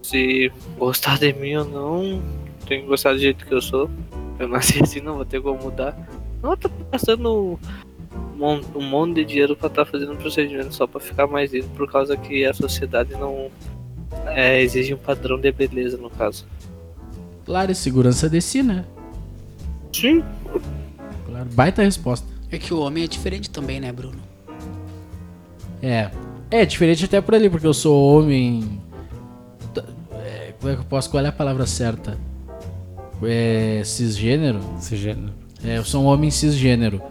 Se 0.03 0.51
gostar 0.77 1.17
de 1.19 1.33
mim 1.33 1.55
ou 1.55 1.65
não, 1.65 2.21
tem 2.67 2.81
que 2.81 2.87
gostar 2.87 3.13
do 3.13 3.19
jeito 3.19 3.45
que 3.45 3.53
eu 3.53 3.61
sou. 3.61 3.89
Eu 4.37 4.47
nasci 4.47 4.81
assim, 4.83 4.99
não 4.99 5.15
vou 5.15 5.25
ter 5.25 5.41
como 5.41 5.61
mudar. 5.61 5.97
Não, 6.41 6.51
eu 6.51 6.57
tô 6.57 6.69
gastando 6.91 7.29
um 7.31 7.57
mon- 8.37 8.61
monte 8.75 9.15
de 9.15 9.25
dinheiro 9.25 9.55
pra 9.55 9.67
estar 9.67 9.85
fazendo 9.85 10.13
um 10.13 10.17
procedimento 10.17 10.73
só 10.73 10.85
pra 10.87 10.99
ficar 10.99 11.27
mais 11.27 11.51
lindo, 11.51 11.67
por 11.75 11.91
causa 11.91 12.15
que 12.15 12.45
a 12.45 12.53
sociedade 12.53 13.11
não 13.13 13.49
é, 14.27 14.61
exige 14.61 14.93
um 14.93 14.97
padrão 14.97 15.39
de 15.39 15.51
beleza, 15.51 15.97
no 15.97 16.09
caso. 16.09 16.45
Claro, 17.45 17.71
é 17.71 17.73
segurança 17.73 18.29
de 18.29 18.39
si, 18.41 18.61
né? 18.63 18.85
Sim. 19.91 20.23
Claro, 21.39 21.49
baita 21.53 21.83
resposta. 21.83 22.27
É 22.51 22.57
que 22.57 22.73
o 22.73 22.79
homem 22.79 23.03
é 23.03 23.07
diferente 23.07 23.49
também, 23.49 23.79
né, 23.79 23.91
Bruno? 23.91 24.19
É. 25.81 26.09
É 26.51 26.65
diferente 26.65 27.05
até 27.05 27.21
por 27.21 27.35
ali, 27.35 27.49
porque 27.49 27.67
eu 27.67 27.73
sou 27.73 28.17
homem. 28.17 28.81
É, 30.13 30.53
como 30.59 30.73
é 30.73 30.75
que 30.75 30.81
eu 30.81 30.85
posso? 30.85 31.09
Qual 31.09 31.23
é 31.23 31.27
a 31.27 31.31
palavra 31.31 31.65
certa? 31.65 32.17
É. 33.23 33.81
cisgênero? 33.85 34.59
Esse 34.77 34.97
gênero. 34.97 35.31
É, 35.63 35.77
eu 35.77 35.85
sou 35.85 36.03
um 36.03 36.07
homem 36.07 36.31
cisgênero. 36.31 37.01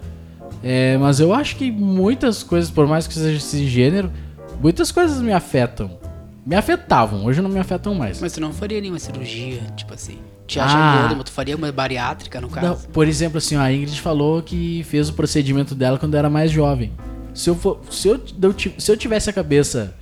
É, 0.61 0.97
mas 0.97 1.19
eu 1.19 1.33
acho 1.33 1.55
que 1.55 1.71
muitas 1.71 2.43
coisas, 2.43 2.69
por 2.69 2.85
mais 2.85 3.07
que 3.07 3.13
seja 3.13 3.39
cisgênero, 3.39 4.11
muitas 4.61 4.91
coisas 4.91 5.21
me 5.21 5.31
afetam. 5.31 5.97
Me 6.45 6.55
afetavam, 6.55 7.25
hoje 7.25 7.41
não 7.41 7.49
me 7.49 7.59
afetam 7.59 7.95
mais. 7.95 8.19
Mas 8.19 8.33
tu 8.33 8.41
não 8.41 8.51
faria 8.51 8.81
nenhuma 8.81 8.99
cirurgia, 8.99 9.61
tipo 9.75 9.93
assim. 9.93 10.17
Te 10.49 10.59
acha 10.59 10.75
Ah. 10.75 11.23
tu 11.23 11.31
faria 11.31 11.55
uma 11.55 11.71
bariátrica, 11.71 12.41
no 12.41 12.49
caso? 12.49 12.67
Não, 12.67 12.75
por 12.91 13.07
exemplo, 13.07 13.37
assim, 13.37 13.55
ó, 13.55 13.61
a 13.61 13.71
Ingrid 13.71 14.01
falou 14.01 14.41
que 14.41 14.83
fez 14.89 15.07
o 15.07 15.13
procedimento 15.13 15.75
dela 15.75 15.99
quando 15.99 16.15
era 16.15 16.27
mais 16.27 16.49
jovem. 16.49 16.91
Se 17.35 17.51
eu, 17.51 17.55
for, 17.55 17.79
se 17.91 18.07
eu, 18.07 18.19
se 18.79 18.91
eu 18.91 18.97
tivesse 18.97 19.29
a 19.29 19.33
cabeça 19.33 19.93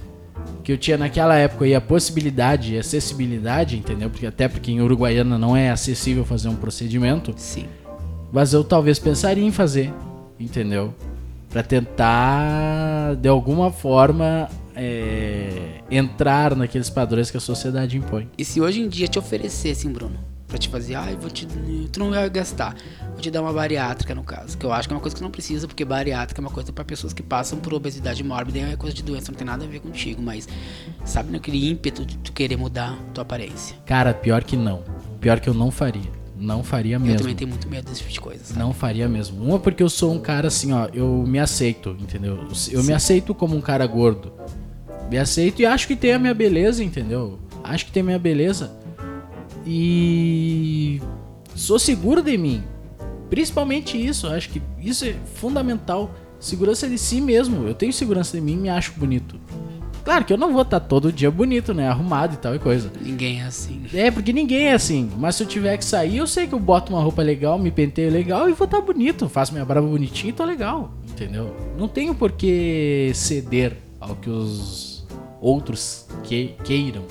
que 0.63 0.71
eu 0.71 0.77
tinha 0.77 0.97
naquela 0.97 1.35
época 1.35 1.67
e 1.67 1.75
a 1.75 1.81
possibilidade 1.81 2.73
e 2.75 2.79
acessibilidade, 2.79 3.75
entendeu? 3.77 4.09
Porque 4.09 4.25
até 4.25 4.47
porque 4.47 4.71
em 4.71 4.79
Uruguaiana 4.79 5.37
não 5.37 5.55
é 5.55 5.69
acessível 5.69 6.23
fazer 6.23 6.47
um 6.47 6.55
procedimento, 6.55 7.33
Sim. 7.35 7.65
mas 8.31 8.53
eu 8.53 8.63
talvez 8.63 8.99
pensaria 8.99 9.43
em 9.45 9.51
fazer, 9.51 9.93
entendeu? 10.39 10.93
Pra 11.49 11.61
tentar, 11.61 13.15
de 13.15 13.27
alguma 13.27 13.69
forma, 13.69 14.49
é, 14.75 15.81
entrar 15.91 16.55
naqueles 16.55 16.89
padrões 16.89 17.29
que 17.29 17.35
a 17.35 17.41
sociedade 17.41 17.97
impõe. 17.97 18.29
E 18.37 18.45
se 18.45 18.61
hoje 18.61 18.79
em 18.81 18.87
dia 18.87 19.07
te 19.09 19.19
oferecessem, 19.19 19.91
Bruno, 19.91 20.17
pra 20.47 20.57
te 20.57 20.69
fazer, 20.69 20.95
ai, 20.95 21.15
vou 21.15 21.29
te. 21.29 21.45
Tu 21.91 21.99
não 21.99 22.11
vai 22.11 22.29
gastar. 22.29 22.75
Vou 23.11 23.19
te 23.21 23.29
dar 23.31 23.41
uma 23.41 23.51
bariátrica, 23.51 24.13
no 24.15 24.23
caso. 24.23 24.57
Que 24.57 24.65
eu 24.65 24.71
acho 24.71 24.87
que 24.87 24.93
é 24.93 24.95
uma 24.95 25.01
coisa 25.01 25.15
que 25.15 25.21
não 25.23 25.31
precisa, 25.31 25.67
porque 25.67 25.83
bariátrica 25.83 26.39
é 26.39 26.43
uma 26.43 26.51
coisa 26.51 26.71
pra 26.71 26.85
pessoas 26.85 27.13
que 27.13 27.21
passam 27.23 27.59
por 27.59 27.73
obesidade 27.73 28.23
mórbida, 28.23 28.59
é 28.59 28.75
coisa 28.75 28.95
de 28.95 29.03
doença, 29.03 29.31
não 29.31 29.37
tem 29.37 29.45
nada 29.47 29.65
a 29.65 29.67
ver 29.67 29.79
contigo, 29.79 30.21
mas 30.21 30.47
sabe 31.03 31.31
naquele 31.31 31.69
ímpeto 31.69 32.05
de 32.05 32.17
tu 32.17 32.31
querer 32.31 32.55
mudar 32.57 32.97
tua 33.13 33.23
aparência. 33.23 33.75
Cara, 33.85 34.13
pior 34.13 34.43
que 34.43 34.55
não. 34.55 34.83
Pior 35.19 35.39
que 35.39 35.49
eu 35.49 35.53
não 35.53 35.71
faria. 35.71 36.17
Não 36.39 36.63
faria 36.63 36.97
Eu 36.97 36.99
mesmo. 36.99 37.17
também 37.17 37.35
tenho 37.35 37.49
muito 37.49 37.67
medo 37.67 37.89
desse 37.89 38.01
tipo 38.01 38.11
de 38.13 38.21
coisa. 38.21 38.43
sabe? 38.45 38.59
Não 38.59 38.71
faria 38.71 39.09
mesmo. 39.09 39.43
Uma 39.43 39.57
porque 39.57 39.81
eu 39.81 39.89
sou 39.89 40.13
um 40.13 40.19
cara 40.19 40.47
assim, 40.49 40.71
ó, 40.71 40.87
eu 40.93 41.23
me 41.27 41.39
aceito, 41.39 41.97
entendeu? 41.99 42.47
Eu 42.71 42.83
me 42.83 42.93
aceito 42.93 43.33
como 43.33 43.55
um 43.55 43.61
cara 43.61 43.87
gordo. 43.87 44.31
Me 45.09 45.17
aceito 45.17 45.61
e 45.61 45.65
acho 45.65 45.87
que 45.87 45.95
tem 45.95 46.13
a 46.13 46.19
minha 46.19 46.35
beleza, 46.35 46.83
entendeu? 46.83 47.39
Acho 47.63 47.87
que 47.87 47.91
tem 47.91 48.01
a 48.01 48.05
minha 48.05 48.19
beleza. 48.19 48.71
E 49.67 51.01
sou 51.55 51.77
seguro 51.77 52.21
de 52.21 52.37
mim. 52.37 52.63
Principalmente 53.29 53.97
isso, 53.97 54.27
acho 54.27 54.49
que 54.49 54.61
isso 54.79 55.03
é 55.03 55.13
fundamental. 55.35 56.09
Segurança 56.39 56.87
de 56.87 56.97
si 56.97 57.19
mesmo. 57.19 57.67
Eu 57.67 57.73
tenho 57.73 57.91
segurança 57.91 58.37
de 58.37 58.41
mim 58.41 58.53
e 58.53 58.57
me 58.57 58.69
acho 58.69 58.93
bonito. 58.93 59.39
Claro 60.07 60.23
que 60.23 60.31
eu 60.31 60.37
não 60.37 60.53
vou 60.53 60.61
estar 60.61 60.79
todo 60.79 61.11
dia 61.11 61.29
bonito, 61.29 61.73
né? 61.73 61.89
Arrumado 61.89 62.35
e 62.35 62.37
tal 62.37 62.55
e 62.55 62.59
coisa. 62.59 62.89
Ninguém 63.01 63.41
é 63.41 63.43
assim. 63.43 63.83
É, 63.93 64.09
porque 64.09 64.31
ninguém 64.31 64.67
é 64.67 64.73
assim. 64.73 65.11
Mas 65.17 65.35
se 65.35 65.43
eu 65.43 65.47
tiver 65.47 65.75
que 65.75 65.83
sair, 65.83 66.15
eu 66.17 66.27
sei 66.27 66.47
que 66.47 66.53
eu 66.53 66.59
boto 66.59 66.93
uma 66.93 67.01
roupa 67.01 67.21
legal, 67.21 67.59
me 67.59 67.69
penteio 67.69 68.09
legal 68.09 68.49
e 68.49 68.53
vou 68.53 68.63
estar 68.63 68.79
bonito. 68.79 69.27
Faço 69.27 69.51
minha 69.51 69.65
barba 69.65 69.85
bonitinha 69.85 70.29
e 70.29 70.33
tô 70.33 70.45
legal. 70.45 70.93
Entendeu? 71.09 71.53
Não 71.77 71.89
tenho 71.89 72.15
por 72.15 72.31
que 72.31 73.11
ceder 73.13 73.75
ao 73.99 74.15
que 74.15 74.29
os 74.29 75.05
outros 75.41 76.07
que, 76.23 76.53
queiram. 76.63 77.03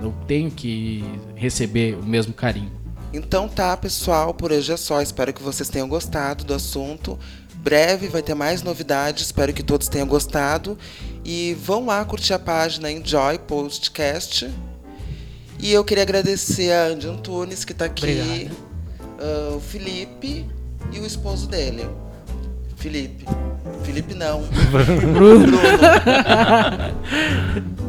Não 0.00 0.12
tenho 0.26 0.50
que 0.50 1.04
receber 1.34 1.96
o 1.96 2.04
mesmo 2.04 2.32
carinho. 2.32 2.70
Então 3.12 3.48
tá, 3.48 3.76
pessoal, 3.76 4.34
por 4.34 4.52
hoje 4.52 4.72
é 4.72 4.76
só. 4.76 5.00
Espero 5.00 5.32
que 5.32 5.42
vocês 5.42 5.68
tenham 5.68 5.88
gostado 5.88 6.44
do 6.44 6.54
assunto. 6.54 7.18
Breve 7.56 8.08
vai 8.08 8.22
ter 8.22 8.34
mais 8.34 8.62
novidades, 8.62 9.26
espero 9.26 9.52
que 9.52 9.62
todos 9.62 9.88
tenham 9.88 10.06
gostado. 10.06 10.78
E 11.24 11.56
vão 11.60 11.86
lá 11.86 12.04
curtir 12.04 12.34
a 12.34 12.38
página 12.38 12.90
Enjoy 12.90 13.38
Podcast. 13.38 14.50
E 15.58 15.72
eu 15.72 15.84
queria 15.84 16.04
agradecer 16.04 16.72
a 16.72 16.86
Andy 16.86 17.08
Antunes, 17.08 17.64
que 17.64 17.74
tá 17.74 17.86
aqui, 17.86 18.48
ah, 19.18 19.56
o 19.56 19.60
Felipe 19.60 20.46
e 20.92 21.00
o 21.00 21.06
esposo 21.06 21.48
dele. 21.48 21.88
Felipe. 22.76 23.24
Felipe 23.82 24.14
não. 24.14 24.42
Bruno. 24.70 25.12
Bruno. 25.12 25.58